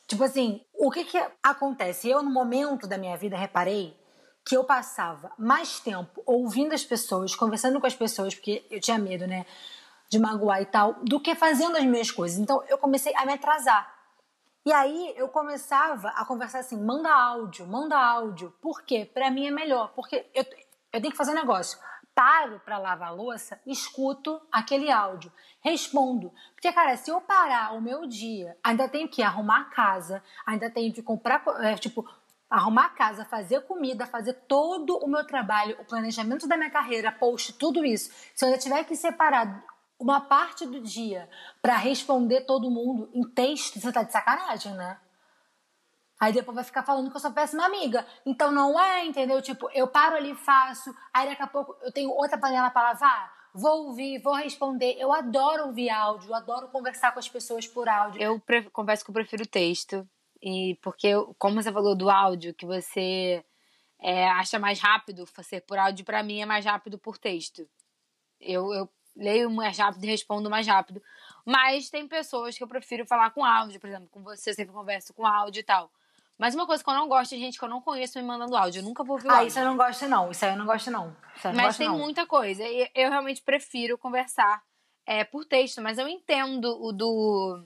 Tipo 0.08 0.24
assim, 0.24 0.60
o 0.74 0.89
que 0.89 1.04
que 1.04 1.24
acontece? 1.43 2.10
Eu, 2.10 2.24
no 2.24 2.32
momento 2.32 2.88
da 2.88 2.98
minha 2.98 3.15
vida, 3.15 3.38
reparei 3.38 3.96
que 4.43 4.58
eu 4.58 4.63
passava 4.63 5.32
mais 5.38 5.80
tempo 5.80 6.24
ouvindo 6.26 6.74
as 6.74 6.84
pessoas, 6.84 7.36
conversando 7.36 7.80
com 7.80 7.86
as 7.86 7.93
pessoas, 7.93 8.34
porque 8.34 8.65
eu 8.72 8.80
tinha 8.80 8.98
medo, 8.98 9.28
né, 9.28 9.46
de 10.10 10.17
magoar 10.17 10.62
e 10.62 10.65
tal, 10.65 10.93
do 11.04 11.20
que 11.20 11.36
fazendo 11.36 11.76
as 11.76 11.84
minhas 11.84 12.10
coisas. 12.10 12.39
Então, 12.39 12.63
eu 12.70 12.78
comecei 12.78 13.13
a 13.15 13.26
me 13.26 13.34
atrasar. 13.34 13.96
E 14.67 14.73
aí, 14.73 15.13
eu 15.15 15.30
começava 15.30 16.10
a 16.10 16.25
conversar 16.25 16.60
assim, 16.60 16.75
manda 16.77 17.10
áudio, 17.10 17.65
manda 17.65 17.97
áudio. 17.97 18.53
Por 18.62 18.82
quê? 18.84 19.10
Pra 19.13 19.32
mim 19.32 19.47
é 19.47 19.49
melhor, 19.49 19.93
porque 19.95 20.30
eu, 20.36 20.43
eu 20.91 20.99
tenho 20.99 21.10
que 21.10 21.15
fazer 21.15 21.32
um 21.32 21.36
negócio. 21.36 21.80
Paro 22.13 22.60
pra 22.65 22.77
lavar 22.77 23.08
a 23.08 23.12
louça, 23.12 23.58
escuto 23.65 24.41
aquele 24.51 24.91
áudio, 24.91 25.32
respondo. 25.62 26.34
Porque, 26.53 26.69
cara, 26.73 26.97
se 26.97 27.10
eu 27.10 27.21
parar 27.21 27.75
o 27.75 27.82
meu 27.82 28.06
dia, 28.06 28.58
ainda 28.62 28.89
tenho 28.89 29.08
que 29.08 29.23
arrumar 29.23 29.62
a 29.62 29.65
casa, 29.73 30.21
ainda 30.45 30.69
tenho 30.69 30.91
que 30.93 31.01
comprar, 31.01 31.39
co- 31.45 31.58
é, 31.60 31.75
tipo, 31.77 32.06
arrumar 32.49 32.88
a 32.88 32.89
casa, 32.89 33.23
fazer 33.23 33.62
comida, 33.62 34.06
fazer 34.06 34.34
todo 34.34 34.97
o 34.97 35.08
meu 35.08 35.25
trabalho, 35.25 35.77
o 35.80 35.86
planejamento 35.86 36.45
da 36.45 36.58
minha 36.58 36.69
carreira, 36.69 37.10
post, 37.10 37.53
tudo 37.53 37.86
isso. 37.86 38.12
Se 38.36 38.43
eu 38.43 38.49
ainda 38.49 38.60
tiver 38.60 38.84
que 38.84 38.97
separar 38.97 39.63
uma 39.99 40.21
parte 40.21 40.65
do 40.65 40.79
dia 40.79 41.29
pra 41.62 41.77
responder 41.77 42.41
todo 42.41 42.69
mundo 42.69 43.10
em 43.13 43.23
texto, 43.23 43.79
você 43.79 43.91
tá 43.91 44.03
de 44.03 44.12
sacanagem, 44.12 44.73
né? 44.73 44.99
Aí 46.19 46.33
depois 46.33 46.55
vai 46.55 46.63
ficar 46.63 46.83
falando 46.83 47.10
que 47.12 47.15
eu 47.15 47.21
sou 47.21 47.31
péssima 47.31 47.65
amiga. 47.65 48.05
Então 48.25 48.51
não 48.51 48.79
é, 48.79 49.05
entendeu? 49.05 49.41
Tipo, 49.41 49.69
eu 49.73 49.88
paro 49.88 50.15
ali, 50.15 50.33
faço, 50.36 50.93
aí 51.13 51.29
daqui 51.29 51.41
a 51.41 51.47
pouco 51.47 51.75
eu 51.81 51.91
tenho 51.91 52.10
outra 52.10 52.38
panela 52.38 52.69
pra 52.71 52.83
lavar, 52.83 53.31
vou 53.53 53.88
ouvir, 53.88 54.19
vou 54.21 54.33
responder. 54.33 54.95
Eu 54.99 55.13
adoro 55.13 55.67
ouvir 55.67 55.89
áudio, 55.89 56.33
adoro 56.33 56.69
conversar 56.69 57.12
com 57.12 57.19
as 57.19 57.29
pessoas 57.29 57.67
por 57.67 57.88
áudio. 57.88 58.21
Eu 58.21 58.41
confesso 58.71 59.03
que 59.03 59.12
eu 59.12 59.13
prefiro 59.13 59.45
texto. 59.45 60.07
E 60.41 60.75
porque, 60.83 61.13
como 61.39 61.62
você 61.62 61.71
falou 61.71 61.95
do 61.95 62.10
áudio, 62.10 62.53
que 62.53 62.65
você 62.65 63.43
é, 63.99 64.29
acha 64.29 64.60
mais 64.60 64.79
rápido 64.79 65.27
ser 65.43 65.62
por 65.62 65.77
áudio, 65.77 66.05
pra 66.05 66.21
mim 66.21 66.41
é 66.41 66.45
mais 66.45 66.65
rápido 66.65 66.97
por 66.97 67.17
texto. 67.17 67.67
Eu, 68.39 68.71
eu 68.73 68.89
leio 69.17 69.49
mais 69.49 69.77
rápido 69.77 70.03
e 70.03 70.08
respondo 70.08 70.49
mais 70.49 70.67
rápido. 70.67 71.01
Mas 71.45 71.89
tem 71.89 72.08
pessoas 72.08 72.58
que 72.58 72.63
eu 72.63 72.67
prefiro 72.67 73.06
falar 73.06 73.32
com 73.32 73.43
áudio, 73.43 73.80
por 73.80 73.88
exemplo, 73.88 74.08
com 74.10 74.21
você, 74.21 74.51
eu 74.51 74.53
sempre 74.53 74.73
converso 74.73 75.13
com 75.13 75.25
áudio 75.25 75.60
e 75.60 75.63
tal. 75.63 75.91
Mas 76.38 76.53
uma 76.53 76.67
coisa 76.67 76.84
que 76.84 76.89
eu 76.89 76.93
não 76.93 77.08
gosto 77.08 77.34
é 77.34 77.38
gente 77.38 77.58
que 77.58 77.65
eu 77.65 77.69
não 77.69 77.82
conheço 77.82 78.19
me 78.19 78.23
mandando 78.23 78.56
áudio. 78.56 78.80
Eu 78.80 78.84
nunca 78.84 79.03
vou 79.03 79.15
ouvir 79.15 79.27
Ah, 79.30 79.38
áudio. 79.38 79.47
isso 79.47 79.60
eu 79.60 79.65
não 79.65 79.75
gosto 79.75 80.08
não, 80.08 80.30
isso 80.30 80.45
aí 80.45 80.51
eu 80.51 80.58
não 80.58 80.65
gosto 80.67 80.91
não. 80.91 81.08
Não 81.08 81.53
Mas 81.53 81.65
gosto, 81.65 81.77
tem 81.80 81.88
não. 81.88 81.97
muita 81.97 82.27
coisa. 82.27 82.63
E 82.63 82.89
eu 82.93 83.10
realmente 83.10 83.41
prefiro 83.41 83.97
conversar 83.97 84.62
é, 85.06 85.23
por 85.23 85.45
texto, 85.45 85.82
mas 85.82 85.97
eu 85.97 86.08
entendo 86.08 86.65
o 86.80 86.91
do. 86.91 87.65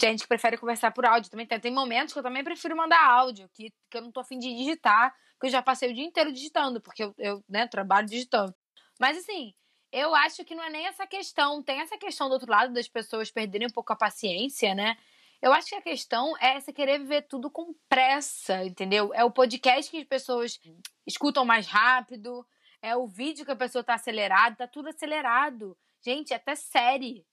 Gente 0.00 0.22
que 0.22 0.28
prefere 0.28 0.56
conversar 0.58 0.92
por 0.92 1.06
áudio 1.06 1.30
também. 1.30 1.46
Tem, 1.46 1.58
tem 1.58 1.72
momentos 1.72 2.12
que 2.12 2.18
eu 2.18 2.22
também 2.22 2.44
prefiro 2.44 2.76
mandar 2.76 3.04
áudio, 3.04 3.48
que, 3.52 3.72
que 3.90 3.98
eu 3.98 4.02
não 4.02 4.12
tô 4.12 4.20
afim 4.20 4.38
de 4.38 4.54
digitar, 4.54 5.12
que 5.40 5.46
eu 5.46 5.50
já 5.50 5.62
passei 5.62 5.90
o 5.90 5.94
dia 5.94 6.04
inteiro 6.04 6.32
digitando, 6.32 6.80
porque 6.80 7.02
eu, 7.02 7.14
eu 7.18 7.42
né, 7.48 7.66
trabalho 7.66 8.06
digitando. 8.06 8.54
Mas 9.00 9.16
assim, 9.18 9.54
eu 9.92 10.14
acho 10.14 10.44
que 10.44 10.54
não 10.54 10.62
é 10.64 10.70
nem 10.70 10.86
essa 10.86 11.06
questão. 11.06 11.62
Tem 11.62 11.80
essa 11.80 11.96
questão 11.96 12.28
do 12.28 12.34
outro 12.34 12.50
lado 12.50 12.72
das 12.72 12.88
pessoas 12.88 13.30
perderem 13.30 13.68
um 13.68 13.72
pouco 13.72 13.92
a 13.92 13.96
paciência, 13.96 14.74
né? 14.74 14.96
Eu 15.40 15.52
acho 15.52 15.68
que 15.68 15.74
a 15.76 15.82
questão 15.82 16.36
é 16.38 16.60
você 16.60 16.72
querer 16.72 16.98
viver 16.98 17.22
tudo 17.22 17.50
com 17.50 17.72
pressa, 17.88 18.64
entendeu? 18.64 19.12
É 19.14 19.24
o 19.24 19.30
podcast 19.30 19.90
que 19.90 19.98
as 19.98 20.04
pessoas 20.04 20.60
escutam 21.06 21.44
mais 21.44 21.66
rápido, 21.66 22.44
é 22.82 22.96
o 22.96 23.06
vídeo 23.06 23.44
que 23.44 23.52
a 23.52 23.56
pessoa 23.56 23.84
tá 23.84 23.94
acelerado, 23.94 24.56
tá 24.56 24.66
tudo 24.66 24.88
acelerado. 24.88 25.76
Gente, 26.04 26.34
até 26.34 26.54
série. 26.54 27.24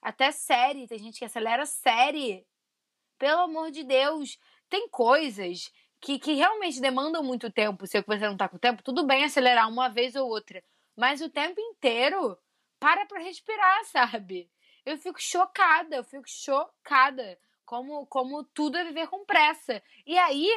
Até 0.00 0.30
série. 0.30 0.86
Tem 0.86 0.98
gente 0.98 1.18
que 1.18 1.24
acelera 1.24 1.66
série. 1.66 2.46
Pelo 3.18 3.42
amor 3.42 3.70
de 3.70 3.82
Deus. 3.82 4.38
Tem 4.68 4.88
coisas 4.88 5.72
que, 6.00 6.18
que 6.18 6.34
realmente 6.34 6.80
demandam 6.80 7.22
muito 7.24 7.50
tempo. 7.50 7.86
Se 7.86 8.00
você 8.02 8.28
não 8.28 8.36
tá 8.36 8.48
com 8.48 8.58
tempo, 8.58 8.82
tudo 8.82 9.04
bem 9.04 9.24
acelerar 9.24 9.68
uma 9.68 9.88
vez 9.88 10.14
ou 10.14 10.28
outra. 10.28 10.62
Mas 10.98 11.20
o 11.20 11.30
tempo 11.30 11.60
inteiro, 11.60 12.36
para 12.80 13.06
pra 13.06 13.20
respirar, 13.20 13.84
sabe? 13.86 14.50
Eu 14.84 14.98
fico 14.98 15.22
chocada, 15.22 15.94
eu 15.94 16.02
fico 16.02 16.28
chocada. 16.28 17.38
Como, 17.64 18.04
como 18.06 18.42
tudo 18.42 18.76
é 18.76 18.82
viver 18.82 19.06
com 19.06 19.24
pressa. 19.24 19.80
E 20.04 20.18
aí, 20.18 20.48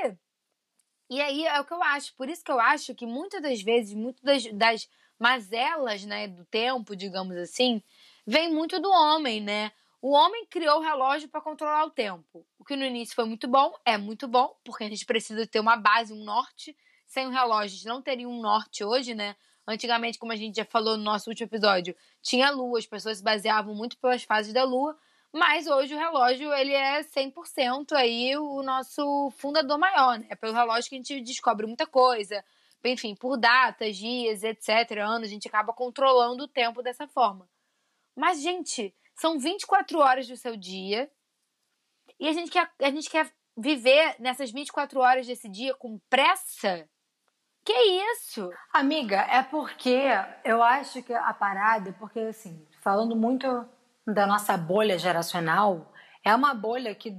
e 1.12 1.22
aí 1.22 1.46
é 1.46 1.60
o 1.60 1.66
que 1.66 1.74
eu 1.74 1.84
acho. 1.84 2.16
Por 2.16 2.28
isso 2.28 2.44
que 2.44 2.52
eu 2.52 2.60
acho 2.60 2.96
que 2.96 3.06
muitas 3.06 3.40
das 3.40 3.62
vezes, 3.62 3.94
muitas 3.94 4.24
das, 4.24 4.54
das 4.54 4.90
mazelas 5.20 6.04
né, 6.06 6.28
do 6.28 6.44
tempo, 6.46 6.96
digamos 6.96 7.38
assim, 7.38 7.84
vem 8.26 8.52
muito 8.52 8.80
do 8.80 8.90
homem, 8.90 9.42
né? 9.42 9.72
O 10.02 10.14
homem 10.14 10.48
criou 10.48 10.80
o 10.80 10.82
relógio 10.82 11.30
para 11.30 11.40
controlar 11.40 11.86
o 11.86 11.92
tempo. 11.92 12.48
O 12.58 12.66
que 12.66 12.76
no 12.76 12.84
início 12.84 13.14
foi 13.14 13.26
muito 13.26 13.48
bom, 13.48 13.78
é 13.86 13.96
muito 13.96 14.28
bom, 14.28 14.58
porque 14.64 14.86
a 14.86 14.90
gente 14.90 15.06
precisa 15.06 15.46
ter 15.46 15.60
uma 15.60 15.76
base, 15.76 16.12
um 16.12 16.24
norte. 16.24 16.76
Sem 17.06 17.28
o 17.28 17.30
relógio, 17.30 17.66
a 17.66 17.78
gente 17.78 17.86
não 17.86 18.02
teria 18.02 18.28
um 18.28 18.42
norte 18.42 18.84
hoje, 18.84 19.14
né? 19.14 19.36
Antigamente, 19.68 20.18
como 20.18 20.32
a 20.32 20.36
gente 20.36 20.56
já 20.56 20.66
falou 20.66 20.98
no 20.98 21.04
nosso 21.04 21.30
último 21.30 21.48
episódio, 21.48 21.96
tinha 22.22 22.50
lua, 22.50 22.80
as 22.80 22.86
pessoas 22.86 23.20
se 23.20 23.24
baseavam 23.24 23.76
muito 23.76 23.98
pelas 23.98 24.24
fases 24.24 24.54
da 24.54 24.64
lua, 24.64 24.98
mas 25.34 25.68
hoje 25.68 25.94
o 25.94 25.98
relógio 25.98 26.54
ele 26.54 26.74
é 26.74 27.02
100% 27.02 27.94
aí 27.94 28.36
o 28.36 28.62
nosso 28.64 29.32
fundador 29.38 29.78
maior, 29.78 30.20
né? 30.20 30.28
É 30.30 30.36
pelo 30.36 30.54
relógio 30.54 30.90
que 30.90 30.96
a 30.96 30.98
gente 30.98 31.22
descobre 31.22 31.66
muita 31.66 31.88
coisa. 31.88 32.44
Enfim, 32.84 33.16
por 33.16 33.38
datas, 33.38 33.96
dias, 33.96 34.44
etc, 34.44 34.98
anos, 35.00 35.28
a 35.28 35.32
gente 35.32 35.48
acaba 35.48 35.72
controlando 35.72 36.44
o 36.44 36.48
tempo 36.48 36.82
dessa 36.82 37.08
forma. 37.08 37.48
Mas, 38.16 38.42
gente, 38.42 38.94
são 39.16 39.40
24 39.40 40.00
horas 40.00 40.28
do 40.28 40.36
seu 40.36 40.58
dia 40.58 41.10
e 42.20 42.28
a 42.28 42.34
gente 42.34 42.52
quer, 42.52 42.70
a 42.80 42.90
gente 42.90 43.10
quer 43.10 43.32
viver 43.56 44.16
nessas 44.20 44.52
24 44.52 45.00
horas 45.00 45.28
desse 45.28 45.48
dia 45.48 45.74
com 45.76 46.00
pressa? 46.10 46.90
Que 47.64 47.74
isso? 47.74 48.52
Amiga, 48.74 49.18
é 49.18 49.44
porque 49.44 50.04
eu 50.44 50.64
acho 50.64 51.04
que 51.04 51.14
a 51.14 51.34
parada, 51.34 51.96
porque 52.00 52.20
assim, 52.20 52.66
falando 52.82 53.16
muito 53.16 53.66
da 54.06 54.26
nossa 54.26 54.58
bolha 54.58 54.98
geracional, 54.98 55.92
é 56.24 56.34
uma 56.34 56.54
bolha 56.54 56.96
que 56.96 57.16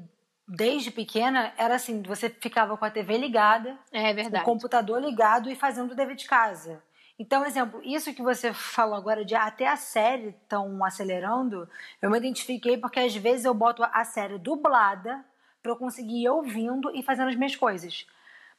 desde 0.46 0.90
pequena 0.90 1.52
era 1.57 1.76
assim, 1.76 2.02
você 2.02 2.28
ficava 2.28 2.76
com 2.76 2.85
a 2.85 2.90
TV 2.90 3.16
ligada, 3.16 3.78
é 3.92 4.12
verdade. 4.12 4.42
o 4.42 4.46
computador 4.46 5.00
ligado 5.00 5.50
e 5.50 5.55
fazendo 5.55 5.92
o 5.92 5.94
dever 5.94 6.16
de 6.16 6.26
casa. 6.26 6.83
Então, 7.18 7.44
exemplo, 7.44 7.81
isso 7.85 8.12
que 8.12 8.22
você 8.22 8.52
falou 8.52 8.96
agora 8.96 9.24
de 9.24 9.35
até 9.35 9.68
a 9.68 9.76
série 9.76 10.31
estão 10.31 10.85
acelerando, 10.85 11.68
eu 12.00 12.11
me 12.11 12.18
identifiquei 12.18 12.76
porque 12.76 12.98
às 12.98 13.14
vezes 13.14 13.44
eu 13.44 13.55
boto 13.55 13.85
a 13.85 14.05
série 14.05 14.38
dublada 14.38 15.24
para 15.62 15.70
eu 15.70 15.76
conseguir 15.76 16.24
ir 16.24 16.28
ouvindo 16.28 16.90
e 16.94 17.02
fazendo 17.02 17.28
as 17.28 17.37
minhas 17.37 17.55
coisas. 17.55 18.07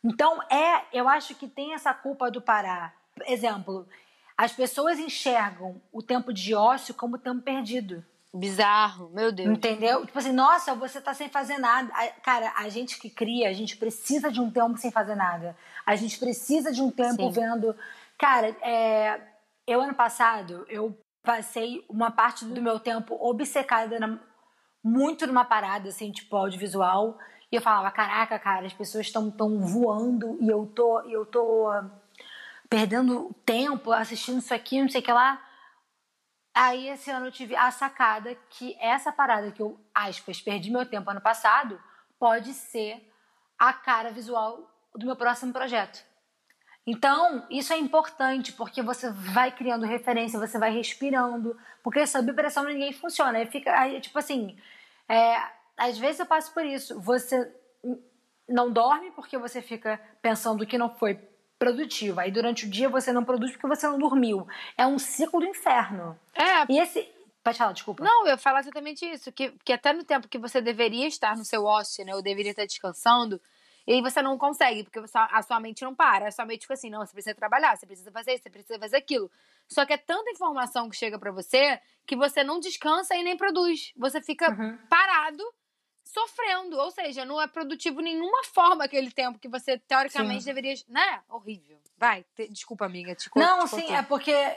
Então, 0.04 0.42
é, 0.52 0.84
eu 0.92 1.08
acho 1.08 1.36
que 1.36 1.48
tem 1.48 1.74
essa 1.74 1.94
culpa 1.94 2.30
do 2.30 2.42
parar. 2.42 2.94
Exemplo, 3.26 3.88
as 4.38 4.52
pessoas 4.52 5.00
enxergam 5.00 5.82
o 5.92 6.02
tempo 6.02 6.34
de 6.34 6.54
ócio 6.54 6.94
como 6.94 7.18
tempo 7.18 7.42
perdido. 7.42 8.04
Bizarro, 8.36 9.12
meu 9.13 9.32
Deus. 9.32 9.50
Entendeu? 9.50 10.06
Tipo 10.06 10.18
assim, 10.18 10.32
nossa, 10.32 10.74
você 10.74 11.00
tá 11.00 11.13
sem 11.13 11.30
fazer 11.30 11.60
nada. 11.60 11.94
Cara, 12.24 12.52
a 12.56 12.68
gente 12.68 13.00
que 13.00 13.10
cria, 13.10 13.48
a 13.48 13.54
gente 13.54 13.78
precisa 13.78 14.32
de 14.32 14.42
um 14.42 14.50
tempo 14.50 14.76
sem 14.78 14.89
fazer 14.89 15.16
nada. 15.16 15.56
A 15.86 15.96
gente 15.96 16.18
precisa 16.18 16.72
de 16.72 16.82
um 16.82 16.89
tempo 16.89 17.16
Sim. 17.16 17.32
vendo. 17.32 17.76
Cara, 18.18 18.48
é... 18.62 19.22
eu 19.68 19.80
ano 19.82 19.94
passado, 19.94 20.66
eu 20.68 20.98
passei 21.24 21.86
uma 21.88 22.10
parte 22.10 22.44
do 22.44 22.60
meu 22.60 22.80
tempo 22.80 23.16
obcecada 23.22 24.00
na... 24.00 24.18
muito 24.84 25.28
numa 25.28 25.46
parada, 25.46 25.89
assim, 25.89 26.12
tipo, 26.12 26.36
audiovisual. 26.36 27.20
E 27.54 27.56
eu 27.56 27.62
falava, 27.62 27.92
caraca, 27.92 28.39
cara, 28.39 28.66
as 28.66 28.74
pessoas 28.74 29.06
estão 29.06 29.30
tão 29.30 29.60
voando 29.60 30.39
e 30.42 30.50
eu 30.50 30.66
tô, 30.66 31.02
eu 31.02 31.24
tô 31.24 31.70
perdendo 32.68 33.32
tempo 33.46 33.92
assistindo 33.92 34.39
isso 34.39 34.52
aqui, 34.52 34.82
não 34.82 34.89
sei 34.89 35.02
o 35.02 35.04
que 35.04 35.12
lá. 35.12 35.39
Aí 36.52 36.89
esse 36.89 37.12
ano 37.12 37.28
eu 37.28 37.32
tive 37.32 37.56
a 37.56 37.70
sacada 37.70 38.34
que 38.50 38.76
essa 38.80 39.12
parada 39.12 39.52
que 39.52 39.62
eu, 39.62 39.80
aspas, 39.94 40.42
perdi 40.42 40.72
meu 40.72 40.84
tempo 40.84 41.12
ano 41.12 41.22
passado, 41.22 41.80
pode 42.18 42.56
ser 42.56 43.08
a 43.60 43.72
cara 43.72 44.10
visual 44.10 44.68
do 44.96 45.06
meu 45.06 45.16
próximo 45.16 45.54
projeto. 45.54 46.04
Então, 46.88 47.46
isso 47.52 47.72
é 47.72 47.78
importante, 47.78 48.52
porque 48.54 48.82
você 48.82 49.12
vai 49.12 49.52
criando 49.52 49.86
referência, 49.86 50.39
você 50.39 50.58
vai 50.58 50.72
respirando, 50.72 51.56
porque 51.84 52.08
sob 52.08 52.34
pressão 52.34 52.63
ninguém 52.63 52.94
funciona. 52.94 53.38
Aí 53.38 53.46
fica, 53.46 53.80
aí, 53.80 54.02
tipo 54.02 54.18
assim, 54.18 54.58
é, 55.08 55.39
às 55.78 55.98
vezes 55.98 56.20
eu 56.20 56.26
passo 56.26 56.54
por 56.54 56.66
isso. 56.66 57.00
Você 57.00 57.52
não 58.48 58.72
dorme 58.72 59.12
porque 59.12 59.38
você 59.38 59.62
fica 59.62 60.00
pensando 60.22 60.66
que 60.66 60.78
não 60.78 60.90
foi 60.90 61.20
produtiva. 61.58 62.22
Aí 62.22 62.32
durante 62.32 62.66
o 62.66 62.70
dia 62.70 62.90
você 62.90 63.12
não 63.12 63.24
produz 63.24 63.52
porque 63.52 63.68
você 63.68 63.88
não 63.88 63.98
dormiu. 63.98 64.48
É 64.78 64.86
um 64.86 65.00
ciclo 65.00 65.40
do 65.40 65.46
inferno. 65.46 66.20
É. 66.34 66.72
E 66.72 66.80
esse. 66.80 67.10
Pode 67.44 67.58
falar, 67.58 67.74
desculpa. 67.74 68.04
Não, 68.04 68.26
eu 68.28 68.38
falo 68.38 68.58
exatamente 68.58 69.06
isso. 69.06 69.32
Que, 69.32 69.52
que 69.66 69.74
até 69.74 69.92
no 69.92 70.04
tempo 70.04 70.30
que 70.30 70.38
você 70.38 70.62
deveria 70.62 71.08
estar 71.08 71.36
no 71.36 71.44
seu 71.44 71.66
ócio, 71.66 72.06
né? 72.06 72.16
Ou 72.16 72.22
deveria 72.22 72.52
estar 72.52 72.66
descansando. 72.66 73.40
E 73.86 73.94
aí 73.94 74.02
você 74.02 74.22
não 74.22 74.38
consegue, 74.38 74.84
porque 74.84 75.00
a 75.14 75.42
sua 75.42 75.60
mente 75.60 75.84
não 75.84 75.94
para. 75.94 76.30
A 76.30 76.32
sua 76.32 76.46
mente 76.46 76.62
fica 76.62 76.74
assim, 76.74 76.90
não, 76.90 77.06
você 77.06 77.12
precisa 77.12 77.36
trabalhar, 77.36 77.76
você 77.76 77.86
precisa 77.86 78.10
fazer 78.12 78.34
isso, 78.34 78.44
você 78.44 78.50
precisa 78.50 78.80
fazer 78.80 78.96
aquilo. 78.96 79.30
Só 79.68 79.86
que 79.86 79.92
é 79.92 79.98
tanta 79.98 80.32
informação 80.32 80.90
que 80.90 80.96
chega 80.96 81.20
para 81.20 81.32
você 81.32 81.80
que 82.06 82.16
você 82.16 82.46
não 82.46 82.62
descansa 82.62 83.14
e 83.14 83.24
nem 83.24 83.36
produz. 83.36 83.92
Você 83.98 84.22
fica 84.22 84.52
uhum. 84.52 84.78
parado 84.90 85.44
sofrendo, 86.13 86.78
ou 86.78 86.91
seja, 86.91 87.26
não 87.26 87.41
é 87.41 87.47
produtivo 87.47 87.99
nenhuma 87.99 88.43
forma 88.43 88.84
aquele 88.84 89.12
tempo 89.12 89.39
que 89.39 89.47
você 89.47 89.80
teoricamente 89.80 90.43
sim. 90.43 90.54
deveria, 90.54 90.76
né? 90.88 91.21
Horrível. 91.28 91.80
Vai, 91.97 92.23
te, 92.36 92.47
desculpa 92.49 92.86
amiga, 92.86 93.15
te 93.15 93.30
Não, 93.36 93.65
te 93.65 93.69
sim, 93.69 93.93
é 93.93 94.04
porque 94.04 94.56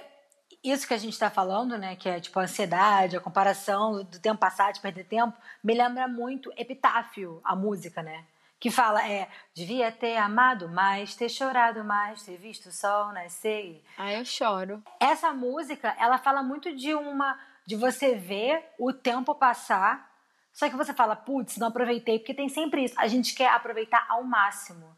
isso 0.62 0.86
que 0.86 0.92
a 0.92 0.98
gente 0.98 1.14
está 1.14 1.30
falando, 1.30 1.78
né, 1.78 1.96
que 1.96 2.08
é 2.08 2.20
tipo 2.20 2.38
a 2.38 2.42
ansiedade, 2.42 3.16
a 3.16 3.20
comparação 3.20 4.04
do 4.04 4.20
tempo 4.20 4.38
passado, 4.38 4.74
de 4.74 4.80
perder 4.80 5.04
tempo, 5.04 5.36
me 5.64 5.74
lembra 5.74 6.06
muito 6.06 6.52
Epitáfio, 6.56 7.40
a 7.42 7.56
música, 7.56 8.02
né? 8.02 8.24
Que 8.58 8.70
fala, 8.70 9.06
é, 9.06 9.28
devia 9.54 9.92
ter 9.92 10.16
amado 10.16 10.68
mais, 10.68 11.14
ter 11.14 11.28
chorado 11.28 11.84
mais, 11.84 12.22
ter 12.22 12.38
visto 12.38 12.66
o 12.66 12.72
sol 12.72 13.12
nascer. 13.12 13.82
Ah, 13.98 14.12
eu 14.14 14.24
choro. 14.24 14.82
Essa 14.98 15.32
música, 15.32 15.94
ela 15.98 16.16
fala 16.16 16.42
muito 16.42 16.74
de 16.74 16.94
uma, 16.94 17.38
de 17.66 17.76
você 17.76 18.14
ver 18.14 18.64
o 18.78 18.92
tempo 18.94 19.34
passar 19.34 20.15
só 20.56 20.70
que 20.70 20.76
você 20.76 20.94
fala, 20.94 21.14
putz, 21.14 21.58
não 21.58 21.68
aproveitei, 21.68 22.18
porque 22.18 22.32
tem 22.32 22.48
sempre 22.48 22.82
isso. 22.82 22.94
A 22.96 23.06
gente 23.06 23.34
quer 23.34 23.50
aproveitar 23.50 24.06
ao 24.08 24.24
máximo. 24.24 24.96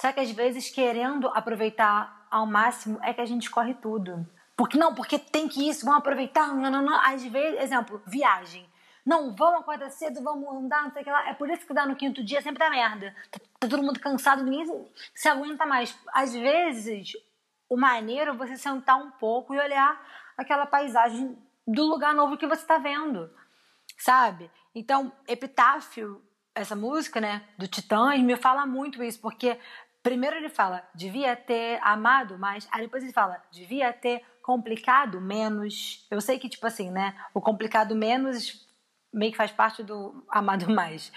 Só 0.00 0.12
que 0.12 0.20
às 0.20 0.30
vezes, 0.30 0.70
querendo 0.70 1.26
aproveitar 1.30 2.28
ao 2.30 2.46
máximo, 2.46 3.00
é 3.02 3.12
que 3.12 3.20
a 3.20 3.26
gente 3.26 3.50
corre 3.50 3.74
tudo. 3.74 4.24
Porque 4.56 4.78
não, 4.78 4.94
porque 4.94 5.18
tem 5.18 5.48
que 5.48 5.68
isso, 5.68 5.84
vamos 5.84 5.98
aproveitar. 5.98 6.54
Não, 6.54 6.70
não, 6.70 6.80
não. 6.80 6.94
Às 7.04 7.24
vezes, 7.24 7.60
exemplo, 7.60 8.00
viagem. 8.06 8.70
Não, 9.04 9.34
vamos 9.34 9.62
acordar 9.62 9.90
cedo, 9.90 10.22
vamos 10.22 10.48
andar, 10.48 10.84
não 10.84 10.92
sei 10.92 11.02
o 11.02 11.04
que 11.04 11.10
lá. 11.10 11.28
É 11.28 11.34
por 11.34 11.50
isso 11.50 11.66
que 11.66 11.74
dá 11.74 11.84
no 11.84 11.96
quinto 11.96 12.24
dia 12.24 12.40
sempre 12.40 12.60
dá 12.60 12.70
merda. 12.70 13.12
Tá, 13.32 13.40
tá 13.58 13.66
todo 13.68 13.82
mundo 13.82 13.98
cansado, 13.98 14.44
ninguém 14.44 14.64
se 15.12 15.28
aguenta 15.28 15.66
mais. 15.66 15.98
Às 16.12 16.32
vezes, 16.32 17.14
o 17.68 17.76
maneiro 17.76 18.30
é 18.30 18.36
você 18.36 18.56
sentar 18.56 18.96
um 18.96 19.10
pouco 19.10 19.52
e 19.52 19.58
olhar 19.58 20.00
aquela 20.38 20.66
paisagem 20.66 21.36
do 21.66 21.82
lugar 21.82 22.14
novo 22.14 22.36
que 22.36 22.46
você 22.46 22.62
está 22.62 22.78
vendo, 22.78 23.28
sabe? 23.98 24.48
Então, 24.74 25.12
Epitáfio, 25.28 26.22
essa 26.54 26.74
música, 26.74 27.20
né, 27.20 27.42
do 27.56 27.68
Titãs, 27.68 28.20
me 28.20 28.36
fala 28.36 28.66
muito 28.66 29.02
isso, 29.02 29.20
porque 29.20 29.58
primeiro 30.02 30.36
ele 30.36 30.48
fala, 30.48 30.86
devia 30.94 31.34
ter 31.36 31.78
amado 31.82 32.38
mais, 32.38 32.68
aí 32.70 32.82
depois 32.82 33.02
ele 33.02 33.12
fala, 33.12 33.42
devia 33.50 33.92
ter 33.92 34.22
complicado 34.42 35.20
menos. 35.20 36.06
Eu 36.10 36.20
sei 36.20 36.38
que, 36.38 36.48
tipo 36.48 36.66
assim, 36.66 36.90
né, 36.90 37.14
o 37.32 37.40
complicado 37.40 37.94
menos 37.96 38.68
meio 39.12 39.30
que 39.32 39.38
faz 39.38 39.50
parte 39.50 39.82
do 39.82 40.24
amado 40.28 40.68
mais. 40.74 41.12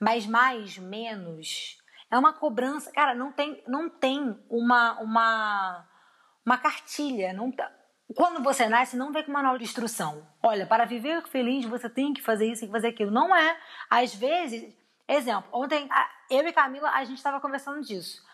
Mas 0.00 0.26
mais, 0.26 0.78
menos, 0.78 1.78
é 2.10 2.16
uma 2.16 2.32
cobrança. 2.32 2.92
Cara, 2.92 3.14
não 3.14 3.32
tem, 3.32 3.62
não 3.66 3.90
tem 3.90 4.38
uma, 4.48 5.00
uma, 5.00 5.88
uma 6.46 6.58
cartilha. 6.58 7.32
Não, 7.32 7.50
tá, 7.50 7.68
quando 8.14 8.42
você 8.42 8.68
nasce, 8.68 8.96
não 8.96 9.12
vem 9.12 9.24
com 9.24 9.32
manual 9.32 9.58
de 9.58 9.64
instrução. 9.64 10.26
Olha, 10.42 10.66
para 10.66 10.84
viver 10.84 11.22
feliz, 11.28 11.64
você 11.66 11.88
tem 11.88 12.12
que 12.12 12.22
fazer 12.22 12.46
isso, 12.46 12.60
tem 12.60 12.68
que 12.68 12.72
fazer 12.72 12.88
aquilo. 12.88 13.10
Não 13.10 13.34
é. 13.34 13.58
Às 13.90 14.14
vezes, 14.14 14.74
exemplo, 15.06 15.48
ontem 15.52 15.88
eu 16.30 16.46
e 16.46 16.52
Camila, 16.52 16.90
a 16.90 17.04
gente 17.04 17.18
estava 17.18 17.40
conversando 17.40 17.82
disso. 17.82 18.24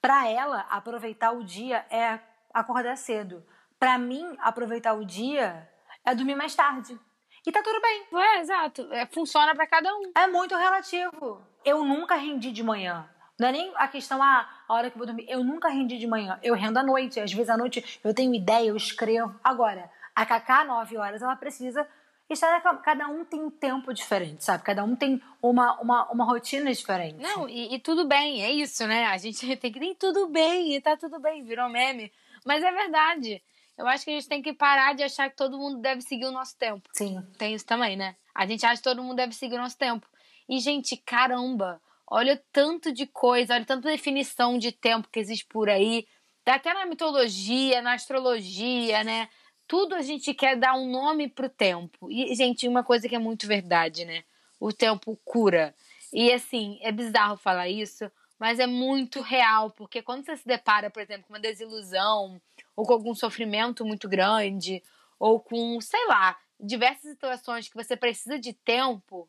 Para 0.00 0.28
ela, 0.28 0.60
aproveitar 0.70 1.32
o 1.32 1.44
dia 1.44 1.84
é 1.90 2.18
acordar 2.54 2.96
cedo. 2.96 3.44
Para 3.78 3.98
mim, 3.98 4.36
aproveitar 4.40 4.94
o 4.94 5.04
dia 5.04 5.68
é 6.04 6.14
dormir 6.14 6.34
mais 6.34 6.54
tarde. 6.54 6.98
E 7.46 7.52
tá 7.52 7.62
tudo 7.62 7.80
bem. 7.80 8.06
É, 8.14 8.40
exato. 8.40 8.92
É, 8.92 9.06
funciona 9.06 9.54
para 9.54 9.66
cada 9.66 9.94
um. 9.94 10.12
É 10.16 10.26
muito 10.26 10.54
relativo. 10.56 11.42
Eu 11.64 11.84
nunca 11.84 12.14
rendi 12.14 12.50
de 12.50 12.62
manhã. 12.62 13.08
Não 13.38 13.48
é 13.48 13.52
nem 13.52 13.72
a 13.76 13.86
questão, 13.86 14.22
ah, 14.22 14.48
a 14.66 14.74
hora 14.74 14.90
que 14.90 14.96
eu 14.96 14.98
vou 14.98 15.06
dormir. 15.06 15.26
Eu 15.28 15.44
nunca 15.44 15.68
rendi 15.68 15.96
de 15.96 16.06
manhã. 16.06 16.38
Eu 16.42 16.54
rendo 16.54 16.78
à 16.78 16.82
noite. 16.82 17.20
Às 17.20 17.32
vezes 17.32 17.48
à 17.48 17.56
noite 17.56 18.00
eu 18.02 18.12
tenho 18.12 18.34
ideia, 18.34 18.68
eu 18.68 18.76
escrevo. 18.76 19.34
Agora, 19.44 19.90
a 20.14 20.26
Cacá, 20.26 20.64
9 20.64 20.96
horas, 20.96 21.22
ela 21.22 21.36
precisa 21.36 21.86
estar. 22.28 22.60
Cada 22.82 23.06
um 23.06 23.24
tem 23.24 23.40
um 23.40 23.50
tempo 23.50 23.94
diferente, 23.94 24.44
sabe? 24.44 24.64
Cada 24.64 24.82
um 24.82 24.96
tem 24.96 25.22
uma, 25.40 25.80
uma, 25.80 26.10
uma 26.10 26.24
rotina 26.24 26.72
diferente. 26.72 27.22
Não, 27.22 27.48
e, 27.48 27.74
e 27.74 27.78
tudo 27.78 28.06
bem, 28.06 28.42
é 28.42 28.50
isso, 28.50 28.86
né? 28.86 29.06
A 29.06 29.16
gente 29.16 29.46
tem 29.56 29.72
que 29.72 29.78
nem 29.78 29.94
tudo 29.94 30.28
bem, 30.28 30.74
e 30.74 30.80
tá 30.80 30.96
tudo 30.96 31.20
bem, 31.20 31.44
virou 31.44 31.68
meme. 31.68 32.12
Mas 32.44 32.62
é 32.64 32.72
verdade. 32.72 33.42
Eu 33.76 33.86
acho 33.86 34.04
que 34.04 34.10
a 34.10 34.14
gente 34.14 34.28
tem 34.28 34.42
que 34.42 34.52
parar 34.52 34.92
de 34.94 35.04
achar 35.04 35.30
que 35.30 35.36
todo 35.36 35.56
mundo 35.56 35.80
deve 35.80 36.02
seguir 36.02 36.26
o 36.26 36.32
nosso 36.32 36.56
tempo. 36.58 36.88
Sim. 36.92 37.24
Tem 37.38 37.54
isso 37.54 37.64
também, 37.64 37.96
né? 37.96 38.16
A 38.34 38.44
gente 38.44 38.66
acha 38.66 38.78
que 38.78 38.82
todo 38.82 39.02
mundo 39.02 39.14
deve 39.14 39.32
seguir 39.32 39.54
o 39.54 39.62
nosso 39.62 39.78
tempo. 39.78 40.04
E, 40.48 40.58
gente, 40.58 40.96
caramba, 40.96 41.80
olha 42.10 42.42
tanto 42.52 42.92
de 42.92 43.06
coisa, 43.06 43.54
olha 43.54 43.64
tanta 43.64 43.88
definição 43.88 44.58
de 44.58 44.72
tempo 44.72 45.08
que 45.10 45.20
existe 45.20 45.46
por 45.46 45.68
aí. 45.68 46.06
Até 46.46 46.72
na 46.72 46.86
mitologia, 46.86 47.82
na 47.82 47.92
astrologia, 47.92 49.04
né? 49.04 49.28
Tudo 49.66 49.94
a 49.94 50.00
gente 50.00 50.32
quer 50.32 50.56
dar 50.56 50.74
um 50.74 50.90
nome 50.90 51.28
pro 51.28 51.48
tempo. 51.48 52.10
E, 52.10 52.34
gente, 52.34 52.66
uma 52.66 52.82
coisa 52.82 53.06
que 53.06 53.14
é 53.14 53.18
muito 53.18 53.46
verdade, 53.46 54.06
né? 54.06 54.24
O 54.58 54.72
tempo 54.72 55.18
cura. 55.24 55.74
E, 56.10 56.32
assim, 56.32 56.78
é 56.80 56.90
bizarro 56.90 57.36
falar 57.36 57.68
isso, 57.68 58.10
mas 58.38 58.58
é 58.58 58.66
muito 58.66 59.20
real, 59.20 59.70
porque 59.70 60.00
quando 60.00 60.24
você 60.24 60.38
se 60.38 60.46
depara, 60.46 60.88
por 60.88 61.02
exemplo, 61.02 61.26
com 61.26 61.34
uma 61.34 61.40
desilusão, 61.40 62.40
ou 62.74 62.86
com 62.86 62.94
algum 62.94 63.14
sofrimento 63.14 63.84
muito 63.84 64.08
grande, 64.08 64.82
ou 65.18 65.38
com, 65.38 65.78
sei 65.82 66.06
lá, 66.06 66.34
diversas 66.58 67.10
situações 67.10 67.68
que 67.68 67.74
você 67.74 67.94
precisa 67.94 68.38
de 68.38 68.54
tempo, 68.54 69.28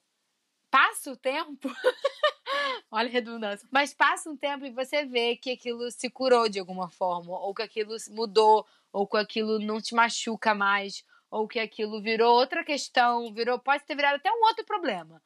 passa 0.72 1.12
o 1.12 1.18
tempo. 1.18 1.70
Olha 2.92 3.08
a 3.08 3.12
redundância. 3.12 3.68
Mas 3.72 3.94
passa 3.94 4.30
um 4.30 4.36
tempo 4.36 4.66
e 4.66 4.72
você 4.72 5.06
vê 5.06 5.36
que 5.36 5.52
aquilo 5.52 5.92
se 5.92 6.10
curou 6.10 6.50
de 6.50 6.60
alguma 6.60 6.90
forma, 6.90 7.38
ou 7.40 7.54
que 7.54 7.62
aquilo 7.62 7.96
mudou, 8.10 8.66
ou 8.92 9.06
que 9.06 9.18
aquilo 9.18 9.60
não 9.60 9.80
te 9.80 9.94
machuca 9.94 10.56
mais, 10.56 11.06
ou 11.30 11.48
que 11.48 11.60
aquilo 11.60 12.02
virou 12.02 12.34
outra 12.34 12.64
questão, 12.64 13.32
virou, 13.34 13.60
pode 13.60 13.84
ter 13.84 13.96
virado 13.96 14.16
até 14.16 14.32
um 14.32 14.44
outro 14.44 14.66
problema. 14.66 15.22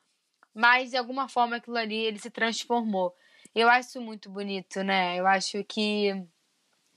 Mas 0.53 0.91
de 0.91 0.97
alguma 0.97 1.29
forma 1.29 1.55
aquilo 1.55 1.77
ali 1.77 1.95
ele 1.95 2.19
se 2.19 2.29
transformou. 2.29 3.15
Eu 3.55 3.69
acho 3.69 4.01
muito 4.01 4.29
bonito, 4.29 4.83
né? 4.83 5.17
Eu 5.17 5.25
acho 5.25 5.63
que 5.63 6.11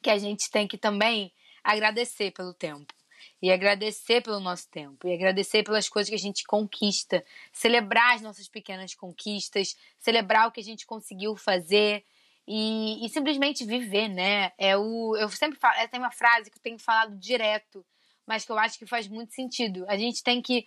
que 0.03 0.11
a 0.11 0.19
gente 0.19 0.51
tem 0.51 0.69
que 0.69 0.79
também 0.79 1.33
agradecer 1.65 2.31
pelo 2.31 2.55
tempo. 2.55 2.95
E 3.41 3.51
agradecer 3.51 4.23
pelo 4.23 4.41
nosso 4.41 4.69
tempo. 4.71 5.07
E 5.07 5.13
agradecer 5.13 5.63
pelas 5.63 5.89
coisas 5.89 6.09
que 6.09 6.15
a 6.15 6.19
gente 6.19 6.45
conquista. 6.45 7.25
Celebrar 7.53 8.15
as 8.15 8.23
nossas 8.23 8.49
pequenas 8.49 8.95
conquistas. 8.95 9.77
Celebrar 9.99 10.49
o 10.49 10.53
que 10.53 10.61
a 10.61 10.65
gente 10.65 10.87
conseguiu 10.87 11.37
fazer. 11.37 12.05
E, 12.49 13.05
e 13.05 13.09
simplesmente 13.09 13.65
viver, 13.65 14.09
né? 14.09 14.53
É 14.57 14.77
o, 14.77 15.17
eu 15.17 15.29
sempre 15.29 15.59
falo, 15.59 15.75
tem 15.89 15.99
uma 15.99 16.13
frase 16.13 16.51
que 16.51 16.59
eu 16.59 16.63
tenho 16.63 16.79
falado 16.79 17.19
direto, 17.19 17.85
mas 18.25 18.45
que 18.45 18.53
eu 18.53 18.59
acho 18.59 18.79
que 18.79 18.87
faz 18.87 19.09
muito 19.09 19.35
sentido. 19.35 19.85
A 19.89 19.97
gente 19.97 20.23
tem 20.23 20.41
que 20.41 20.65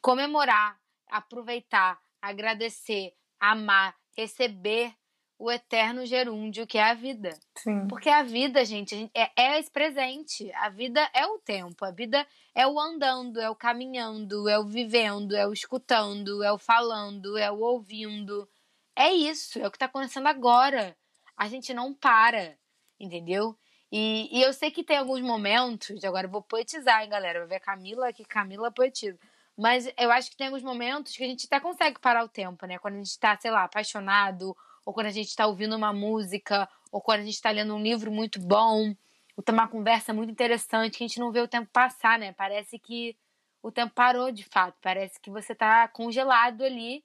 comemorar, 0.00 0.76
aproveitar, 1.08 2.00
agradecer, 2.20 3.14
amar, 3.38 3.94
receber 4.16 4.92
o 5.40 5.50
eterno 5.50 6.04
gerúndio 6.04 6.66
que 6.66 6.76
é 6.76 6.82
a 6.82 6.92
vida. 6.92 7.30
Sim. 7.56 7.88
Porque 7.88 8.10
a 8.10 8.22
vida, 8.22 8.62
gente, 8.62 9.10
é, 9.14 9.30
é 9.34 9.58
esse 9.58 9.70
presente. 9.70 10.52
A 10.52 10.68
vida 10.68 11.00
é 11.14 11.26
o 11.26 11.38
tempo. 11.38 11.82
A 11.82 11.90
vida 11.90 12.26
é 12.54 12.66
o 12.66 12.78
andando, 12.78 13.40
é 13.40 13.48
o 13.48 13.54
caminhando, 13.54 14.46
é 14.50 14.58
o 14.58 14.66
vivendo, 14.66 15.34
é 15.34 15.46
o 15.46 15.52
escutando, 15.52 16.42
é 16.44 16.52
o 16.52 16.58
falando, 16.58 17.38
é 17.38 17.50
o 17.50 17.58
ouvindo. 17.58 18.46
É 18.94 19.10
isso, 19.10 19.58
é 19.58 19.66
o 19.66 19.70
que 19.70 19.76
está 19.76 19.86
acontecendo 19.86 20.26
agora. 20.26 20.94
A 21.34 21.48
gente 21.48 21.72
não 21.72 21.94
para, 21.94 22.58
entendeu? 22.98 23.56
E, 23.90 24.28
e 24.30 24.42
eu 24.42 24.52
sei 24.52 24.70
que 24.70 24.84
tem 24.84 24.98
alguns 24.98 25.22
momentos, 25.22 26.04
agora 26.04 26.26
eu 26.26 26.30
vou 26.30 26.42
poetizar, 26.42 27.02
hein, 27.02 27.08
galera? 27.08 27.40
Vai 27.40 27.48
ver 27.48 27.56
a 27.56 27.60
Camila 27.60 28.08
aqui, 28.10 28.26
Camila 28.26 28.70
poetiza. 28.70 29.18
Mas 29.56 29.90
eu 29.98 30.10
acho 30.12 30.30
que 30.30 30.36
tem 30.36 30.48
alguns 30.48 30.62
momentos 30.62 31.16
que 31.16 31.24
a 31.24 31.26
gente 31.26 31.46
até 31.46 31.58
consegue 31.58 31.98
parar 31.98 32.24
o 32.24 32.28
tempo, 32.28 32.66
né? 32.66 32.78
Quando 32.78 32.96
a 32.96 32.98
gente 32.98 33.18
tá, 33.18 33.38
sei 33.40 33.50
lá, 33.50 33.64
apaixonado 33.64 34.54
ou 34.84 34.92
quando 34.92 35.06
a 35.06 35.10
gente 35.10 35.28
está 35.28 35.46
ouvindo 35.46 35.76
uma 35.76 35.92
música, 35.92 36.68
ou 36.90 37.00
quando 37.00 37.20
a 37.20 37.24
gente 37.24 37.34
está 37.34 37.50
lendo 37.50 37.74
um 37.74 37.82
livro 37.82 38.10
muito 38.10 38.40
bom, 38.40 38.94
ou 39.36 39.42
tá 39.42 39.52
uma 39.52 39.68
conversa 39.68 40.12
muito 40.12 40.30
interessante, 40.30 40.98
que 40.98 41.04
a 41.04 41.06
gente 41.06 41.20
não 41.20 41.32
vê 41.32 41.40
o 41.40 41.48
tempo 41.48 41.70
passar, 41.72 42.18
né? 42.18 42.32
Parece 42.32 42.78
que 42.78 43.16
o 43.62 43.70
tempo 43.70 43.94
parou 43.94 44.30
de 44.30 44.44
fato, 44.44 44.76
parece 44.80 45.20
que 45.20 45.30
você 45.30 45.52
está 45.52 45.86
congelado 45.88 46.62
ali. 46.62 47.04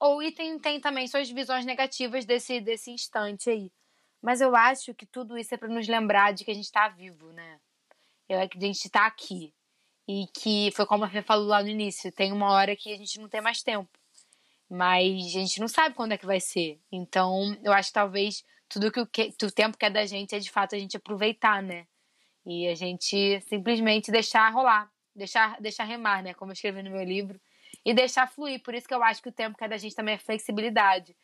Ou 0.00 0.22
e 0.22 0.30
tem, 0.30 0.58
tem 0.58 0.80
também 0.80 1.08
suas 1.08 1.28
visões 1.30 1.64
negativas 1.64 2.24
desse, 2.24 2.60
desse 2.60 2.90
instante 2.90 3.50
aí. 3.50 3.72
Mas 4.22 4.40
eu 4.40 4.54
acho 4.54 4.94
que 4.94 5.06
tudo 5.06 5.36
isso 5.36 5.54
é 5.54 5.58
para 5.58 5.68
nos 5.68 5.88
lembrar 5.88 6.32
de 6.32 6.44
que 6.44 6.50
a 6.50 6.54
gente 6.54 6.64
está 6.64 6.88
vivo, 6.88 7.32
né? 7.32 7.60
Eu 8.28 8.38
é 8.38 8.46
que 8.46 8.58
a 8.58 8.60
gente 8.60 8.84
está 8.84 9.06
aqui. 9.06 9.52
E 10.06 10.26
que 10.28 10.70
foi 10.74 10.86
como 10.86 11.04
a 11.04 11.10
Fê 11.10 11.22
falou 11.22 11.46
lá 11.46 11.62
no 11.62 11.68
início, 11.68 12.10
tem 12.10 12.32
uma 12.32 12.50
hora 12.52 12.74
que 12.74 12.92
a 12.92 12.96
gente 12.96 13.20
não 13.20 13.28
tem 13.28 13.40
mais 13.40 13.62
tempo. 13.62 13.90
Mas 14.70 15.24
a 15.24 15.38
gente 15.38 15.60
não 15.60 15.68
sabe 15.68 15.94
quando 15.94 16.12
é 16.12 16.18
que 16.18 16.26
vai 16.26 16.40
ser. 16.40 16.78
Então, 16.92 17.56
eu 17.62 17.72
acho 17.72 17.88
que 17.88 17.94
talvez 17.94 18.44
tudo 18.68 18.92
que 18.92 19.00
o, 19.00 19.06
que, 19.06 19.32
o 19.42 19.50
tempo 19.50 19.78
que 19.78 19.86
é 19.86 19.90
da 19.90 20.04
gente 20.04 20.34
é 20.34 20.38
de 20.38 20.50
fato 20.50 20.74
a 20.74 20.78
gente 20.78 20.96
aproveitar, 20.96 21.62
né? 21.62 21.86
E 22.44 22.68
a 22.68 22.74
gente 22.74 23.40
simplesmente 23.42 24.10
deixar 24.10 24.48
rolar, 24.50 24.90
deixar, 25.14 25.60
deixar 25.60 25.84
remar, 25.84 26.22
né? 26.22 26.34
Como 26.34 26.50
eu 26.50 26.54
escrevi 26.54 26.82
no 26.82 26.90
meu 26.90 27.04
livro. 27.04 27.40
E 27.84 27.94
deixar 27.94 28.26
fluir. 28.26 28.62
Por 28.62 28.74
isso 28.74 28.86
que 28.86 28.94
eu 28.94 29.02
acho 29.02 29.22
que 29.22 29.28
o 29.28 29.32
tempo 29.32 29.56
que 29.56 29.64
é 29.64 29.68
da 29.68 29.76
gente 29.78 29.94
também 29.94 30.14
é 30.14 30.18
flexibilidade. 30.18 31.16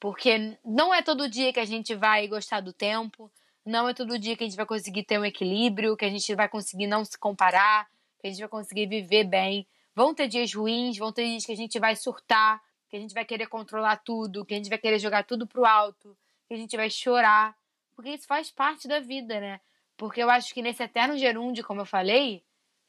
Porque 0.00 0.58
não 0.64 0.92
é 0.92 1.02
todo 1.02 1.28
dia 1.28 1.52
que 1.52 1.60
a 1.60 1.64
gente 1.64 1.94
vai 1.94 2.26
gostar 2.28 2.60
do 2.60 2.72
tempo, 2.72 3.30
não 3.64 3.88
é 3.88 3.94
todo 3.94 4.18
dia 4.18 4.36
que 4.36 4.44
a 4.44 4.46
gente 4.46 4.56
vai 4.56 4.66
conseguir 4.66 5.04
ter 5.04 5.18
um 5.18 5.24
equilíbrio, 5.24 5.96
que 5.96 6.04
a 6.04 6.10
gente 6.10 6.34
vai 6.34 6.48
conseguir 6.48 6.86
não 6.86 7.04
se 7.04 7.18
comparar, 7.18 7.88
que 8.20 8.26
a 8.26 8.30
gente 8.30 8.40
vai 8.40 8.48
conseguir 8.48 8.86
viver 8.86 9.24
bem. 9.24 9.66
Vão 9.94 10.14
ter 10.14 10.28
dias 10.28 10.52
ruins, 10.52 10.98
vão 10.98 11.12
ter 11.12 11.24
dias 11.24 11.46
que 11.46 11.52
a 11.52 11.56
gente 11.56 11.78
vai 11.78 11.96
surtar, 11.96 12.62
que 12.96 12.98
a 12.98 13.00
gente 13.00 13.14
vai 13.14 13.24
querer 13.24 13.46
controlar 13.46 13.96
tudo, 13.96 14.44
que 14.44 14.54
a 14.54 14.56
gente 14.56 14.70
vai 14.70 14.78
querer 14.78 14.98
jogar 14.98 15.24
tudo 15.24 15.46
pro 15.46 15.66
alto, 15.66 16.16
que 16.48 16.54
a 16.54 16.56
gente 16.56 16.76
vai 16.76 16.88
chorar, 16.88 17.54
porque 17.94 18.10
isso 18.10 18.26
faz 18.26 18.50
parte 18.50 18.88
da 18.88 19.00
vida, 19.00 19.38
né? 19.38 19.60
Porque 19.96 20.22
eu 20.22 20.30
acho 20.30 20.54
que 20.54 20.62
nesse 20.62 20.82
eterno 20.82 21.16
gerúndio, 21.16 21.64
como 21.64 21.82
eu 21.82 21.86
falei, 21.86 22.42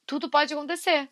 tudo 0.06 0.30
pode 0.30 0.54
acontecer. 0.54 1.10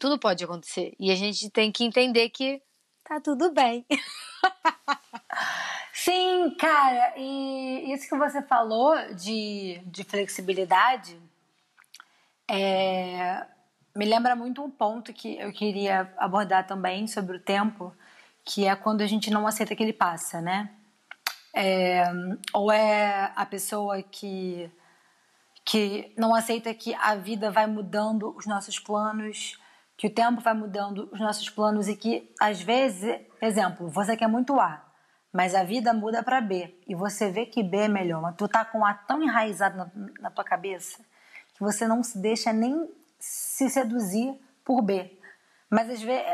Tudo 0.00 0.18
pode 0.18 0.42
acontecer. 0.42 0.94
E 0.98 1.12
a 1.12 1.14
gente 1.14 1.48
tem 1.50 1.70
que 1.70 1.84
entender 1.84 2.28
que 2.30 2.60
tá 3.04 3.20
tudo 3.20 3.52
bem. 3.52 3.86
Sim, 5.92 6.54
cara, 6.58 7.14
e 7.16 7.92
isso 7.92 8.08
que 8.08 8.16
você 8.16 8.42
falou 8.42 8.96
de, 9.14 9.80
de 9.86 10.02
flexibilidade 10.02 11.18
é, 12.50 13.46
me 13.94 14.04
lembra 14.04 14.34
muito 14.34 14.62
um 14.62 14.70
ponto 14.70 15.12
que 15.12 15.38
eu 15.38 15.52
queria 15.52 16.12
abordar 16.18 16.66
também 16.66 17.06
sobre 17.06 17.36
o 17.36 17.40
tempo, 17.40 17.94
que 18.44 18.66
é 18.66 18.74
quando 18.74 19.02
a 19.02 19.06
gente 19.06 19.30
não 19.30 19.46
aceita 19.46 19.74
que 19.74 19.82
ele 19.82 19.92
passa, 19.92 20.40
né? 20.40 20.70
É, 21.54 22.04
ou 22.52 22.72
é 22.72 23.32
a 23.36 23.46
pessoa 23.46 24.02
que 24.02 24.70
que 25.66 26.12
não 26.18 26.34
aceita 26.34 26.74
que 26.74 26.94
a 26.96 27.14
vida 27.14 27.50
vai 27.50 27.66
mudando 27.66 28.36
os 28.36 28.44
nossos 28.44 28.78
planos, 28.78 29.58
que 29.96 30.08
o 30.08 30.10
tempo 30.10 30.42
vai 30.42 30.52
mudando 30.52 31.08
os 31.10 31.18
nossos 31.18 31.48
planos 31.48 31.88
e 31.88 31.96
que 31.96 32.30
às 32.38 32.60
vezes, 32.60 33.18
exemplo, 33.40 33.88
você 33.88 34.14
quer 34.14 34.28
muito 34.28 34.60
A, 34.60 34.84
mas 35.32 35.54
a 35.54 35.64
vida 35.64 35.94
muda 35.94 36.22
para 36.22 36.42
B 36.42 36.78
e 36.86 36.94
você 36.94 37.30
vê 37.30 37.46
que 37.46 37.62
B 37.62 37.78
é 37.78 37.88
melhor, 37.88 38.20
mas 38.20 38.36
tu 38.36 38.46
tá 38.46 38.62
com 38.62 38.84
A 38.84 38.92
tão 38.92 39.22
enraizado 39.22 39.76
na, 39.76 39.90
na 40.20 40.30
tua 40.30 40.44
cabeça 40.44 41.02
que 41.54 41.60
você 41.60 41.88
não 41.88 42.02
se 42.02 42.18
deixa 42.18 42.52
nem 42.52 42.86
se 43.24 43.70
seduzir 43.70 44.38
por 44.62 44.82
B. 44.82 45.10
Mas 45.70 45.88
às 45.88 46.02
vezes, 46.02 46.26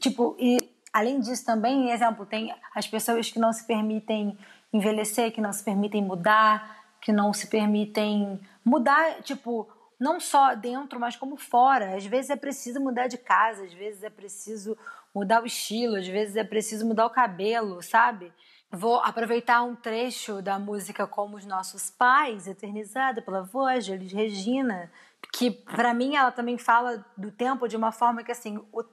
tipo, 0.00 0.36
e 0.38 0.58
além 0.92 1.20
disso 1.20 1.44
também, 1.44 1.90
exemplo, 1.90 2.26
tem 2.26 2.52
as 2.74 2.88
pessoas 2.88 3.30
que 3.30 3.38
não 3.38 3.52
se 3.52 3.64
permitem 3.64 4.36
envelhecer, 4.72 5.30
que 5.30 5.40
não 5.40 5.52
se 5.52 5.62
permitem 5.62 6.02
mudar, 6.02 6.84
que 7.00 7.12
não 7.12 7.32
se 7.32 7.46
permitem 7.46 8.40
mudar, 8.64 9.22
tipo, 9.22 9.68
não 9.98 10.18
só 10.18 10.56
dentro, 10.56 10.98
mas 10.98 11.14
como 11.14 11.36
fora. 11.36 11.96
Às 11.96 12.04
vezes 12.04 12.30
é 12.30 12.36
preciso 12.36 12.80
mudar 12.80 13.06
de 13.06 13.18
casa, 13.18 13.62
às 13.64 13.72
vezes 13.72 14.02
é 14.02 14.10
preciso 14.10 14.76
mudar 15.14 15.42
o 15.42 15.46
estilo, 15.46 15.96
às 15.96 16.08
vezes 16.08 16.34
é 16.34 16.42
preciso 16.42 16.84
mudar 16.84 17.06
o 17.06 17.10
cabelo, 17.10 17.80
sabe? 17.80 18.32
Vou 18.70 18.96
aproveitar 18.96 19.62
um 19.62 19.76
trecho 19.76 20.42
da 20.42 20.58
música 20.58 21.06
Como 21.06 21.36
os 21.36 21.44
Nossos 21.44 21.90
Pais, 21.90 22.48
eternizada 22.48 23.22
pela 23.22 23.42
voz 23.42 23.84
de 23.84 23.92
Elis 23.92 24.12
Regina, 24.12 24.90
que 25.30 25.50
para 25.50 25.94
mim 25.94 26.16
ela 26.16 26.32
também 26.32 26.58
fala 26.58 27.04
do 27.16 27.30
tempo 27.30 27.68
de 27.68 27.76
uma 27.76 27.92
forma 27.92 28.22
que 28.22 28.32
assim, 28.32 28.58
o, 28.72 28.84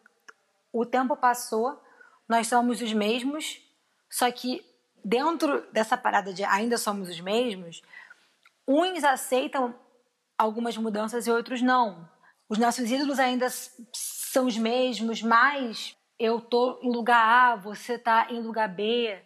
o 0.72 0.86
tempo 0.86 1.16
passou, 1.16 1.82
nós 2.28 2.48
somos 2.48 2.82
os 2.82 2.94
mesmos, 2.94 3.62
só 4.10 4.32
que 4.32 4.66
dentro 5.04 5.66
dessa 5.72 5.98
parada 5.98 6.34
de 6.34 6.44
ainda 6.44 6.78
somos 6.78 7.10
os 7.10 7.20
mesmos, 7.20 7.82
uns 8.68 9.04
aceitam 9.04 9.74
algumas 10.38 10.78
mudanças 10.78 11.28
e 11.28 11.32
outros 11.32 11.62
não. 11.62 12.08
os 12.48 12.58
nossos 12.58 12.90
ídolos 12.90 13.20
ainda 13.20 13.48
são 13.94 14.46
os 14.46 14.58
mesmos, 14.58 15.22
mas 15.22 15.96
eu 16.20 16.40
tô 16.40 16.80
em 16.82 16.92
lugar 16.92 17.54
A, 17.54 17.56
você 17.56 17.98
tá 17.98 18.28
em 18.30 18.42
lugar 18.42 18.68
B, 18.70 19.20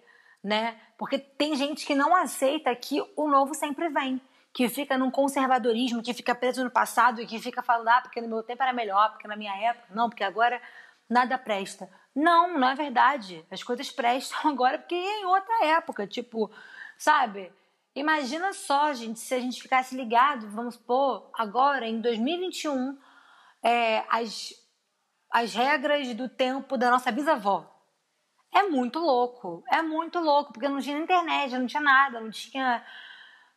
né? 0.43 0.79
Porque 0.97 1.17
tem 1.17 1.55
gente 1.55 1.85
que 1.85 1.95
não 1.95 2.15
aceita 2.15 2.75
que 2.75 3.01
o 3.15 3.27
novo 3.27 3.53
sempre 3.53 3.89
vem, 3.89 4.21
que 4.53 4.69
fica 4.69 4.97
num 4.97 5.09
conservadorismo, 5.09 6.03
que 6.03 6.13
fica 6.13 6.35
preso 6.35 6.63
no 6.63 6.69
passado 6.69 7.19
e 7.19 7.25
que 7.25 7.39
fica 7.39 7.63
falando, 7.63 7.87
ah, 7.87 8.01
porque 8.01 8.21
no 8.21 8.27
meu 8.27 8.43
tempo 8.43 8.61
era 8.61 8.71
melhor, 8.71 9.11
porque 9.11 9.27
na 9.27 9.35
minha 9.35 9.55
época, 9.69 9.87
não, 9.93 10.09
porque 10.09 10.23
agora 10.23 10.61
nada 11.09 11.37
presta. 11.37 11.89
Não, 12.15 12.59
não 12.59 12.69
é 12.69 12.75
verdade. 12.75 13.45
As 13.49 13.63
coisas 13.63 13.89
prestam 13.91 14.37
agora 14.51 14.77
porque 14.77 14.95
é 14.95 15.21
em 15.21 15.25
outra 15.25 15.65
época, 15.65 16.05
tipo, 16.05 16.51
sabe? 16.97 17.51
Imagina 17.95 18.53
só, 18.53 18.93
gente, 18.93 19.19
se 19.19 19.33
a 19.33 19.39
gente 19.39 19.61
ficasse 19.61 19.95
ligado, 19.95 20.49
vamos 20.49 20.75
supor, 20.75 21.29
agora 21.33 21.87
em 21.87 22.01
2021, 22.01 22.97
é, 23.63 24.03
as, 24.09 24.53
as 25.31 25.53
regras 25.53 26.13
do 26.15 26.27
tempo 26.27 26.77
da 26.77 26.89
nossa 26.89 27.11
bisavó. 27.11 27.69
É 28.53 28.63
muito 28.63 28.99
louco, 28.99 29.63
é 29.71 29.81
muito 29.81 30.19
louco, 30.19 30.53
porque 30.53 30.67
não 30.67 30.79
tinha 30.79 30.97
internet, 30.97 31.57
não 31.57 31.65
tinha 31.65 31.81
nada, 31.81 32.19
não 32.19 32.29
tinha. 32.29 32.83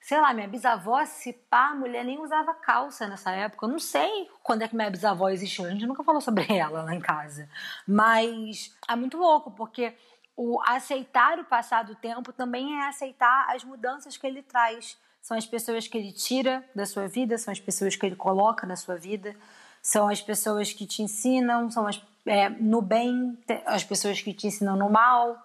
Sei 0.07 0.21
lá, 0.21 0.33
minha 0.33 0.47
bisavó, 0.47 1.05
se 1.05 1.33
pá, 1.33 1.71
a 1.71 1.75
mulher 1.75 2.05
nem 2.05 2.21
usava 2.21 2.55
calça 2.55 3.09
nessa 3.09 3.33
época. 3.33 3.67
Eu 3.67 3.71
não 3.71 3.79
sei 3.81 4.31
quando 4.41 4.63
é 4.63 4.69
que 4.69 4.77
minha 4.77 4.89
bisavó 4.89 5.29
existiu, 5.31 5.65
a 5.65 5.71
gente 5.71 5.85
nunca 5.85 6.05
falou 6.05 6.21
sobre 6.21 6.47
ela 6.57 6.85
lá 6.85 6.95
em 6.95 7.01
casa. 7.01 7.51
Mas 7.85 8.73
é 8.89 8.95
muito 8.95 9.19
louco, 9.19 9.51
porque 9.51 9.97
o 10.37 10.63
aceitar 10.65 11.41
o 11.41 11.45
passar 11.45 11.83
do 11.83 11.97
tempo 11.97 12.33
também 12.33 12.79
é 12.79 12.87
aceitar 12.87 13.47
as 13.49 13.65
mudanças 13.65 14.17
que 14.17 14.25
ele 14.25 14.45
traz. 14.45 14.97
São 15.21 15.37
as 15.37 15.45
pessoas 15.45 15.89
que 15.89 15.99
ele 15.99 16.13
tira 16.13 16.65
da 16.73 16.87
sua 16.87 17.09
vida, 17.09 17.37
são 17.37 17.51
as 17.51 17.59
pessoas 17.59 17.97
que 17.97 18.07
ele 18.07 18.15
coloca 18.15 18.65
na 18.65 18.77
sua 18.77 18.95
vida 18.95 19.35
são 19.87 20.09
as 20.09 20.21
pessoas 20.21 20.73
que 20.73 20.85
te 20.85 21.01
ensinam, 21.01 21.71
são 21.71 21.87
as, 21.87 22.03
é, 22.27 22.49
no 22.49 22.83
bem, 22.83 23.39
as 23.65 23.85
pessoas 23.85 24.21
que 24.21 24.35
te 24.35 24.49
ensinam 24.49 24.75
no 24.75 24.91
mal, 24.91 25.41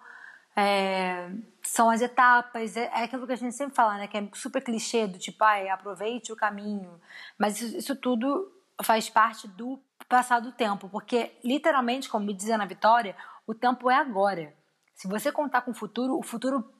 é, 0.55 1.29
são 1.63 1.89
as 1.89 2.01
etapas, 2.01 2.75
é, 2.75 2.85
é, 2.85 3.03
aquilo 3.03 3.25
que 3.25 3.33
a 3.33 3.37
gente 3.37 3.55
sempre 3.55 3.75
fala, 3.75 3.97
né, 3.97 4.07
que 4.07 4.17
é 4.17 4.29
super 4.33 4.61
clichê, 4.63 5.07
do 5.07 5.17
tipo, 5.17 5.43
ai, 5.43 5.69
aproveite 5.69 6.31
o 6.31 6.35
caminho, 6.35 6.99
mas 7.37 7.61
isso, 7.61 7.77
isso 7.77 7.95
tudo 7.95 8.51
faz 8.83 9.09
parte 9.09 9.47
do 9.47 9.79
passar 10.09 10.39
do 10.39 10.51
tempo, 10.51 10.89
porque 10.89 11.31
literalmente, 11.43 12.09
como 12.09 12.25
me 12.25 12.33
dizia 12.33 12.57
na 12.57 12.65
Vitória, 12.65 13.15
o 13.47 13.53
tempo 13.53 13.89
é 13.89 13.95
agora. 13.95 14.53
Se 14.93 15.07
você 15.07 15.31
contar 15.31 15.61
com 15.61 15.71
o 15.71 15.73
futuro, 15.73 16.17
o 16.17 16.23
futuro 16.23 16.71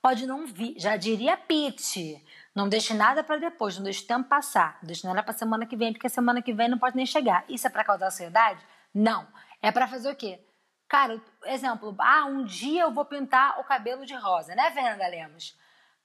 pode 0.00 0.26
não 0.26 0.46
vir. 0.46 0.74
Já 0.78 0.96
diria 0.96 1.36
Pete, 1.36 2.24
não 2.54 2.68
deixe 2.68 2.94
nada 2.94 3.24
para 3.24 3.38
depois, 3.38 3.76
não 3.76 3.84
deixe 3.84 4.04
o 4.04 4.06
tempo 4.06 4.28
passar. 4.28 4.78
Não 4.80 4.86
deixe 4.86 5.06
nada 5.06 5.22
para 5.22 5.32
semana 5.34 5.66
que 5.66 5.76
vem, 5.76 5.92
porque 5.92 6.08
semana 6.08 6.40
que 6.40 6.52
vem 6.52 6.68
não 6.68 6.78
pode 6.78 6.96
nem 6.96 7.04
chegar. 7.04 7.44
Isso 7.48 7.66
é 7.66 7.70
para 7.70 7.84
causar 7.84 8.06
ansiedade? 8.06 8.64
Não. 8.94 9.26
É 9.60 9.72
para 9.72 9.88
fazer 9.88 10.10
o 10.10 10.16
quê? 10.16 10.40
Cara, 10.88 11.20
exemplo, 11.44 11.94
ah, 11.98 12.26
um 12.26 12.44
dia 12.44 12.82
eu 12.82 12.92
vou 12.92 13.04
pintar 13.04 13.58
o 13.58 13.64
cabelo 13.64 14.06
de 14.06 14.14
rosa, 14.14 14.54
né, 14.54 14.70
Fernanda 14.70 15.06
Lemos? 15.08 15.56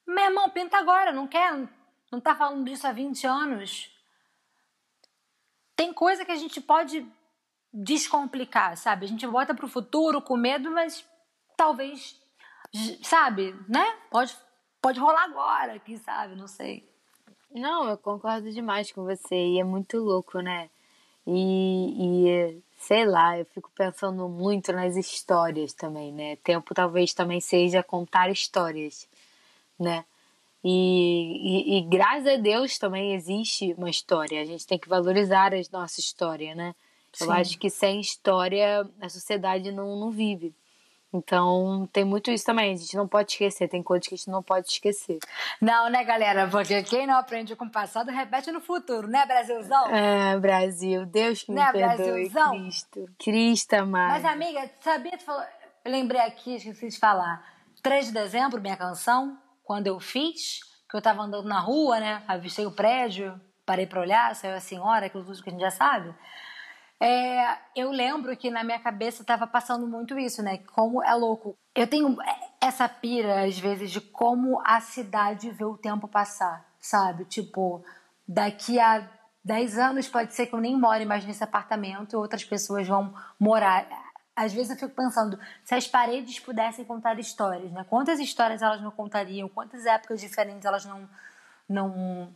Meu 0.08 0.26
irmão, 0.26 0.50
pinta 0.50 0.78
agora, 0.78 1.12
não 1.12 1.28
quer? 1.28 1.54
Não 2.12 2.20
tá 2.20 2.36
falando 2.36 2.65
disso 2.65 2.88
há 2.88 2.91
20 2.91 3.26
anos? 3.28 3.96
Tem 5.76 5.94
coisa 5.94 6.26
que 6.26 6.32
a 6.32 6.36
gente 6.36 6.60
pode 6.60 7.06
descomplicar, 7.74 8.76
sabe? 8.76 9.06
A 9.06 9.10
gente 9.10 9.26
bota 9.28 9.54
pro 9.54 9.67
futuro 9.67 10.22
com 10.22 10.36
medo, 10.36 10.70
mas 10.72 11.08
talvez, 11.56 12.20
sabe, 13.02 13.56
né? 13.70 13.86
Pode 14.10 14.36
pode 14.82 15.00
rolar 15.00 15.26
agora, 15.26 15.80
quem 15.80 15.98
sabe, 15.98 16.36
não 16.36 16.48
sei. 16.48 16.89
Não, 17.54 17.88
eu 17.89 17.98
concordo 17.98 18.52
demais 18.52 18.91
com 18.91 19.04
você. 19.04 19.36
E 19.36 19.60
é 19.60 19.63
muito 19.63 19.98
louco, 19.98 20.39
né? 20.39 20.70
E, 21.28 22.24
e 22.58 22.63
sei 22.82 23.06
lá, 23.06 23.38
eu 23.38 23.46
fico 23.46 23.72
pensando 23.76 24.28
muito 24.28 24.74
nas 24.74 24.96
histórias 24.96 25.72
também, 25.72 26.12
né? 26.12 26.36
Tempo 26.38 26.74
talvez 26.74 27.13
também 27.13 27.39
seja 27.39 27.84
contar 27.84 28.30
histórias, 28.32 29.08
né? 29.80 30.04
E, 30.63 31.74
e, 31.74 31.78
e, 31.78 31.82
graças 31.82 32.28
a 32.28 32.38
Deus 32.38 32.78
também 32.78 33.13
existe 33.13 33.74
uma 33.78 33.89
história. 33.89 34.41
A 34.41 34.46
gente 34.46 34.65
tem 34.65 34.80
que 34.80 34.89
valorizar 34.89 35.54
a 35.54 35.62
nossa 35.72 36.00
história, 36.00 36.56
né? 36.56 36.76
Sim. 37.13 37.26
Eu 37.26 37.32
acho 37.32 37.60
que 37.60 37.70
sem 37.70 38.00
história 38.00 38.88
a 39.00 39.10
sociedade 39.10 39.72
não, 39.72 39.96
não 40.00 40.12
vive. 40.12 40.54
Então, 41.13 41.88
tem 41.91 42.06
muito 42.06 42.32
isso 42.32 42.45
também. 42.45 42.74
A 42.74 42.78
gente 42.78 42.95
não 42.95 43.08
pode 43.08 43.32
esquecer. 43.32 43.67
Tem 43.67 43.84
coisas 43.84 44.08
que 44.08 44.15
a 44.15 44.17
gente 44.17 44.30
não 44.30 44.41
pode 44.41 44.67
esquecer. 44.67 45.19
Não, 45.60 45.89
né, 45.89 46.04
galera? 46.04 46.47
Porque 46.47 46.82
quem 46.84 47.06
não 47.06 47.15
aprende 47.15 47.56
com 47.56 47.65
o 47.65 47.71
passado, 47.71 48.10
repete 48.12 48.52
no 48.52 48.62
futuro, 48.62 49.08
né, 49.08 49.26
Brasilzão? 49.26 49.88
É, 49.88 50.39
Brasil. 50.39 51.06
Deus 51.06 51.43
que 51.43 51.52
me 51.52 51.58
né, 51.58 51.71
perdoe. 51.71 51.95
Brasilzão? 51.95 52.52
Cristo. 52.52 53.06
Cristo 53.19 53.74
amado. 53.74 54.12
Mas, 54.12 54.26
amiga, 54.26 54.71
sabia? 54.80 55.17
Tu 55.17 55.24
falou... 55.24 55.43
Eu 55.84 55.91
lembrei 55.91 56.21
aqui, 56.21 56.56
esqueci 56.56 56.89
de 56.89 57.00
falar. 57.00 57.43
3 57.82 58.08
de 58.08 58.13
dezembro, 58.13 58.62
minha 58.62 58.78
canção, 58.78 59.38
quando 59.63 59.88
eu 59.88 60.00
fiz, 60.00 60.60
que 60.89 60.95
eu 60.95 61.02
tava 61.02 61.24
andando 61.24 61.47
na 61.47 61.60
rua, 61.60 62.00
né? 62.00 62.24
Avistei 62.28 62.65
o 62.65 62.71
prédio, 62.71 63.39
parei 63.65 63.88
pra 63.88 64.02
olhar, 64.02 64.36
saiu 64.36 64.56
a 64.56 64.60
senhora, 64.60 65.08
aquilo 65.08 65.26
tudo 65.26 65.41
que 65.41 65.50
a 65.50 65.52
gente 65.52 65.62
já 65.62 65.71
sabe. 65.71 66.13
É, 67.04 67.58
eu 67.76 67.90
lembro 67.90 68.38
que 68.38 68.52
na 68.52 68.64
minha 68.64 68.78
cabeça 68.78 69.24
estava 69.24 69.48
passando 69.48 69.88
muito 69.88 70.20
isso, 70.20 70.44
né? 70.44 70.60
Como 70.76 71.04
é 71.04 71.16
louco. 71.16 71.58
Eu 71.74 71.88
tenho 71.88 72.16
essa 72.62 72.88
pira, 72.88 73.44
às 73.44 73.58
vezes, 73.58 73.90
de 73.90 74.00
como 74.00 74.62
a 74.64 74.80
cidade 74.80 75.50
vê 75.50 75.66
o 75.66 75.76
tempo 75.78 76.08
passar, 76.08 76.64
sabe? 76.80 77.26
Tipo, 77.26 77.84
daqui 78.28 78.80
a 78.80 79.10
10 79.44 79.80
anos 79.80 80.08
pode 80.08 80.36
ser 80.36 80.46
que 80.46 80.54
eu 80.54 80.62
nem 80.62 80.80
more 80.80 81.04
mais 81.04 81.26
nesse 81.26 81.44
apartamento 81.44 82.14
e 82.14 82.18
outras 82.18 82.44
pessoas 82.44 82.88
vão 82.88 83.12
morar. 83.40 83.88
Às 84.36 84.54
vezes 84.54 84.70
eu 84.70 84.78
fico 84.78 84.96
pensando, 84.96 85.40
se 85.66 85.74
as 85.74 85.88
paredes 85.88 86.40
pudessem 86.40 86.86
contar 86.86 87.18
histórias, 87.18 87.72
né? 87.72 87.84
Quantas 87.90 88.20
histórias 88.20 88.62
elas 88.62 88.80
não 88.80 88.92
contariam? 88.92 89.50
Quantas 89.50 89.88
épocas 89.88 90.22
diferentes 90.22 90.66
elas 90.66 90.86
não 90.86 91.10
não 91.68 92.32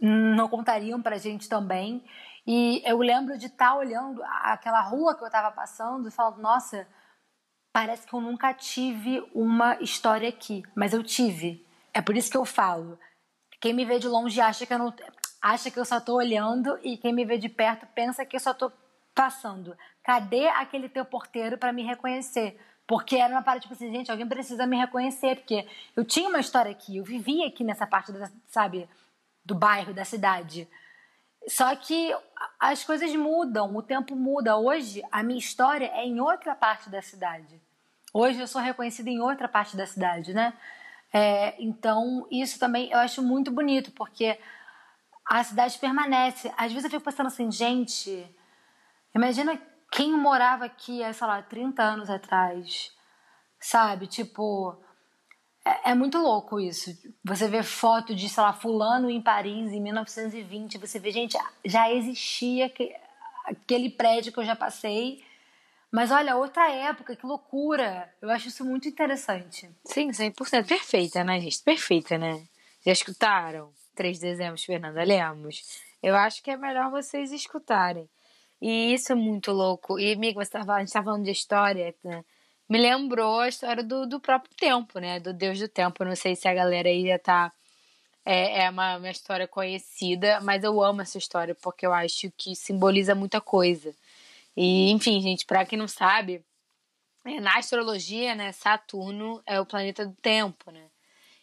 não 0.00 0.48
contariam 0.48 1.02
pra 1.02 1.18
gente 1.18 1.46
também? 1.46 2.02
E 2.50 2.82
eu 2.86 2.96
lembro 2.96 3.36
de 3.36 3.44
estar 3.44 3.72
tá 3.72 3.76
olhando 3.76 4.22
aquela 4.24 4.80
rua 4.80 5.14
que 5.14 5.22
eu 5.22 5.26
estava 5.26 5.54
passando 5.54 6.08
e 6.08 6.10
falando, 6.10 6.38
nossa, 6.38 6.88
parece 7.70 8.06
que 8.06 8.14
eu 8.14 8.22
nunca 8.22 8.54
tive 8.54 9.22
uma 9.34 9.76
história 9.82 10.30
aqui, 10.30 10.62
mas 10.74 10.94
eu 10.94 11.02
tive. 11.02 11.62
É 11.92 12.00
por 12.00 12.16
isso 12.16 12.30
que 12.30 12.38
eu 12.38 12.46
falo. 12.46 12.98
Quem 13.60 13.74
me 13.74 13.84
vê 13.84 13.98
de 13.98 14.08
longe 14.08 14.40
acha 14.40 14.64
que 14.64 14.72
eu 14.72 14.78
não 14.78 14.94
acha 15.42 15.70
que 15.70 15.78
eu 15.78 15.84
só 15.84 15.98
estou 15.98 16.16
olhando 16.16 16.78
e 16.82 16.96
quem 16.96 17.12
me 17.12 17.22
vê 17.22 17.36
de 17.36 17.50
perto 17.50 17.86
pensa 17.94 18.24
que 18.24 18.36
eu 18.36 18.40
só 18.40 18.52
estou 18.52 18.72
passando. 19.14 19.76
Cadê 20.02 20.48
aquele 20.48 20.88
teu 20.88 21.04
porteiro 21.04 21.58
para 21.58 21.70
me 21.70 21.82
reconhecer? 21.82 22.58
Porque 22.86 23.16
era 23.16 23.34
uma 23.34 23.42
parada 23.42 23.60
tipo 23.60 23.74
assim, 23.74 23.92
gente, 23.92 24.10
alguém 24.10 24.26
precisa 24.26 24.66
me 24.66 24.78
reconhecer, 24.78 25.36
porque 25.36 25.68
eu 25.94 26.02
tinha 26.02 26.30
uma 26.30 26.40
história 26.40 26.70
aqui, 26.70 26.96
eu 26.96 27.04
vivia 27.04 27.46
aqui 27.46 27.62
nessa 27.62 27.86
parte, 27.86 28.10
da, 28.10 28.30
sabe, 28.46 28.88
do 29.44 29.54
bairro, 29.54 29.92
da 29.92 30.06
cidade. 30.06 30.66
Só 31.48 31.74
que 31.74 32.14
as 32.60 32.84
coisas 32.84 33.14
mudam, 33.16 33.74
o 33.74 33.82
tempo 33.82 34.14
muda. 34.14 34.56
Hoje, 34.56 35.02
a 35.10 35.22
minha 35.22 35.38
história 35.38 35.86
é 35.94 36.04
em 36.04 36.20
outra 36.20 36.54
parte 36.54 36.90
da 36.90 37.00
cidade. 37.00 37.60
Hoje 38.12 38.38
eu 38.38 38.46
sou 38.46 38.60
reconhecida 38.60 39.08
em 39.08 39.20
outra 39.20 39.48
parte 39.48 39.76
da 39.76 39.86
cidade, 39.86 40.34
né? 40.34 40.52
É, 41.12 41.54
então, 41.62 42.26
isso 42.30 42.58
também 42.58 42.90
eu 42.90 42.98
acho 42.98 43.22
muito 43.22 43.50
bonito, 43.50 43.90
porque 43.92 44.38
a 45.24 45.42
cidade 45.42 45.78
permanece. 45.78 46.52
Às 46.56 46.72
vezes 46.72 46.84
eu 46.84 46.90
fico 46.90 47.04
pensando 47.04 47.28
assim, 47.28 47.50
gente, 47.50 48.28
imagina 49.14 49.58
quem 49.90 50.12
morava 50.12 50.66
aqui, 50.66 51.00
sei 51.14 51.26
lá, 51.26 51.40
30 51.40 51.82
anos 51.82 52.10
atrás, 52.10 52.92
sabe? 53.58 54.06
Tipo, 54.06 54.78
é, 55.68 55.90
é, 55.90 55.94
muito 55.94 56.18
louco 56.18 56.58
isso. 56.58 56.96
Você 57.24 57.48
vê 57.48 57.62
foto 57.62 58.14
de, 58.14 58.28
sei 58.28 58.42
lá, 58.42 58.52
fulano 58.52 59.10
em 59.10 59.20
Paris 59.20 59.72
em 59.72 59.80
1920, 59.80 60.78
você 60.78 60.98
vê, 60.98 61.10
gente, 61.10 61.36
já 61.64 61.92
existia 61.92 62.68
que, 62.68 62.94
aquele 63.44 63.90
prédio 63.90 64.32
que 64.32 64.38
eu 64.38 64.44
já 64.44 64.56
passei. 64.56 65.22
Mas 65.90 66.10
olha, 66.10 66.36
outra 66.36 66.70
época, 66.70 67.16
que 67.16 67.26
loucura. 67.26 68.12
Eu 68.20 68.30
acho 68.30 68.48
isso 68.48 68.64
muito 68.64 68.88
interessante. 68.88 69.70
Sim, 69.84 70.10
100%. 70.10 70.66
Perfeita, 70.66 71.24
né, 71.24 71.40
gente? 71.40 71.62
Perfeita, 71.62 72.18
né? 72.18 72.42
Já 72.84 72.92
escutaram? 72.92 73.72
3 73.94 74.18
de 74.18 74.26
dezembro, 74.26 74.60
Fernanda 74.60 75.02
Lemos? 75.02 75.62
Eu 76.02 76.14
acho 76.14 76.42
que 76.42 76.50
é 76.50 76.56
melhor 76.56 76.90
vocês 76.90 77.32
escutarem. 77.32 78.08
E 78.60 78.92
isso 78.92 79.12
é 79.12 79.14
muito 79.14 79.50
louco. 79.50 79.98
E, 79.98 80.12
amigo, 80.12 80.44
você 80.44 80.50
tava, 80.50 80.74
a 80.74 80.78
gente 80.80 80.88
estava 80.88 81.06
falando 81.06 81.24
de 81.24 81.30
história, 81.30 81.94
né? 82.04 82.24
Me 82.68 82.78
lembrou 82.78 83.40
a 83.40 83.48
história 83.48 83.82
do, 83.82 84.06
do 84.06 84.20
próprio 84.20 84.54
tempo, 84.56 84.98
né? 84.98 85.20
Do 85.20 85.32
Deus 85.32 85.58
do 85.58 85.68
Tempo. 85.68 86.04
Não 86.04 86.14
sei 86.16 86.36
se 86.36 86.46
a 86.48 86.54
galera 86.54 86.88
aí 86.88 87.06
já 87.06 87.18
tá. 87.18 87.52
É, 88.24 88.64
é 88.64 88.70
uma, 88.70 88.98
uma 88.98 89.10
história 89.10 89.48
conhecida, 89.48 90.40
mas 90.42 90.62
eu 90.62 90.82
amo 90.82 91.00
essa 91.00 91.16
história 91.16 91.54
porque 91.54 91.86
eu 91.86 91.94
acho 91.94 92.30
que 92.36 92.54
simboliza 92.54 93.14
muita 93.14 93.40
coisa. 93.40 93.94
E, 94.56 94.90
enfim, 94.90 95.20
gente, 95.22 95.46
para 95.46 95.64
quem 95.64 95.78
não 95.78 95.88
sabe, 95.88 96.44
é, 97.24 97.40
na 97.40 97.56
astrologia, 97.58 98.34
né, 98.34 98.52
Saturno 98.52 99.42
é 99.46 99.60
o 99.60 99.66
planeta 99.66 100.06
do 100.06 100.14
tempo, 100.16 100.70
né? 100.70 100.84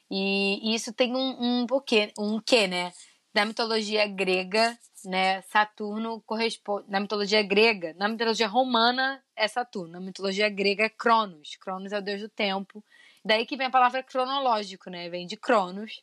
E 0.10 0.76
isso 0.76 0.94
tem 0.94 1.16
um, 1.16 1.62
um 1.62 1.68
porquê, 1.68 2.12
um 2.18 2.40
quê, 2.40 2.68
né? 2.68 2.94
Da 3.36 3.44
mitologia 3.44 4.08
grega, 4.08 4.80
né? 5.04 5.42
Saturno 5.42 6.22
corresponde. 6.22 6.90
Na 6.90 7.02
mitologia 7.02 7.44
grega, 7.44 7.94
na 7.98 8.08
mitologia 8.08 8.48
romana 8.48 9.22
é 9.36 9.46
Saturno, 9.46 9.92
na 9.92 10.00
mitologia 10.00 10.48
grega 10.48 10.86
é 10.86 10.90
Cronos. 10.90 11.58
Cronos 11.58 11.92
é 11.92 11.98
o 11.98 12.02
deus 12.02 12.22
do 12.22 12.30
tempo. 12.30 12.82
Daí 13.26 13.46
que 13.46 13.58
vem 13.58 13.68
a 13.68 13.70
palavra 13.70 14.02
cronológico, 14.02 14.90
né? 14.90 15.10
Vem 15.10 15.28
de 15.28 15.36
Cronos. 15.36 16.02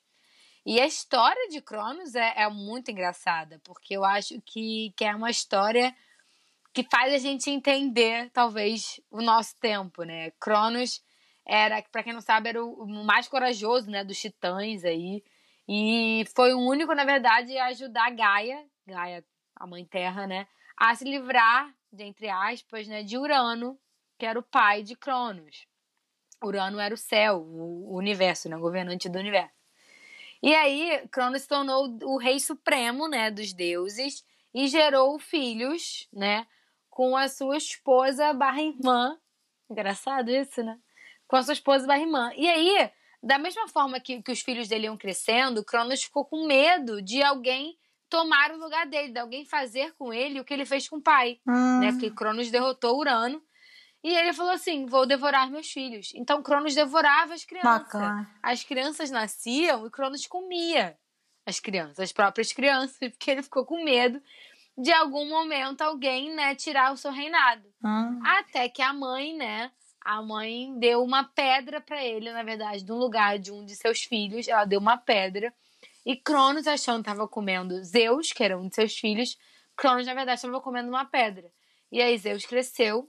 E 0.66 0.78
a 0.78 0.84
história 0.84 1.48
de 1.48 1.62
Cronos 1.62 2.14
é, 2.14 2.34
é 2.36 2.48
muito 2.50 2.90
engraçada, 2.90 3.58
porque 3.64 3.96
eu 3.96 4.04
acho 4.04 4.38
que, 4.42 4.92
que 4.94 5.02
é 5.02 5.16
uma 5.16 5.30
história 5.30 5.96
que 6.74 6.82
faz 6.84 7.14
a 7.14 7.18
gente 7.18 7.48
entender, 7.48 8.28
talvez, 8.30 9.00
o 9.10 9.22
nosso 9.22 9.56
tempo, 9.58 10.02
né? 10.02 10.32
Cronos 10.32 11.02
era, 11.46 11.80
para 11.90 12.02
quem 12.02 12.12
não 12.12 12.20
sabe, 12.20 12.50
era 12.50 12.62
o 12.62 12.86
mais 12.86 13.26
corajoso, 13.26 13.90
né, 13.90 14.04
dos 14.04 14.20
titãs 14.20 14.84
aí. 14.84 15.24
E 15.68 16.24
foi 16.34 16.52
o 16.52 16.60
único, 16.60 16.94
na 16.94 17.04
verdade, 17.04 17.56
a 17.56 17.66
ajudar 17.66 18.10
Gaia, 18.10 18.64
Gaia, 18.86 19.24
a 19.56 19.66
mãe 19.66 19.84
terra, 19.84 20.26
né, 20.26 20.46
a 20.76 20.94
se 20.94 21.04
livrar, 21.04 21.72
de, 21.92 22.04
entre 22.04 22.28
aspas, 22.28 22.88
né, 22.88 23.02
de 23.02 23.16
Urano, 23.16 23.78
que 24.18 24.26
era 24.26 24.38
o 24.38 24.42
pai 24.42 24.82
de 24.82 24.96
Cronos. 24.96 25.66
Urano 26.42 26.80
era 26.80 26.94
o 26.94 26.98
céu, 26.98 27.40
o 27.40 27.96
universo, 27.96 28.48
né, 28.48 28.56
o 28.56 28.60
governante 28.60 29.08
do 29.08 29.18
universo. 29.18 29.54
E 30.42 30.54
aí, 30.54 31.06
Cronos 31.12 31.42
se 31.42 31.48
tornou 31.48 31.96
o 32.02 32.18
rei 32.18 32.40
supremo, 32.40 33.06
né, 33.06 33.30
dos 33.30 33.52
deuses 33.52 34.24
e 34.52 34.66
gerou 34.66 35.18
filhos, 35.18 36.08
né, 36.12 36.46
com 36.90 37.16
a 37.16 37.28
sua 37.28 37.56
esposa 37.56 38.32
barra 38.34 38.60
irmã. 38.60 39.18
Engraçado 39.70 40.30
isso, 40.30 40.62
né? 40.62 40.78
Com 41.26 41.36
a 41.36 41.42
sua 41.42 41.54
esposa 41.54 41.86
barra 41.86 42.00
irmã. 42.00 42.30
E 42.36 42.46
aí, 42.46 42.90
da 43.22 43.38
mesma 43.38 43.68
forma 43.68 44.00
que, 44.00 44.20
que 44.20 44.32
os 44.32 44.40
filhos 44.40 44.68
dele 44.68 44.86
iam 44.86 44.96
crescendo, 44.96 45.64
Cronos 45.64 46.02
ficou 46.02 46.24
com 46.24 46.46
medo 46.46 47.00
de 47.00 47.22
alguém 47.22 47.78
tomar 48.08 48.50
o 48.50 48.58
lugar 48.58 48.86
dele, 48.86 49.12
de 49.12 49.18
alguém 49.18 49.44
fazer 49.44 49.94
com 49.94 50.12
ele 50.12 50.40
o 50.40 50.44
que 50.44 50.52
ele 50.52 50.66
fez 50.66 50.88
com 50.88 50.96
o 50.96 51.02
pai, 51.02 51.40
hum. 51.46 51.80
né? 51.80 51.92
Porque 51.92 52.10
Cronos 52.10 52.50
derrotou 52.50 52.98
Urano 52.98 53.42
e 54.02 54.12
ele 54.12 54.32
falou 54.32 54.52
assim: 54.52 54.86
vou 54.86 55.06
devorar 55.06 55.50
meus 55.50 55.70
filhos. 55.70 56.12
Então 56.14 56.42
Cronos 56.42 56.74
devorava 56.74 57.32
as 57.32 57.44
crianças. 57.44 57.84
Bacana. 57.84 58.30
As 58.42 58.64
crianças 58.64 59.10
nasciam 59.10 59.86
e 59.86 59.90
Cronos 59.90 60.26
comia 60.26 60.98
as 61.46 61.60
crianças, 61.60 62.00
as 62.00 62.12
próprias 62.12 62.52
crianças, 62.52 62.98
porque 63.10 63.30
ele 63.30 63.42
ficou 63.42 63.64
com 63.64 63.84
medo 63.84 64.20
de 64.76 64.92
algum 64.92 65.28
momento 65.28 65.82
alguém, 65.82 66.34
né, 66.34 66.54
tirar 66.54 66.92
o 66.92 66.96
seu 66.96 67.12
reinado. 67.12 67.66
Hum. 67.84 68.20
Até 68.24 68.68
que 68.68 68.80
a 68.80 68.92
mãe, 68.92 69.34
né, 69.36 69.70
a 70.04 70.20
mãe 70.22 70.76
deu 70.78 71.02
uma 71.02 71.24
pedra 71.24 71.80
para 71.80 72.04
ele, 72.04 72.32
na 72.32 72.42
verdade, 72.42 72.84
no 72.84 72.96
lugar 72.96 73.38
de 73.38 73.52
um 73.52 73.64
de 73.64 73.74
seus 73.76 74.02
filhos, 74.02 74.48
ela 74.48 74.64
deu 74.64 74.80
uma 74.80 74.96
pedra. 74.96 75.52
E 76.04 76.16
Cronos, 76.16 76.66
achando 76.66 77.02
que 77.02 77.10
estava 77.10 77.28
comendo 77.28 77.82
Zeus, 77.84 78.32
que 78.32 78.42
era 78.42 78.58
um 78.58 78.68
de 78.68 78.74
seus 78.74 78.96
filhos, 78.96 79.38
Cronos, 79.76 80.06
na 80.06 80.14
verdade, 80.14 80.38
estava 80.38 80.60
comendo 80.60 80.88
uma 80.88 81.04
pedra. 81.04 81.50
E 81.90 82.00
aí 82.00 82.16
Zeus 82.18 82.44
cresceu 82.44 83.08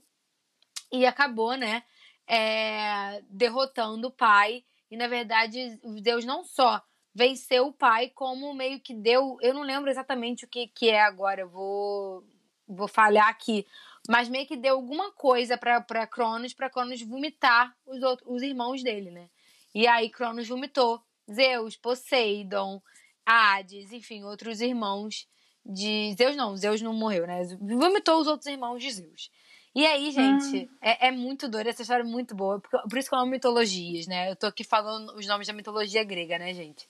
e 0.92 1.04
acabou, 1.04 1.56
né, 1.56 1.82
é, 2.26 3.22
derrotando 3.28 4.08
o 4.08 4.12
pai. 4.12 4.64
E 4.90 4.96
na 4.96 5.08
verdade, 5.08 5.78
Deus 6.00 6.24
não 6.24 6.44
só 6.44 6.80
venceu 7.14 7.68
o 7.68 7.72
pai, 7.72 8.10
como 8.14 8.54
meio 8.54 8.80
que 8.80 8.94
deu. 8.94 9.36
Eu 9.40 9.54
não 9.54 9.62
lembro 9.62 9.90
exatamente 9.90 10.44
o 10.44 10.48
que, 10.48 10.68
que 10.68 10.90
é 10.90 11.00
agora, 11.00 11.46
vou, 11.46 12.24
vou 12.68 12.88
falhar 12.88 13.28
aqui. 13.28 13.66
Mas 14.08 14.28
meio 14.28 14.46
que 14.46 14.56
deu 14.56 14.74
alguma 14.74 15.12
coisa 15.12 15.56
para 15.56 16.06
Cronos, 16.06 16.52
para 16.52 16.68
Cronos 16.68 17.00
vomitar 17.02 17.74
os, 17.86 18.02
outros, 18.02 18.28
os 18.30 18.42
irmãos 18.42 18.82
dele, 18.82 19.10
né? 19.10 19.28
E 19.74 19.86
aí 19.86 20.10
Cronos 20.10 20.46
vomitou 20.46 21.02
Zeus, 21.32 21.76
Poseidon, 21.76 22.82
Hades, 23.24 23.92
enfim, 23.92 24.22
outros 24.24 24.60
irmãos 24.60 25.26
de 25.64 26.14
Zeus 26.18 26.36
não, 26.36 26.56
Zeus 26.56 26.82
não 26.82 26.92
morreu, 26.92 27.26
né? 27.26 27.42
Vomitou 27.58 28.20
os 28.20 28.26
outros 28.26 28.46
irmãos 28.46 28.82
de 28.82 28.90
Zeus. 28.90 29.30
E 29.74 29.84
aí, 29.86 30.12
gente, 30.12 30.68
hum. 30.70 30.76
é, 30.80 31.08
é, 31.08 31.10
muito 31.10 31.48
doida, 31.48 31.70
essa 31.70 31.82
história 31.82 32.02
é 32.02 32.06
muito 32.06 32.34
boa. 32.34 32.60
Por, 32.60 32.82
por 32.82 32.98
isso 32.98 33.08
que 33.08 33.14
eu 33.14 33.18
amo 33.18 33.30
mitologias, 33.30 34.06
né? 34.06 34.30
Eu 34.30 34.36
tô 34.36 34.46
aqui 34.46 34.62
falando 34.62 35.16
os 35.16 35.26
nomes 35.26 35.46
da 35.46 35.52
mitologia 35.52 36.04
grega, 36.04 36.38
né, 36.38 36.54
gente? 36.54 36.86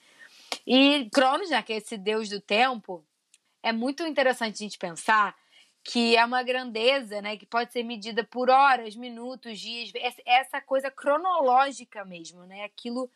E 0.67 1.09
Cronos, 1.11 1.49
né, 1.49 1.63
que 1.63 1.73
é 1.73 1.77
esse 1.77 1.97
deus 1.97 2.29
do 2.29 2.41
tempo, 2.41 3.03
é 3.63 3.73
muito 3.73 4.03
interessante 4.03 4.57
a 4.57 4.59
gente 4.59 4.77
pensar 4.77 5.35
que 5.85 6.17
é 6.17 6.25
uma 6.25 6.43
grandeza, 6.43 7.21
né, 7.21 7.37
que 7.37 7.45
pode 7.45 7.71
ser 7.71 7.83
medida 7.83 8.25
por 8.25 8.49
horas, 8.49 8.97
minutos, 8.97 9.61
dias, 9.61 9.93
essa 10.25 10.61
coisa 10.63 10.91
cronológica 10.91 12.05
mesmo, 12.07 12.45
né? 12.47 12.65
Aquilo 12.65 13.11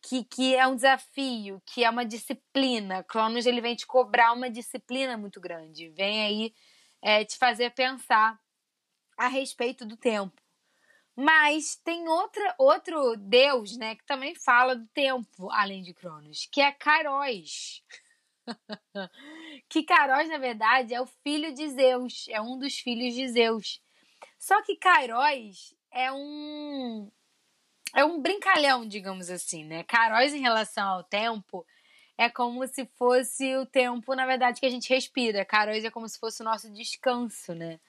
que, 0.00 0.22
que 0.22 0.54
é 0.54 0.64
um 0.66 0.76
desafio, 0.76 1.60
que 1.66 1.82
é 1.82 1.90
uma 1.90 2.04
disciplina. 2.04 3.02
Cronos 3.02 3.46
ele 3.46 3.60
vem 3.60 3.74
te 3.74 3.86
cobrar 3.86 4.32
uma 4.32 4.48
disciplina 4.48 5.16
muito 5.16 5.40
grande, 5.40 5.88
vem 5.88 6.24
aí 6.24 6.54
é, 7.02 7.24
te 7.24 7.36
fazer 7.36 7.70
pensar 7.70 8.38
a 9.18 9.26
respeito 9.26 9.84
do 9.84 9.96
tempo. 9.96 10.40
Mas 11.16 11.76
tem 11.84 12.08
outra, 12.08 12.54
outro 12.58 13.16
deus, 13.16 13.76
né, 13.76 13.96
que 13.96 14.04
também 14.04 14.34
fala 14.36 14.76
do 14.76 14.86
tempo, 14.88 15.50
além 15.50 15.82
de 15.82 15.92
Cronos, 15.92 16.48
que 16.50 16.60
é 16.60 16.70
Kairos. 16.70 17.82
que 19.68 19.82
Kairos, 19.82 20.28
na 20.28 20.38
verdade, 20.38 20.94
é 20.94 21.00
o 21.00 21.06
filho 21.06 21.52
de 21.54 21.68
Zeus, 21.70 22.26
é 22.28 22.40
um 22.40 22.58
dos 22.58 22.78
filhos 22.78 23.14
de 23.14 23.28
Zeus. 23.28 23.80
Só 24.38 24.62
que 24.62 24.76
Kairos 24.76 25.74
é 25.90 26.12
um 26.12 27.10
é 27.94 28.04
um 28.04 28.20
brincalhão, 28.20 28.86
digamos 28.86 29.30
assim, 29.30 29.64
né? 29.64 29.84
Kairos 29.84 30.34
em 30.34 30.40
relação 30.40 30.86
ao 30.88 31.04
tempo 31.04 31.64
é 32.18 32.28
como 32.28 32.66
se 32.66 32.84
fosse 32.96 33.56
o 33.56 33.66
tempo, 33.66 34.14
na 34.14 34.26
verdade, 34.26 34.60
que 34.60 34.66
a 34.66 34.70
gente 34.70 34.88
respira. 34.92 35.44
Kairos 35.44 35.84
é 35.84 35.90
como 35.90 36.08
se 36.08 36.18
fosse 36.18 36.42
o 36.42 36.44
nosso 36.44 36.72
descanso, 36.72 37.54
né? 37.54 37.80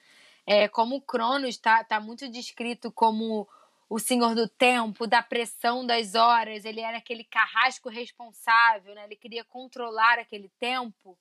É, 0.45 0.67
como 0.67 1.01
Cronos 1.01 1.49
está 1.49 1.83
tá 1.83 1.99
muito 1.99 2.29
descrito 2.29 2.91
como 2.91 3.47
o 3.89 3.99
senhor 3.99 4.33
do 4.33 4.47
tempo, 4.47 5.05
da 5.05 5.21
pressão 5.21 5.85
das 5.85 6.15
horas, 6.15 6.65
ele 6.65 6.81
era 6.81 6.97
aquele 6.97 7.23
carrasco 7.23 7.89
responsável, 7.89 8.95
né? 8.95 9.05
ele 9.05 9.15
queria 9.15 9.43
controlar 9.43 10.17
aquele 10.17 10.49
tempo. 10.59 11.17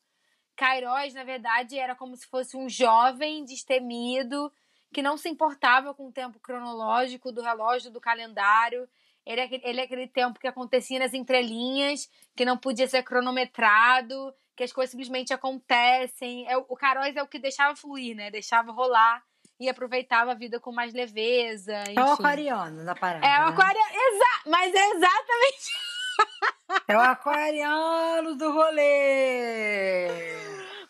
Kairos, 0.57 1.13
na 1.15 1.25
verdade, 1.25 1.79
era 1.79 1.95
como 1.95 2.17
se 2.17 2.27
fosse 2.27 2.57
um 2.57 2.69
jovem 2.69 3.45
destemido 3.45 4.51
que 4.93 5.03
não 5.03 5.17
se 5.17 5.29
importava 5.29 5.93
com 5.93 6.09
o 6.09 6.13
tempo 6.13 6.39
cronológico 6.39 7.33
do 7.33 7.43
relógio, 7.43 7.91
do 7.91 8.01
calendário. 8.01 8.89
Ele 9.27 9.41
é, 9.41 9.45
aquele, 9.45 9.63
ele 9.67 9.81
é 9.81 9.85
aquele 9.85 10.07
tempo 10.07 10.39
que 10.39 10.47
acontecia 10.47 11.01
nas 11.01 11.13
entrelinhas, 11.13 12.09
que 12.37 12.45
não 12.45 12.57
podia 12.57 12.87
ser 12.87 13.03
cronometrado, 13.03 14.33
que 14.55 14.63
as 14.63 14.73
coisas 14.73 14.93
simplesmente 14.93 15.35
acontecem. 15.35 16.49
É, 16.49 16.57
o 16.57 16.77
Caróis 16.77 17.17
é 17.17 17.23
o 17.23 17.27
que 17.27 17.41
deixava 17.41 17.75
fluir, 17.75 18.15
né? 18.15 18.31
Deixava 18.31 18.71
rolar 18.71 19.23
e 19.59 19.69
aproveitava 19.69 20.33
a 20.33 20.35
vida 20.35 20.59
com 20.59 20.73
mais 20.73 20.93
leveza. 20.93 21.83
Enfim. 21.83 21.99
É 21.99 22.05
o 22.05 22.13
aquariano 22.13 22.85
da 22.85 22.95
parada. 22.95 23.27
É 23.27 23.39
o 23.41 23.43
né? 23.43 23.49
aquariano, 23.49 23.91
exa 23.91 24.43
mas 24.47 24.75
é 24.75 24.91
exatamente. 24.91 25.71
é 26.89 26.97
o 26.97 27.01
aquariano 27.01 28.35
do 28.37 28.53
rolê. 28.53 30.09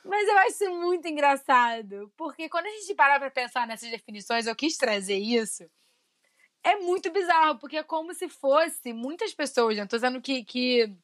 Mas 0.05 0.29
eu 0.29 0.39
acho 0.39 0.75
muito 0.81 1.09
engraçado, 1.09 2.12
porque 2.17 2.49
quando 2.49 2.67
a 2.67 2.71
gente 2.71 2.95
para 2.95 3.19
pra 3.19 3.31
pensar 3.31 3.67
nessas 3.67 3.91
definições, 3.91 4.47
eu 4.47 4.55
quis 4.55 4.77
trazer 4.77 5.17
isso. 5.17 5.65
É 6.62 6.77
muito 6.77 7.11
bizarro, 7.11 7.59
porque 7.59 7.79
é 7.79 7.83
como 7.83 8.12
se 8.15 8.29
fosse 8.29 8.93
muitas 8.93 9.35
pessoas, 9.35 9.77
não 9.77 9.87
tô 9.87 9.97
dizendo 9.97 10.21
que, 10.21 10.45
que, 10.45 10.95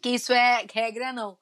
que 0.00 0.10
isso 0.10 0.32
é 0.32 0.66
regra, 0.72 1.12
não. 1.12 1.38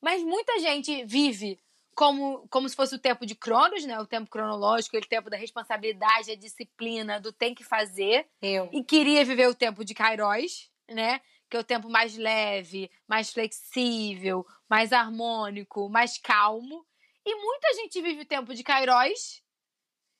Mas 0.00 0.22
muita 0.22 0.58
gente 0.58 1.04
vive 1.04 1.58
como, 1.94 2.46
como 2.48 2.68
se 2.68 2.76
fosse 2.76 2.94
o 2.94 2.98
tempo 2.98 3.24
de 3.24 3.34
Cronos, 3.34 3.84
né? 3.84 3.98
O 3.98 4.06
tempo 4.06 4.30
cronológico, 4.30 4.96
o 4.96 5.00
tempo 5.00 5.30
da 5.30 5.36
responsabilidade, 5.36 6.30
a 6.30 6.36
disciplina, 6.36 7.20
do 7.20 7.32
tem 7.32 7.54
que 7.54 7.64
fazer. 7.64 8.26
Eu. 8.42 8.68
E 8.72 8.82
queria 8.84 9.24
viver 9.24 9.48
o 9.48 9.54
tempo 9.54 9.84
de 9.84 9.94
Kairos, 9.94 10.70
né? 10.88 11.20
Que 11.48 11.56
é 11.56 11.60
o 11.60 11.64
tempo 11.64 11.88
mais 11.88 12.16
leve, 12.16 12.90
mais 13.06 13.32
flexível, 13.32 14.46
mais 14.68 14.92
harmônico, 14.92 15.88
mais 15.88 16.18
calmo. 16.18 16.84
E 17.24 17.34
muita 17.34 17.74
gente 17.74 18.02
vive 18.02 18.22
o 18.22 18.26
tempo 18.26 18.54
de 18.54 18.62
Kairos 18.62 19.42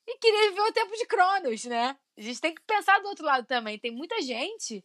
e 0.06 0.18
queria 0.18 0.50
viver 0.50 0.62
o 0.62 0.72
tempo 0.72 0.94
de 0.96 1.06
Cronos, 1.06 1.64
né? 1.64 1.96
A 2.16 2.20
gente 2.20 2.40
tem 2.40 2.54
que 2.54 2.62
pensar 2.62 3.00
do 3.00 3.08
outro 3.08 3.24
lado 3.24 3.46
também. 3.46 3.78
Tem 3.78 3.90
muita 3.90 4.20
gente 4.22 4.84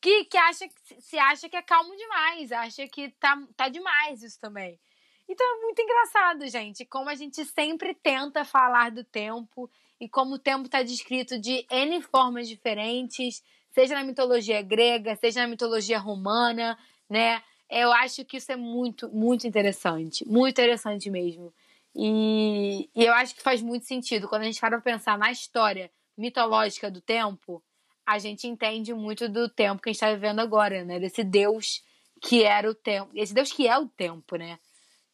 que, 0.00 0.24
que 0.24 0.36
acha 0.36 0.68
se 0.98 1.18
acha 1.18 1.48
que 1.48 1.56
é 1.56 1.62
calmo 1.62 1.96
demais, 1.96 2.50
acha 2.52 2.88
que 2.88 3.10
tá, 3.20 3.36
tá 3.56 3.68
demais 3.68 4.22
isso 4.22 4.38
também. 4.40 4.80
Então 5.28 5.46
é 5.56 5.60
muito 5.62 5.80
engraçado, 5.80 6.46
gente, 6.48 6.84
como 6.84 7.08
a 7.08 7.14
gente 7.14 7.44
sempre 7.44 7.94
tenta 7.94 8.44
falar 8.44 8.90
do 8.90 9.04
tempo 9.04 9.70
e 10.00 10.08
como 10.08 10.34
o 10.34 10.38
tempo 10.38 10.66
está 10.66 10.82
descrito 10.82 11.38
de 11.38 11.64
N 11.70 12.02
formas 12.02 12.48
diferentes, 12.48 13.42
seja 13.70 13.94
na 13.94 14.04
mitologia 14.04 14.60
grega, 14.60 15.16
seja 15.16 15.40
na 15.40 15.46
mitologia 15.46 15.98
romana, 15.98 16.78
né? 17.08 17.42
Eu 17.70 17.90
acho 17.92 18.24
que 18.24 18.36
isso 18.36 18.52
é 18.52 18.56
muito, 18.56 19.08
muito 19.08 19.46
interessante. 19.46 20.26
Muito 20.28 20.52
interessante 20.52 21.08
mesmo. 21.08 21.52
E, 21.94 22.88
e 22.94 23.04
eu 23.04 23.14
acho 23.14 23.34
que 23.34 23.42
faz 23.42 23.62
muito 23.62 23.86
sentido. 23.86 24.28
Quando 24.28 24.42
a 24.42 24.44
gente 24.44 24.60
para 24.60 24.80
pensar 24.80 25.16
na 25.16 25.30
história 25.30 25.90
mitológica 26.16 26.90
do 26.90 27.00
tempo, 27.00 27.62
a 28.06 28.18
gente 28.18 28.46
entende 28.46 28.92
muito 28.92 29.28
do 29.28 29.48
tempo 29.48 29.80
que 29.80 29.88
a 29.88 29.92
gente 29.92 30.02
está 30.02 30.12
vivendo 30.12 30.40
agora, 30.40 30.84
né? 30.84 30.98
Desse 30.98 31.24
Deus 31.24 31.82
que 32.20 32.44
era 32.44 32.70
o 32.70 32.74
tempo. 32.74 33.10
Esse 33.14 33.32
Deus 33.32 33.52
que 33.52 33.66
é 33.66 33.78
o 33.78 33.86
tempo, 33.86 34.36
né? 34.36 34.58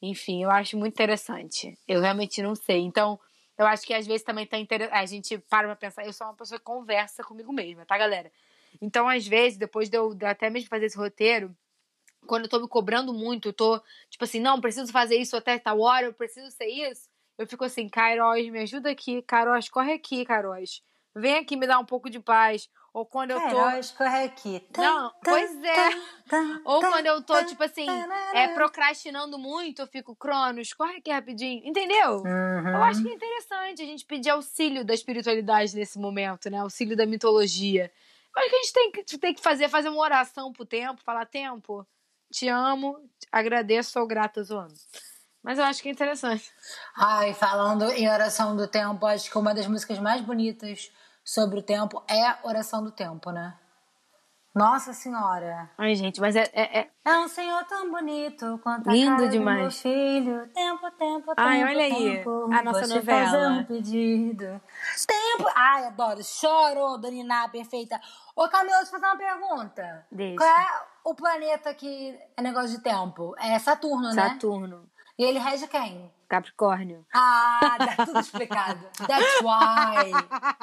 Enfim, 0.00 0.42
eu 0.44 0.50
acho 0.50 0.76
muito 0.76 0.94
interessante. 0.94 1.76
Eu 1.86 2.00
realmente 2.00 2.40
não 2.42 2.54
sei. 2.54 2.80
Então, 2.80 3.18
eu 3.56 3.66
acho 3.66 3.84
que 3.86 3.92
às 3.92 4.06
vezes 4.06 4.22
também 4.22 4.46
tá 4.46 4.56
interessante. 4.58 4.96
A 4.96 5.06
gente 5.06 5.38
para 5.38 5.66
pra 5.66 5.76
pensar. 5.76 6.06
Eu 6.06 6.12
sou 6.12 6.26
uma 6.26 6.36
pessoa 6.36 6.58
que 6.58 6.64
conversa 6.64 7.24
comigo 7.24 7.52
mesma, 7.52 7.84
tá, 7.84 7.98
galera? 7.98 8.30
Então, 8.80 9.08
às 9.08 9.26
vezes, 9.26 9.58
depois 9.58 9.88
de 9.88 9.96
eu, 9.96 10.16
até 10.22 10.48
mesmo 10.48 10.68
fazer 10.68 10.86
esse 10.86 10.96
roteiro, 10.96 11.54
quando 12.26 12.44
eu 12.44 12.48
tô 12.48 12.60
me 12.60 12.68
cobrando 12.68 13.12
muito, 13.12 13.48
eu 13.48 13.52
tô, 13.52 13.80
tipo 14.10 14.24
assim, 14.24 14.40
não, 14.40 14.60
preciso 14.60 14.92
fazer 14.92 15.16
isso 15.16 15.36
até 15.36 15.58
tal 15.58 15.80
hora, 15.80 16.06
eu 16.06 16.12
preciso 16.12 16.50
ser 16.50 16.66
isso. 16.66 17.08
Eu 17.36 17.46
fico 17.46 17.64
assim, 17.64 17.88
Kairos, 17.88 18.48
me 18.50 18.60
ajuda 18.60 18.90
aqui, 18.90 19.22
Kairos, 19.22 19.68
corre 19.68 19.92
aqui, 19.92 20.24
Kairos. 20.24 20.82
Vem 21.14 21.36
aqui 21.36 21.56
me 21.56 21.66
dar 21.66 21.78
um 21.78 21.84
pouco 21.84 22.10
de 22.10 22.20
paz. 22.20 22.68
Ou 22.92 23.04
quando 23.04 23.32
eu 23.32 23.40
tô. 23.40 23.54
Kairos, 23.54 23.90
corre 23.90 24.24
aqui. 24.24 24.66
Não, 24.76 25.12
pois 25.22 25.50
é. 25.62 25.90
Ou 26.64 26.80
quando 26.80 27.06
eu 27.06 27.22
tô, 27.22 27.44
tipo 27.44 27.62
assim, 27.62 27.86
é, 28.32 28.48
procrastinando 28.48 29.38
muito, 29.38 29.82
eu 29.82 29.86
fico, 29.86 30.16
Cronos, 30.16 30.72
corre 30.72 30.96
aqui 30.96 31.10
rapidinho. 31.10 31.62
Entendeu? 31.64 32.22
Uhum. 32.22 32.68
Eu 32.68 32.82
acho 32.82 33.02
que 33.02 33.08
é 33.08 33.14
interessante 33.14 33.82
a 33.82 33.86
gente 33.86 34.04
pedir 34.04 34.30
auxílio 34.30 34.84
da 34.84 34.94
espiritualidade 34.94 35.76
nesse 35.76 35.98
momento, 35.98 36.50
né? 36.50 36.58
Auxílio 36.58 36.96
da 36.96 37.06
mitologia. 37.06 37.92
Eu 38.34 38.42
acho 38.42 38.50
que 38.50 38.56
a 38.56 38.58
gente 38.58 38.72
tem 38.72 38.92
que, 38.92 39.18
tem 39.18 39.34
que 39.34 39.42
fazer, 39.42 39.68
fazer 39.68 39.88
uma 39.88 40.00
oração 40.00 40.52
pro 40.52 40.64
tempo, 40.64 41.02
falar, 41.02 41.26
tempo, 41.26 41.86
te 42.30 42.48
amo, 42.48 42.98
agradeço, 43.32 43.90
sou 43.90 44.06
grata, 44.06 44.42
zoando. 44.42 44.74
Mas 45.42 45.58
eu 45.58 45.64
acho 45.64 45.82
que 45.82 45.88
é 45.88 45.92
interessante. 45.92 46.52
Ai, 46.96 47.32
falando 47.32 47.90
em 47.92 48.08
oração 48.08 48.56
do 48.56 48.66
tempo, 48.66 49.06
acho 49.06 49.30
que 49.30 49.38
uma 49.38 49.54
das 49.54 49.66
músicas 49.66 49.98
mais 49.98 50.20
bonitas 50.20 50.90
sobre 51.28 51.58
o 51.58 51.62
tempo 51.62 52.02
é 52.08 52.36
Oração 52.42 52.82
do 52.82 52.90
Tempo, 52.90 53.30
né? 53.30 53.54
Nossa 54.54 54.94
Senhora. 54.94 55.70
Ai, 55.76 55.94
gente, 55.94 56.18
mas 56.22 56.34
é. 56.34 56.48
É, 56.54 56.80
é... 56.80 56.90
é 57.04 57.18
um 57.18 57.28
senhor 57.28 57.62
tão 57.64 57.90
bonito 57.90 58.58
quanto 58.62 58.88
a 58.88 58.92
Lindo 58.92 59.28
demais. 59.28 59.58
do 59.58 59.60
meu 59.60 59.70
filho. 59.70 60.48
Tempo, 60.54 60.90
tempo, 60.92 61.26
tempo. 61.26 61.34
Ai, 61.36 61.62
olha 61.62 61.84
aí, 61.84 62.16
tempo, 62.16 62.48
a 62.50 62.62
nossa 62.62 62.86
novela. 62.86 63.24
fazer 63.26 63.46
um 63.46 63.64
pedido. 63.64 64.60
Tempo. 65.06 65.50
Ai, 65.54 65.84
adoro. 65.84 66.24
Chorou, 66.24 66.96
Dona 66.96 67.14
Iná, 67.14 67.48
perfeita. 67.50 68.00
Ô, 68.34 68.48
Camila, 68.48 68.78
deixa 68.78 68.96
eu 68.96 68.98
fazer 68.98 69.06
uma 69.06 69.16
pergunta. 69.18 70.06
Deixa. 70.10 70.36
Qual 70.38 70.48
é 70.48 70.82
o 71.04 71.14
planeta 71.14 71.74
que 71.74 72.18
é 72.36 72.42
negócio 72.42 72.70
de 72.70 72.82
tempo? 72.82 73.34
É 73.38 73.58
Saturno, 73.58 74.14
né? 74.14 74.30
Saturno, 74.30 74.88
E 75.18 75.24
ele 75.24 75.38
rege 75.38 75.68
quem? 75.68 76.10
Capricórnio. 76.28 77.06
Ah, 77.14 77.76
tá 77.78 78.04
tudo 78.04 78.20
explicado. 78.20 78.84
That's 79.06 79.40
why. 79.40 80.12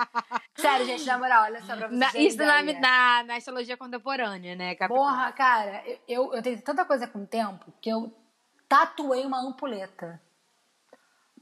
Sério, 0.56 0.86
gente, 0.86 1.06
na 1.06 1.18
moral, 1.18 1.44
olha 1.44 1.60
só 1.62 1.76
pra 1.76 1.88
vocês. 1.88 2.00
Na, 2.00 2.08
isso 2.20 2.38
na, 2.38 2.62
na, 2.62 3.24
na 3.24 3.36
astrologia 3.36 3.76
contemporânea, 3.76 4.56
né? 4.56 4.76
Capricórnio. 4.76 5.12
Porra, 5.18 5.32
cara, 5.32 5.84
eu- 5.88 6.00
eu, 6.08 6.34
eu 6.36 6.42
tenho 6.44 6.62
tanta 6.62 6.86
coisa 6.86 7.08
com 7.08 7.24
o 7.24 7.28
tempo 7.28 7.74
que 7.82 7.90
eu 7.90 8.14
tatuei 8.70 9.26
uma 9.26 9.40
ampuleta. 9.42 10.22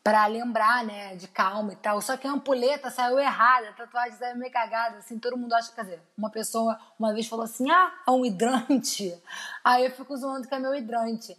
Pra 0.03 0.25
lembrar, 0.27 0.83
né, 0.83 1.15
de 1.15 1.29
calma 1.29 1.71
e 1.71 1.77
tal. 1.77 2.01
Só 2.01 2.17
que 2.17 2.27
a 2.27 2.31
ampuleta 2.31 2.89
saiu 2.89 3.17
errada, 3.17 3.69
a 3.69 3.73
tatuagem 3.73 4.17
saiu 4.17 4.35
meio 4.37 4.51
cagada, 4.51 4.97
assim, 4.97 5.17
todo 5.17 5.37
mundo 5.37 5.53
acha, 5.53 5.71
quer 5.71 5.83
dizer, 5.85 6.01
uma 6.17 6.29
pessoa 6.29 6.77
uma 6.99 7.13
vez 7.13 7.25
falou 7.25 7.45
assim, 7.45 7.71
ah, 7.71 7.89
é 8.05 8.11
um 8.11 8.25
hidrante. 8.25 9.17
Aí 9.63 9.85
eu 9.85 9.91
fico 9.91 10.15
zoando 10.17 10.45
que 10.45 10.53
é 10.53 10.59
meu 10.59 10.75
hidrante. 10.75 11.37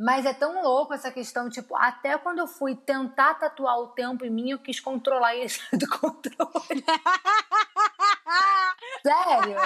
Mas 0.00 0.24
é 0.24 0.32
tão 0.32 0.62
louco 0.62 0.94
essa 0.94 1.10
questão, 1.10 1.50
tipo, 1.50 1.76
até 1.76 2.16
quando 2.16 2.38
eu 2.38 2.46
fui 2.46 2.74
tentar 2.74 3.34
tatuar 3.34 3.78
o 3.80 3.88
tempo 3.88 4.24
em 4.24 4.30
mim, 4.30 4.50
eu 4.50 4.58
quis 4.58 4.80
controlar 4.80 5.34
e 5.34 5.40
ele 5.44 5.48
saiu 5.50 5.78
do 5.78 5.86
controle. 5.86 6.84
Sério? 9.02 9.56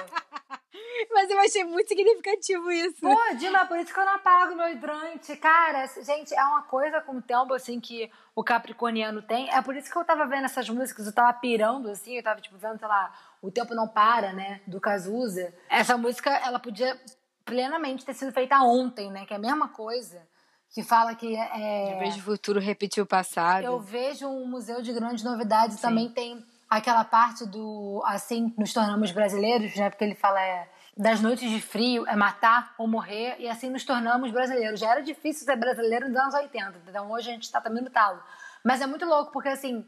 Mas 1.12 1.30
eu 1.30 1.38
achei 1.38 1.62
muito 1.62 1.86
significativo 1.86 2.68
isso. 2.72 3.00
Pô, 3.00 3.16
Dima, 3.38 3.64
por 3.66 3.78
isso 3.78 3.94
que 3.94 4.00
eu 4.00 4.04
não 4.04 4.16
apago 4.16 4.56
meu 4.56 4.72
hidrante. 4.72 5.36
Cara, 5.36 5.86
gente, 6.02 6.34
é 6.34 6.42
uma 6.42 6.62
coisa 6.62 7.00
com 7.00 7.18
o 7.18 7.22
tempo, 7.22 7.54
assim, 7.54 7.78
que 7.78 8.10
o 8.34 8.42
capricorniano 8.42 9.22
tem. 9.22 9.48
É 9.54 9.62
por 9.62 9.76
isso 9.76 9.88
que 9.88 9.96
eu 9.96 10.04
tava 10.04 10.26
vendo 10.26 10.46
essas 10.46 10.68
músicas, 10.68 11.06
eu 11.06 11.14
tava 11.14 11.32
pirando, 11.34 11.90
assim, 11.90 12.16
eu 12.16 12.24
tava, 12.24 12.40
tipo, 12.40 12.58
vendo, 12.58 12.80
sei 12.80 12.88
lá, 12.88 13.12
O 13.40 13.52
Tempo 13.52 13.72
Não 13.72 13.86
Para, 13.86 14.32
né, 14.32 14.62
do 14.66 14.80
Cazuza. 14.80 15.54
Essa 15.68 15.96
música, 15.96 16.30
ela 16.30 16.58
podia 16.58 17.00
plenamente 17.44 18.04
ter 18.04 18.14
sido 18.14 18.32
feita 18.32 18.60
ontem, 18.62 19.10
né, 19.10 19.24
que 19.26 19.32
é 19.32 19.36
a 19.36 19.40
mesma 19.40 19.68
coisa. 19.68 20.26
Que 20.72 20.82
fala 20.82 21.14
que 21.14 21.36
é... 21.36 21.94
Em 21.94 21.98
vez 22.00 22.14
de 22.14 22.22
futuro 22.22 22.58
repetir 22.58 23.02
o 23.02 23.06
passado. 23.06 23.64
Eu 23.64 23.78
vejo 23.78 24.26
um 24.26 24.46
museu 24.46 24.82
de 24.82 24.92
grandes 24.92 25.22
novidades. 25.22 25.80
Também 25.80 26.08
tem 26.08 26.44
aquela 26.68 27.04
parte 27.04 27.46
do 27.46 28.02
assim 28.04 28.52
nos 28.58 28.72
tornamos 28.72 29.12
brasileiros, 29.12 29.74
né? 29.76 29.88
Porque 29.88 30.04
ele 30.04 30.16
fala 30.16 30.40
é, 30.42 30.68
das 30.96 31.20
noites 31.20 31.48
de 31.48 31.60
frio 31.60 32.06
é 32.08 32.16
matar 32.16 32.74
ou 32.76 32.88
morrer 32.88 33.36
e 33.38 33.48
assim 33.48 33.70
nos 33.70 33.84
tornamos 33.84 34.32
brasileiros. 34.32 34.80
Já 34.80 34.90
era 34.90 35.00
difícil 35.00 35.44
ser 35.44 35.56
brasileiro 35.56 36.08
nos 36.08 36.16
anos 36.16 36.34
80, 36.34 36.74
então 36.88 37.10
hoje 37.10 37.30
a 37.30 37.32
gente 37.32 37.44
está 37.44 37.60
também 37.60 37.82
no 37.82 37.90
talo. 37.90 38.20
Mas 38.64 38.80
é 38.80 38.86
muito 38.86 39.04
louco 39.04 39.30
porque 39.32 39.48
assim 39.48 39.86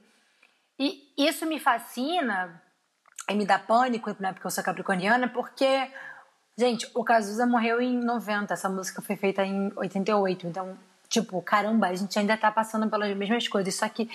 e 0.78 1.12
isso 1.16 1.46
me 1.46 1.58
fascina 1.58 2.62
e 3.28 3.34
me 3.34 3.46
dá 3.46 3.58
pânico, 3.58 4.14
né? 4.20 4.32
Porque 4.32 4.46
eu 4.46 4.50
sou 4.50 4.62
capricorniana, 4.62 5.28
porque 5.28 5.90
Gente, 6.58 6.90
o 6.94 7.04
Cazuza 7.04 7.46
morreu 7.46 7.82
em 7.82 7.98
90, 7.98 8.54
essa 8.54 8.68
música 8.68 9.02
foi 9.02 9.14
feita 9.14 9.44
em 9.44 9.70
88, 9.76 10.46
então, 10.46 10.78
tipo, 11.06 11.42
caramba, 11.42 11.88
a 11.88 11.94
gente 11.94 12.18
ainda 12.18 12.34
tá 12.34 12.50
passando 12.50 12.88
pelas 12.88 13.14
mesmas 13.14 13.46
coisas, 13.46 13.74
só 13.74 13.86
que 13.90 14.08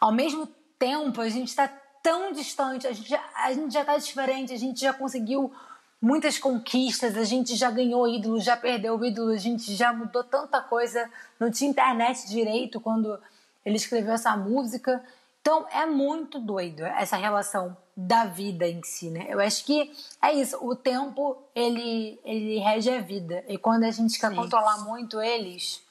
ao 0.00 0.10
mesmo 0.10 0.48
tempo 0.78 1.20
a 1.20 1.28
gente 1.28 1.54
tá 1.54 1.70
tão 2.02 2.32
distante, 2.32 2.86
a 2.86 2.92
gente 2.92 3.10
já, 3.10 3.22
a 3.34 3.52
gente 3.52 3.72
já 3.72 3.84
tá 3.84 3.98
diferente, 3.98 4.52
a 4.52 4.56
gente 4.56 4.80
já 4.80 4.94
conseguiu 4.94 5.52
muitas 6.00 6.38
conquistas, 6.38 7.18
a 7.18 7.24
gente 7.24 7.54
já 7.54 7.70
ganhou 7.70 8.08
ídolo, 8.08 8.40
já 8.40 8.56
perdeu 8.56 9.02
ídolo, 9.04 9.32
a 9.32 9.36
gente 9.36 9.74
já 9.74 9.92
mudou 9.92 10.24
tanta 10.24 10.62
coisa, 10.62 11.10
não 11.38 11.50
tinha 11.50 11.70
internet 11.70 12.26
direito 12.28 12.80
quando 12.80 13.18
ele 13.64 13.76
escreveu 13.76 14.12
essa 14.12 14.34
música. 14.36 15.02
Então 15.44 15.68
é 15.70 15.84
muito 15.84 16.38
doido 16.38 16.82
essa 16.86 17.18
relação 17.18 17.76
da 17.94 18.24
vida 18.24 18.66
em 18.66 18.82
si, 18.82 19.10
né? 19.10 19.26
Eu 19.28 19.38
acho 19.38 19.62
que 19.66 19.92
é 20.22 20.32
isso. 20.32 20.56
O 20.66 20.74
tempo 20.74 21.36
ele 21.54 22.18
ele 22.24 22.58
rege 22.60 22.88
a 22.88 23.02
vida 23.02 23.44
e 23.46 23.58
quando 23.58 23.84
a 23.84 23.90
gente 23.90 24.18
quer 24.18 24.30
Sim. 24.30 24.36
controlar 24.36 24.78
muito 24.78 25.20
eles, 25.20 25.86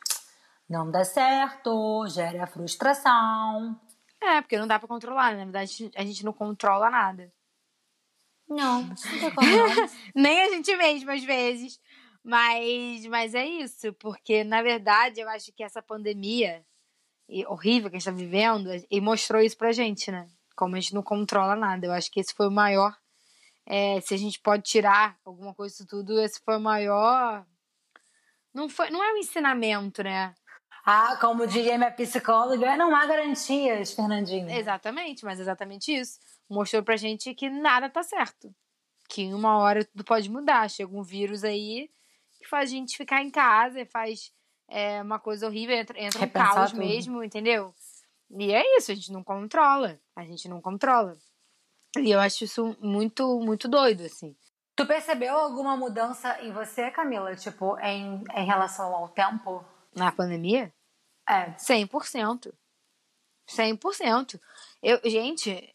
não 0.68 0.89
dá 0.89 1.06
certo, 1.06 2.04
gera 2.08 2.47
frustração. 2.47 3.80
É, 4.20 4.41
porque 4.41 4.58
não 4.58 4.66
dá 4.66 4.80
pra 4.80 4.88
controlar. 4.88 5.38
Na 5.38 5.43
verdade, 5.43 5.91
a 5.95 6.04
gente 6.04 6.26
não 6.26 6.34
controla 6.34 6.89
nada. 6.89 7.32
Não, 8.49 8.82
não 8.82 8.95
tem 8.95 9.30
como 9.30 9.47
não. 9.47 9.88
Nem 10.16 10.41
a 10.41 10.49
gente 10.49 10.76
mesmo, 10.76 11.12
às 11.12 11.24
vezes. 11.24 11.80
Mas, 12.24 13.06
mas 13.06 13.36
é 13.36 13.45
isso, 13.45 13.93
porque 13.99 14.43
na 14.43 14.64
verdade 14.64 15.20
eu 15.20 15.30
acho 15.30 15.54
que 15.54 15.64
essa 15.64 15.82
pandemia 15.82 16.66
horrível 17.47 17.89
que 17.89 17.95
a 17.95 17.99
gente 17.99 18.05
tá 18.05 18.11
vivendo, 18.11 18.69
e 18.89 19.01
mostrou 19.01 19.41
isso 19.41 19.57
pra 19.57 19.71
gente, 19.71 20.11
né? 20.11 20.28
Como 20.55 20.76
a 20.76 20.80
gente 20.80 20.93
não 20.93 21.01
controla 21.03 21.55
nada. 21.55 21.88
Eu 21.88 21.91
acho 21.93 22.11
que 22.11 22.19
esse 22.19 22.34
foi 22.34 22.47
o 22.47 22.51
maior. 22.51 22.95
é, 23.65 24.01
se 24.01 24.13
a 24.13 24.17
gente 24.17 24.39
pode 24.39 24.63
tirar 24.63 25.17
alguma 25.26 25.53
coisa 25.53 25.74
disso 25.74 25.88
tudo, 25.88 26.19
esse 26.19 26.39
foi 26.43 26.57
o 26.57 26.61
maior. 26.61 27.45
Não, 28.53 28.69
foi, 28.69 28.89
não 28.89 29.03
é 29.03 29.13
um 29.13 29.17
ensinamento, 29.17 30.03
né? 30.03 30.36
Ah, 30.86 31.17
como 31.19 31.47
diria 31.47 31.78
minha 31.78 31.91
psicóloga, 31.91 32.76
não 32.76 32.93
há 32.93 33.05
garantias, 33.05 33.93
Fernandinho. 33.93 34.49
Exatamente, 34.49 35.24
mas 35.24 35.39
exatamente 35.39 35.93
isso. 35.93 36.19
Mostrou 36.49 36.84
pra 36.84 36.97
gente 36.97 37.34
que 37.34 37.49
nada 37.49 37.89
tá 37.89 38.03
certo. 38.03 38.53
Que 39.07 39.21
em 39.24 39.34
uma 39.34 39.57
hora 39.57 39.86
tudo 39.86 40.03
pode 40.03 40.30
mudar. 40.30 40.69
Chega 40.69 40.93
um 40.93 41.01
vírus 41.01 41.43
aí 41.43 41.89
que 42.38 42.47
faz 42.47 42.69
a 42.69 42.74
gente 42.74 42.97
ficar 42.97 43.24
em 43.24 43.30
casa 43.30 43.80
e 43.80 43.86
faz 43.86 44.34
é, 44.68 45.01
uma 45.01 45.20
coisa 45.20 45.47
horrível, 45.47 45.76
entra, 45.76 45.99
entra 45.99 46.20
um 46.20 46.22
Repensar 46.22 46.53
caos 46.55 46.72
tudo. 46.72 46.80
mesmo, 46.80 47.24
entendeu? 47.24 47.74
E 48.32 48.51
é 48.53 48.78
isso, 48.78 48.91
a 48.91 48.95
gente 48.95 49.11
não 49.11 49.24
controla. 49.24 49.99
A 50.16 50.24
gente 50.24 50.47
não 50.47 50.61
controla. 50.61 51.18
E 51.97 52.09
eu 52.09 52.20
acho 52.20 52.43
isso 52.43 52.76
muito, 52.82 53.39
muito 53.39 53.68
doido, 53.68 54.03
assim. 54.03 54.36
Tu 54.76 54.86
percebeu 54.88 55.36
alguma 55.38 55.78
mudança 55.78 56.41
em 56.41 56.51
você, 56.51 56.89
Camila? 56.89 57.36
Tipo, 57.36 57.78
em, 57.80 58.24
em 58.36 58.45
relação 58.45 58.93
ao 58.95 59.07
tempo? 59.09 59.64
Na 59.95 60.11
pandemia, 60.11 60.74
É. 61.30 61.51
100%. 61.51 62.51
100%. 63.47 64.39
Eu, 64.82 64.99
gente, 65.05 65.74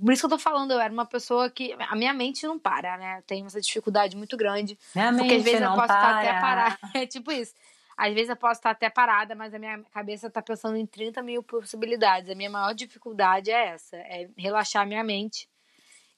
por 0.00 0.12
isso 0.12 0.22
que 0.22 0.26
eu 0.26 0.30
tô 0.30 0.38
falando, 0.38 0.70
eu 0.72 0.80
era 0.80 0.92
uma 0.92 1.04
pessoa 1.04 1.50
que. 1.50 1.76
A 1.78 1.94
minha 1.94 2.14
mente 2.14 2.46
não 2.46 2.58
para, 2.58 2.96
né? 2.96 3.18
Eu 3.18 3.22
tenho 3.22 3.46
essa 3.46 3.60
dificuldade 3.60 4.16
muito 4.16 4.36
grande. 4.36 4.78
Minha 4.94 5.12
Porque 5.14 5.34
às 5.34 5.42
vezes 5.42 5.60
eu 5.60 5.68
posso 5.68 5.82
estar 5.82 6.18
até 6.18 6.32
para. 6.32 6.40
parada. 6.40 6.78
É 6.94 7.06
tipo 7.06 7.30
isso. 7.30 7.52
Às 7.98 8.14
vezes 8.14 8.28
eu 8.28 8.36
posso 8.36 8.60
estar 8.60 8.70
até 8.70 8.88
parada, 8.88 9.34
mas 9.34 9.52
a 9.52 9.58
minha 9.58 9.82
cabeça 9.92 10.30
tá 10.30 10.40
pensando 10.40 10.76
em 10.76 10.86
30 10.86 11.20
mil 11.20 11.42
possibilidades. 11.42 12.30
A 12.30 12.34
minha 12.36 12.48
maior 12.48 12.72
dificuldade 12.72 13.50
é 13.50 13.70
essa, 13.70 13.96
é 13.96 14.30
relaxar 14.36 14.86
minha 14.86 15.02
mente. 15.02 15.48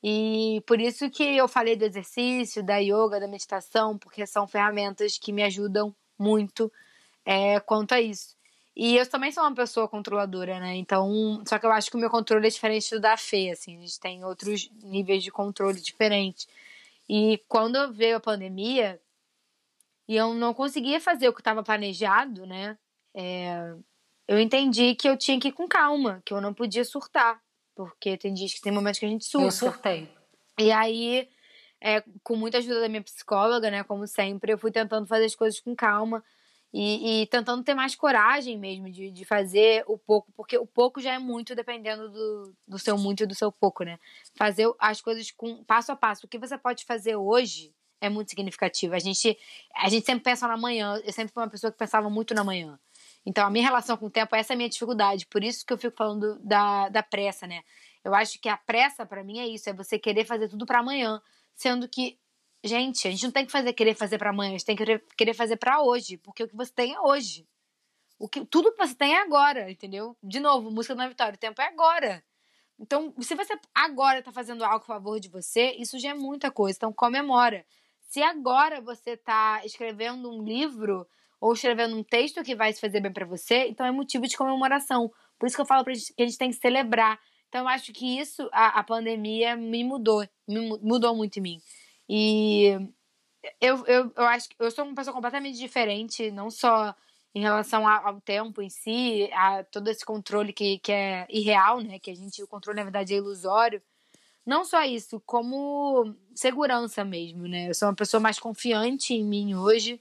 E 0.03 0.63
por 0.67 0.79
isso 0.79 1.09
que 1.09 1.23
eu 1.25 1.49
falei 1.49 1.77
do 1.77 1.85
exercício, 1.87 2.63
da 2.63 2.77
yoga, 2.77 3.19
da 3.19 3.27
meditação, 3.27 3.97
porque 3.97 4.27
são 4.27 4.47
ferramentas 4.47 5.17
que 5.17 5.33
me 5.33 5.43
ajudam 5.43 5.95
muito 6.19 6.71
é, 7.25 7.59
quanto 7.61 7.93
a 7.93 8.01
isso. 8.01 8.37
E 8.77 8.97
eu 8.97 9.09
também 9.09 9.33
sou 9.33 9.43
uma 9.43 9.55
pessoa 9.55 9.89
controladora, 9.89 10.61
né? 10.61 10.77
Então, 10.77 11.43
só 11.47 11.59
que 11.59 11.65
eu 11.65 11.73
acho 11.73 11.91
que 11.91 11.97
o 11.97 12.01
meu 12.01 12.11
controle 12.11 12.47
é 12.47 12.51
diferente 12.51 12.91
do 12.91 13.01
da 13.01 13.17
Fê, 13.17 13.51
assim. 13.51 13.79
A 13.79 13.81
gente 13.81 13.99
tem 13.99 14.23
outros 14.23 14.71
níveis 14.83 15.25
de 15.25 15.31
controle 15.31 15.81
diferentes. 15.81 16.47
E 17.09 17.43
quando 17.49 17.93
veio 17.93 18.19
a 18.19 18.21
pandemia, 18.21 19.01
e 20.11 20.17
eu 20.17 20.35
não 20.35 20.53
conseguia 20.53 21.01
fazer 21.01 21.29
o 21.29 21.33
que 21.33 21.41
estava 21.41 21.63
planejado, 21.63 22.45
né? 22.45 22.77
É, 23.15 23.73
eu 24.27 24.41
entendi 24.41 24.97
que 24.97 25.09
eu 25.09 25.17
tinha 25.17 25.39
que 25.39 25.47
ir 25.49 25.53
com 25.53 25.69
calma, 25.69 26.21
que 26.27 26.35
eu 26.35 26.41
não 26.41 26.53
podia 26.53 26.85
surtar, 26.85 27.41
porque 27.77 28.17
tem 28.17 28.35
dias 28.35 28.53
que 28.53 28.61
tem 28.61 28.73
momentos 28.73 28.99
que 28.99 29.07
a 29.07 29.09
gente 29.09 29.25
surta. 29.25 29.47
Eu 29.47 29.53
surtei. 29.53 30.13
E 30.59 30.73
aí, 30.73 31.29
é, 31.81 32.03
com 32.25 32.35
muita 32.35 32.59
ajuda 32.59 32.81
da 32.81 32.89
minha 32.89 33.05
psicóloga, 33.05 33.71
né, 33.71 33.85
como 33.85 34.05
sempre, 34.05 34.53
eu 34.53 34.59
fui 34.59 34.73
tentando 34.73 35.07
fazer 35.07 35.27
as 35.27 35.37
coisas 35.37 35.61
com 35.61 35.77
calma 35.77 36.25
e, 36.75 37.23
e 37.23 37.27
tentando 37.27 37.63
ter 37.63 37.75
mais 37.75 37.95
coragem 37.95 38.59
mesmo 38.59 38.91
de, 38.91 39.13
de 39.13 39.25
fazer 39.25 39.85
o 39.87 39.97
pouco, 39.97 40.33
porque 40.33 40.59
o 40.59 40.67
pouco 40.67 41.01
já 41.01 41.13
é 41.13 41.19
muito 41.21 41.55
dependendo 41.55 42.11
do, 42.11 42.53
do 42.67 42.79
seu 42.81 42.99
muito 42.99 43.23
e 43.23 43.27
do 43.27 43.35
seu 43.37 43.53
pouco, 43.53 43.85
né? 43.85 43.97
Fazer 44.37 44.69
as 44.81 45.01
coisas 45.01 45.31
com 45.31 45.63
passo 45.63 45.93
a 45.93 45.97
passo. 45.97 46.27
O 46.27 46.29
que 46.29 46.37
você 46.37 46.59
pode 46.59 46.85
fazer 46.85 47.15
hoje 47.15 47.73
é 48.01 48.09
muito 48.09 48.31
significativo. 48.31 48.95
A 48.95 48.99
gente, 48.99 49.39
a 49.75 49.89
gente 49.89 50.07
sempre 50.07 50.25
pensa 50.25 50.49
na 50.49 50.57
manhã. 50.57 51.01
Eu 51.05 51.13
sempre 51.13 51.33
fui 51.33 51.43
uma 51.43 51.51
pessoa 51.51 51.71
que 51.71 51.79
pensava 51.79 52.09
muito 52.09 52.35
na 52.35 52.43
manhã. 52.43 52.79
Então, 53.25 53.47
a 53.47 53.51
minha 53.51 53.65
relação 53.65 53.97
com 53.97 54.07
o 54.07 54.11
tempo, 54.11 54.35
essa 54.35 54.53
é 54.53 54.55
a 54.55 54.57
minha 54.57 54.69
dificuldade. 54.69 55.27
Por 55.27 55.45
isso 55.45 55.65
que 55.67 55.73
eu 55.73 55.79
fico 55.79 55.97
falando 55.97 56.39
da, 56.41 56.89
da 56.89 57.03
pressa, 57.03 57.47
né? 57.47 57.63
Eu 58.03 58.15
acho 58.15 58.41
que 58.41 58.49
a 58.49 58.57
pressa, 58.57 59.05
para 59.05 59.23
mim, 59.23 59.39
é 59.39 59.47
isso. 59.47 59.69
É 59.69 59.73
você 59.73 59.99
querer 59.99 60.25
fazer 60.25 60.49
tudo 60.49 60.65
para 60.65 60.79
amanhã. 60.79 61.21
Sendo 61.55 61.87
que, 61.87 62.19
gente, 62.65 63.07
a 63.07 63.11
gente 63.11 63.25
não 63.25 63.31
tem 63.31 63.45
que 63.45 63.53
fazer 63.53 63.73
querer 63.75 63.95
fazer 63.95 64.17
para 64.17 64.31
amanhã. 64.31 64.51
A 64.51 64.53
gente 64.53 64.65
tem 64.65 64.77
que 64.77 64.99
querer 65.17 65.35
fazer 65.35 65.57
para 65.57 65.83
hoje. 65.83 66.17
Porque 66.17 66.45
o 66.45 66.49
que 66.49 66.57
você 66.57 66.73
tem 66.73 66.95
é 66.95 67.01
hoje. 67.01 67.47
O 68.19 68.29
que, 68.29 68.45
tudo 68.47 68.73
que 68.73 68.79
você 68.79 68.95
tem 68.95 69.15
é 69.15 69.23
agora, 69.23 69.71
entendeu? 69.71 70.17
De 70.23 70.41
novo, 70.41 70.71
música 70.71 70.95
da 70.95 71.09
vitória. 71.09 71.35
O 71.35 71.39
tempo 71.39 71.61
é 71.61 71.67
agora. 71.67 72.23
Então, 72.79 73.13
se 73.21 73.35
você 73.35 73.59
agora 73.75 74.23
tá 74.23 74.33
fazendo 74.33 74.65
algo 74.65 74.83
a 74.83 74.87
favor 74.87 75.21
de 75.21 75.29
você, 75.29 75.73
isso 75.79 75.99
já 75.99 76.11
é 76.11 76.15
muita 76.15 76.51
coisa. 76.51 76.77
Então, 76.79 76.93
comemora. 76.93 77.65
Se 78.11 78.21
agora 78.25 78.81
você 78.81 79.17
tá 79.17 79.65
escrevendo 79.65 80.29
um 80.29 80.43
livro 80.43 81.07
ou 81.41 81.53
escrevendo 81.53 81.97
um 81.97 82.03
texto 82.03 82.43
que 82.43 82.57
vai 82.57 82.73
se 82.73 82.81
fazer 82.81 83.01
bem 83.01 83.13
para 83.13 83.25
você, 83.25 83.69
então 83.69 83.87
é 83.87 83.93
motivo 83.93 84.27
de 84.27 84.37
comemoração. 84.37 85.13
Por 85.39 85.47
isso 85.47 85.55
que 85.55 85.63
eu 85.63 85.67
falo 85.67 85.85
pra 85.85 85.95
gente 85.95 86.13
que 86.13 86.21
a 86.21 86.27
gente 86.27 86.37
tem 86.37 86.51
que 86.51 86.57
celebrar. 86.57 87.21
Então 87.49 87.61
eu 87.61 87.69
acho 87.69 87.93
que 87.93 88.19
isso, 88.19 88.49
a, 88.53 88.81
a 88.81 88.83
pandemia 88.83 89.55
me 89.55 89.85
mudou, 89.85 90.27
me 90.49 90.77
mudou 90.83 91.15
muito 91.15 91.39
em 91.39 91.43
mim. 91.43 91.63
E 92.09 92.73
eu, 93.61 93.87
eu, 93.87 94.13
eu 94.17 94.25
acho 94.25 94.49
que 94.49 94.57
eu 94.59 94.73
sou 94.73 94.85
uma 94.85 94.95
pessoa 94.97 95.15
completamente 95.15 95.57
diferente, 95.57 96.33
não 96.33 96.51
só 96.51 96.93
em 97.33 97.43
relação 97.43 97.87
ao 97.87 98.21
tempo 98.21 98.61
em 98.61 98.69
si, 98.69 99.31
a 99.33 99.63
todo 99.63 99.87
esse 99.87 100.05
controle 100.05 100.53
que, 100.53 100.81
que 100.81 100.91
é 100.91 101.29
irreal, 101.31 101.81
né? 101.81 102.01
Que 102.01 102.11
a 102.11 102.15
gente, 102.15 102.43
o 102.43 102.49
controle 102.49 102.77
na 102.77 102.83
verdade 102.83 103.15
é 103.15 103.19
ilusório. 103.19 103.81
Não 104.45 104.65
só 104.65 104.83
isso, 104.83 105.21
como 105.21 106.15
segurança 106.35 107.05
mesmo, 107.05 107.47
né? 107.47 107.69
Eu 107.69 107.75
sou 107.75 107.89
uma 107.89 107.95
pessoa 107.95 108.21
mais 108.21 108.39
confiante 108.39 109.15
em 109.15 109.25
mim 109.25 109.55
hoje. 109.55 110.01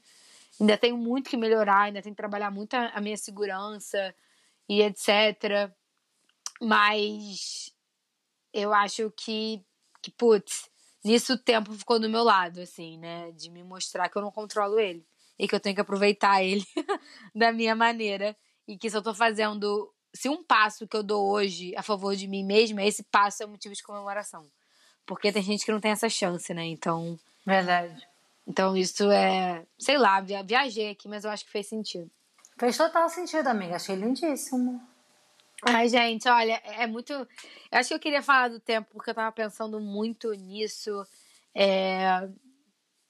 Ainda 0.59 0.77
tenho 0.77 0.97
muito 0.97 1.29
que 1.29 1.37
melhorar, 1.37 1.83
ainda 1.83 2.01
tenho 2.01 2.15
que 2.15 2.21
trabalhar 2.21 2.51
muito 2.51 2.73
a 2.73 2.99
minha 3.01 3.17
segurança 3.17 4.13
e 4.67 4.81
etc. 4.81 5.71
Mas 6.61 7.73
eu 8.53 8.73
acho 8.73 9.11
que, 9.11 9.63
que 10.01 10.11
putz, 10.11 10.69
nisso 11.03 11.33
o 11.33 11.37
tempo 11.37 11.73
ficou 11.73 11.99
do 11.99 12.09
meu 12.09 12.23
lado, 12.23 12.61
assim, 12.61 12.97
né? 12.97 13.31
De 13.31 13.49
me 13.49 13.63
mostrar 13.63 14.09
que 14.09 14.17
eu 14.17 14.21
não 14.21 14.31
controlo 14.31 14.79
ele. 14.79 15.05
E 15.37 15.47
que 15.47 15.55
eu 15.55 15.59
tenho 15.59 15.75
que 15.75 15.81
aproveitar 15.81 16.43
ele 16.43 16.65
da 17.35 17.51
minha 17.51 17.75
maneira. 17.75 18.35
E 18.67 18.77
que 18.77 18.89
se 18.89 18.97
eu 18.97 19.01
tô 19.01 19.13
fazendo 19.13 19.93
se 20.13 20.29
um 20.29 20.43
passo 20.43 20.87
que 20.87 20.95
eu 20.95 21.03
dou 21.03 21.29
hoje 21.29 21.75
a 21.75 21.83
favor 21.83 22.15
de 22.15 22.27
mim 22.27 22.43
mesma, 22.43 22.83
esse 22.83 23.03
passo 23.03 23.43
é 23.43 23.45
motivo 23.45 23.75
de 23.75 23.83
comemoração. 23.83 24.49
Porque 25.05 25.31
tem 25.31 25.41
gente 25.41 25.65
que 25.65 25.71
não 25.71 25.79
tem 25.79 25.91
essa 25.91 26.09
chance, 26.09 26.53
né? 26.53 26.65
Então. 26.65 27.19
Verdade. 27.45 28.07
Então 28.47 28.75
isso 28.75 29.09
é. 29.11 29.65
Sei 29.77 29.97
lá, 29.97 30.21
viajei 30.21 30.89
aqui, 30.91 31.07
mas 31.07 31.23
eu 31.23 31.31
acho 31.31 31.45
que 31.45 31.51
fez 31.51 31.67
sentido. 31.67 32.09
Fez 32.57 32.75
total 32.75 33.07
sentido, 33.09 33.47
amiga. 33.47 33.75
Achei 33.75 33.95
lindíssimo. 33.95 34.81
Ai, 35.63 35.89
gente, 35.89 36.27
olha, 36.27 36.61
é 36.63 36.87
muito. 36.87 37.11
Eu 37.11 37.27
acho 37.71 37.89
que 37.89 37.95
eu 37.95 37.99
queria 37.99 38.21
falar 38.21 38.49
do 38.49 38.59
tempo, 38.59 38.89
porque 38.91 39.09
eu 39.09 39.15
tava 39.15 39.31
pensando 39.31 39.79
muito 39.79 40.31
nisso. 40.33 41.05
É... 41.53 42.29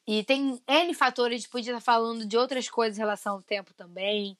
E 0.07 0.23
tem 0.23 0.59
N 0.67 0.93
fatores, 0.93 1.35
a 1.35 1.37
gente 1.37 1.49
podia 1.49 1.73
estar 1.73 1.81
falando 1.81 2.25
de 2.25 2.35
outras 2.35 2.67
coisas 2.67 2.97
em 2.97 3.01
relação 3.01 3.35
ao 3.35 3.41
tempo 3.41 3.73
também. 3.73 4.37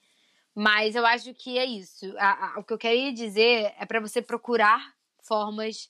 Mas 0.55 0.95
eu 0.95 1.05
acho 1.05 1.33
que 1.33 1.57
é 1.57 1.65
isso. 1.65 2.13
A, 2.17 2.55
a, 2.55 2.59
o 2.59 2.63
que 2.63 2.73
eu 2.73 2.77
queria 2.77 3.13
dizer 3.13 3.73
é 3.77 3.85
para 3.85 3.99
você 3.99 4.21
procurar 4.21 4.93
formas 5.21 5.89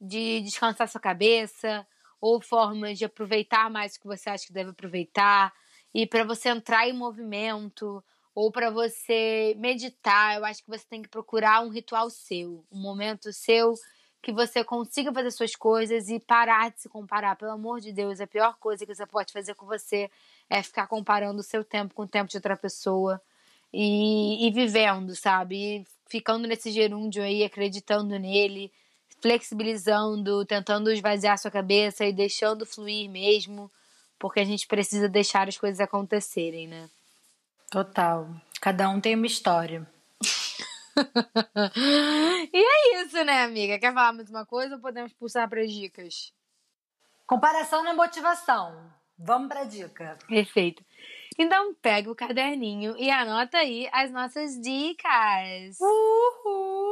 de 0.00 0.40
descansar 0.40 0.88
sua 0.88 1.00
cabeça 1.00 1.86
ou 2.20 2.40
formas 2.40 2.98
de 2.98 3.04
aproveitar 3.04 3.70
mais 3.70 3.94
o 3.94 4.00
que 4.00 4.06
você 4.06 4.30
acha 4.30 4.46
que 4.46 4.52
deve 4.52 4.70
aproveitar 4.70 5.52
e 5.94 6.06
para 6.06 6.24
você 6.24 6.48
entrar 6.48 6.88
em 6.88 6.92
movimento 6.92 8.02
ou 8.34 8.50
para 8.50 8.70
você 8.70 9.54
meditar, 9.58 10.38
eu 10.38 10.44
acho 10.44 10.62
que 10.64 10.70
você 10.70 10.86
tem 10.88 11.02
que 11.02 11.08
procurar 11.08 11.60
um 11.60 11.68
ritual 11.68 12.08
seu, 12.08 12.64
um 12.72 12.80
momento 12.80 13.32
seu 13.32 13.74
que 14.22 14.32
você 14.32 14.64
consiga 14.64 15.12
fazer 15.12 15.30
suas 15.32 15.54
coisas 15.54 16.08
e 16.08 16.18
parar 16.18 16.70
de 16.70 16.80
se 16.80 16.88
comparar. 16.88 17.36
Pelo 17.36 17.50
amor 17.50 17.80
de 17.80 17.92
Deus, 17.92 18.20
a 18.20 18.26
pior 18.26 18.56
coisa 18.58 18.86
que 18.86 18.94
você 18.94 19.04
pode 19.04 19.32
fazer 19.32 19.54
com 19.54 19.66
você 19.66 20.10
é 20.48 20.62
ficar 20.62 20.86
comparando 20.86 21.40
o 21.40 21.42
seu 21.42 21.64
tempo 21.64 21.92
com 21.92 22.02
o 22.02 22.08
tempo 22.08 22.30
de 22.30 22.36
outra 22.36 22.56
pessoa 22.56 23.20
e, 23.72 24.46
e 24.46 24.50
vivendo, 24.50 25.16
sabe? 25.16 25.56
E 25.56 25.86
ficando 26.08 26.46
nesse 26.46 26.70
gerúndio 26.70 27.22
aí, 27.22 27.42
acreditando 27.42 28.18
nele, 28.18 28.70
flexibilizando, 29.20 30.44
tentando 30.44 30.90
esvaziar 30.90 31.38
sua 31.38 31.50
cabeça 31.50 32.04
e 32.04 32.12
deixando 32.12 32.66
fluir 32.66 33.08
mesmo, 33.08 33.70
porque 34.18 34.40
a 34.40 34.44
gente 34.44 34.66
precisa 34.66 35.08
deixar 35.08 35.48
as 35.48 35.56
coisas 35.56 35.80
acontecerem, 35.80 36.68
né? 36.68 36.90
Total. 37.70 38.28
Cada 38.60 38.90
um 38.90 39.00
tem 39.00 39.14
uma 39.14 39.26
história. 39.26 39.88
e 42.52 42.58
é 42.58 43.02
isso, 43.02 43.24
né, 43.24 43.44
amiga? 43.44 43.78
Quer 43.78 43.94
falar 43.94 44.12
mais 44.12 44.28
uma 44.28 44.44
coisa 44.44 44.74
ou 44.74 44.80
podemos 44.80 45.14
pulsar 45.14 45.48
para 45.48 45.62
as 45.62 45.72
dicas? 45.72 46.32
Comparação 47.26 47.82
na 47.82 47.94
motivação. 47.94 48.92
Vamos 49.18 49.48
para 49.48 49.60
a 49.60 49.64
dica. 49.64 50.18
Perfeito. 50.28 50.84
Então 51.38 51.74
pega 51.74 52.10
o 52.10 52.14
caderninho 52.14 52.94
e 52.98 53.10
anota 53.10 53.58
aí 53.58 53.88
as 53.92 54.10
nossas 54.10 54.60
dicas. 54.60 55.78
Uhul. 55.80 56.82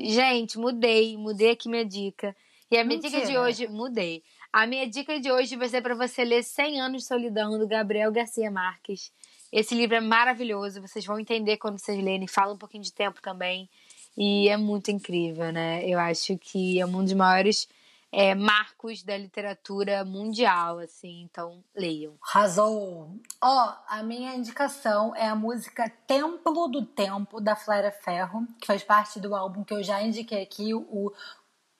Gente, 0.00 0.58
mudei, 0.58 1.16
mudei 1.16 1.50
aqui 1.50 1.68
minha 1.68 1.84
dica. 1.84 2.36
E 2.70 2.76
a 2.76 2.84
minha 2.84 3.00
Mentira. 3.00 3.20
dica 3.20 3.32
de 3.32 3.38
hoje, 3.38 3.68
mudei. 3.68 4.22
A 4.52 4.66
minha 4.66 4.88
dica 4.88 5.18
de 5.18 5.30
hoje 5.30 5.56
vai 5.56 5.68
ser 5.68 5.82
para 5.82 5.94
você 5.94 6.24
ler 6.24 6.42
100 6.42 6.80
anos 6.80 7.02
de 7.02 7.08
solidão 7.08 7.58
do 7.58 7.66
Gabriel 7.66 8.12
Garcia 8.12 8.50
Marques. 8.50 9.12
Esse 9.52 9.74
livro 9.74 9.96
é 9.96 10.00
maravilhoso, 10.00 10.80
vocês 10.80 11.06
vão 11.06 11.18
entender 11.18 11.56
quando 11.56 11.78
vocês 11.78 12.02
lerem, 12.02 12.26
fala 12.26 12.54
um 12.54 12.58
pouquinho 12.58 12.82
de 12.82 12.92
tempo 12.92 13.22
também. 13.22 13.68
E 14.16 14.48
é 14.48 14.56
muito 14.56 14.90
incrível, 14.90 15.52
né? 15.52 15.88
Eu 15.88 15.98
acho 15.98 16.36
que 16.38 16.80
é 16.80 16.86
um 16.86 17.04
dos 17.04 17.12
maiores 17.12 17.68
é, 18.14 18.34
marcos 18.34 19.02
da 19.02 19.16
literatura 19.16 20.04
mundial, 20.04 20.78
assim, 20.78 21.22
então 21.22 21.64
leiam. 21.74 22.14
Arrasou! 22.22 23.10
Ó, 23.42 23.68
oh, 23.68 23.74
a 23.88 24.02
minha 24.04 24.34
indicação 24.36 25.14
é 25.16 25.26
a 25.26 25.34
música 25.34 25.90
Templo 26.06 26.68
do 26.68 26.86
Tempo, 26.86 27.40
da 27.40 27.56
Flávia 27.56 27.90
Ferro, 27.90 28.46
que 28.60 28.68
faz 28.68 28.84
parte 28.84 29.18
do 29.18 29.34
álbum 29.34 29.64
que 29.64 29.74
eu 29.74 29.82
já 29.82 30.00
indiquei 30.00 30.42
aqui, 30.42 30.72
o 30.72 31.12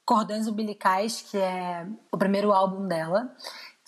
Cordões 0.05 0.49
Umbilicais, 0.49 1.23
que 1.23 1.39
é 1.39 1.87
o 2.11 2.19
primeiro 2.19 2.53
álbum 2.53 2.89
dela, 2.89 3.33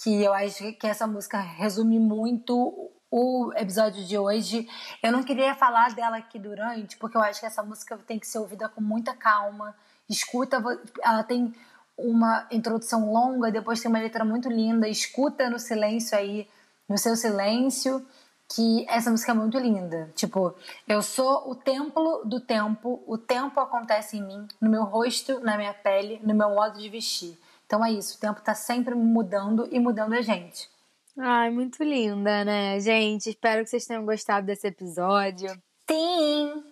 que 0.01 0.23
eu 0.23 0.33
acho 0.33 0.73
que 0.75 0.87
essa 0.87 1.07
música 1.07 1.41
resume 1.41 1.99
muito 1.99 2.91
o 3.11 3.53
episódio 3.57 4.05
de 4.05 4.17
hoje. 4.17 4.69
Eu 5.03 5.11
não 5.11 5.25
queria 5.25 5.55
falar 5.55 5.95
dela 5.95 6.19
aqui 6.19 6.39
durante, 6.39 6.97
porque 6.97 7.17
eu 7.17 7.23
acho 7.23 7.41
que 7.41 7.47
essa 7.47 7.63
música 7.63 7.99
tem 8.07 8.19
que 8.19 8.27
ser 8.27 8.39
ouvida 8.39 8.69
com 8.69 8.81
muita 8.81 9.15
calma. 9.15 9.75
Escuta, 10.09 10.63
ela 11.03 11.25
tem 11.25 11.53
uma 11.97 12.47
introdução 12.51 13.13
longa, 13.13 13.51
depois 13.51 13.81
tem 13.81 13.91
uma 13.91 13.99
letra 13.99 14.25
muito 14.25 14.49
linda. 14.49 14.89
Escuta 14.89 15.49
no 15.49 15.59
silêncio 15.59 16.17
aí, 16.17 16.49
no 16.89 16.99
seu 16.99 17.17
silêncio, 17.17 18.05
que 18.49 18.87
essa 18.89 19.11
música 19.11 19.33
é 19.33 19.35
muito 19.35 19.59
linda. 19.59 20.11
Tipo, 20.15 20.55
eu 20.87 21.03
sou 21.03 21.51
o 21.51 21.55
templo 21.55 22.23
do 22.25 22.41
tempo, 22.41 23.03
o 23.07 23.19
tempo 23.19 23.59
acontece 23.61 24.17
em 24.19 24.23
mim, 24.23 24.47
no 24.61 24.71
meu 24.71 24.85
rosto, 24.85 25.41
na 25.41 25.57
minha 25.57 25.75
pele, 25.75 26.21
no 26.23 26.35
meu 26.35 26.51
modo 26.51 26.79
de 26.79 26.89
vestir. 26.89 27.39
Então 27.67 27.85
é 27.85 27.91
isso, 27.91 28.17
o 28.17 28.21
tempo 28.21 28.41
tá 28.41 28.55
sempre 28.55 28.95
mudando 28.95 29.69
e 29.73 29.81
mudando 29.81 30.13
a 30.13 30.23
gente. 30.23 30.71
Ai, 31.19 31.51
muito 31.51 31.83
linda, 31.83 32.45
né, 32.45 32.79
gente? 32.79 33.31
Espero 33.31 33.65
que 33.65 33.71
vocês 33.71 33.87
tenham 33.87 34.05
gostado 34.05 34.47
desse 34.47 34.67
episódio. 34.67 35.51
Sim! 35.91 36.63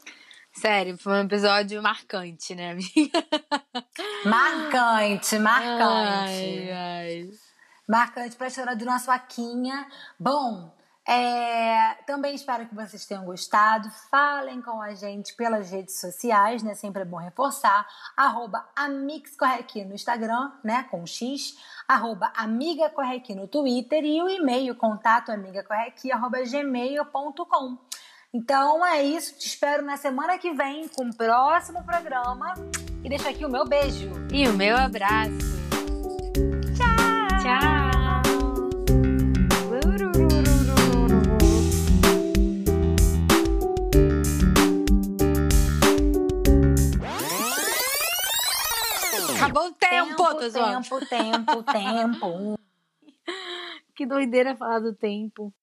Sério, 0.56 0.96
foi 0.96 1.12
um 1.14 1.24
episódio 1.24 1.82
marcante, 1.82 2.54
né, 2.54 2.70
amiga? 2.72 3.24
Marcante, 4.24 5.38
marcante. 5.38 5.82
Ai, 5.82 6.70
ai. 6.72 7.30
Marcante 7.88 8.36
pra 8.36 8.48
chorar 8.48 8.74
de 8.74 8.84
nossa 8.84 9.06
vaquinha. 9.06 9.86
Bom, 10.18 10.72
É, 11.06 11.96
também 12.06 12.34
espero 12.34 12.66
que 12.66 12.74
vocês 12.74 13.04
tenham 13.04 13.26
gostado. 13.26 13.90
Falem 14.10 14.62
com 14.62 14.80
a 14.80 14.94
gente 14.94 15.34
pelas 15.34 15.70
redes 15.70 16.00
sociais, 16.00 16.62
né? 16.62 16.74
Sempre 16.74 17.02
é 17.02 17.04
bom 17.04 17.18
reforçar. 17.18 17.86
Arroba 18.16 18.66
AmixCorrequi 18.74 19.84
no 19.84 19.94
Instagram, 19.94 20.50
né? 20.64 20.84
Com 20.90 21.06
X. 21.06 21.58
Arroba 21.86 22.32
Amiga 22.34 22.88
Correqui 22.88 23.34
no 23.34 23.46
Twitter. 23.46 24.02
E 24.02 24.22
o 24.22 24.30
e-mail, 24.30 24.74
contato 24.76 25.30
amigacorrequi, 25.30 26.10
arroba 26.10 26.38
gmail.com. 26.42 27.76
Então 28.34 28.84
é 28.84 29.00
isso. 29.00 29.38
Te 29.38 29.46
espero 29.46 29.84
na 29.84 29.96
semana 29.96 30.36
que 30.36 30.52
vem 30.52 30.88
com 30.88 31.04
o 31.08 31.14
próximo 31.14 31.84
programa. 31.84 32.52
E 33.04 33.08
deixo 33.08 33.28
aqui 33.28 33.44
o 33.44 33.48
meu 33.48 33.64
beijo. 33.64 34.10
E 34.32 34.48
o 34.48 34.52
meu 34.54 34.76
abraço. 34.76 35.30
Tchau! 36.74 37.38
Tchau! 37.40 37.94
Acabou 49.36 49.68
o 49.68 49.72
tempo, 49.74 50.16
tempo, 50.16 50.16
tô 50.16 50.48
zoando. 50.48 50.82
tempo, 50.82 51.06
tempo, 51.06 51.62
tempo. 51.62 52.58
Que 53.94 54.04
doideira 54.04 54.56
falar 54.56 54.80
do 54.80 54.92
tempo. 54.92 55.54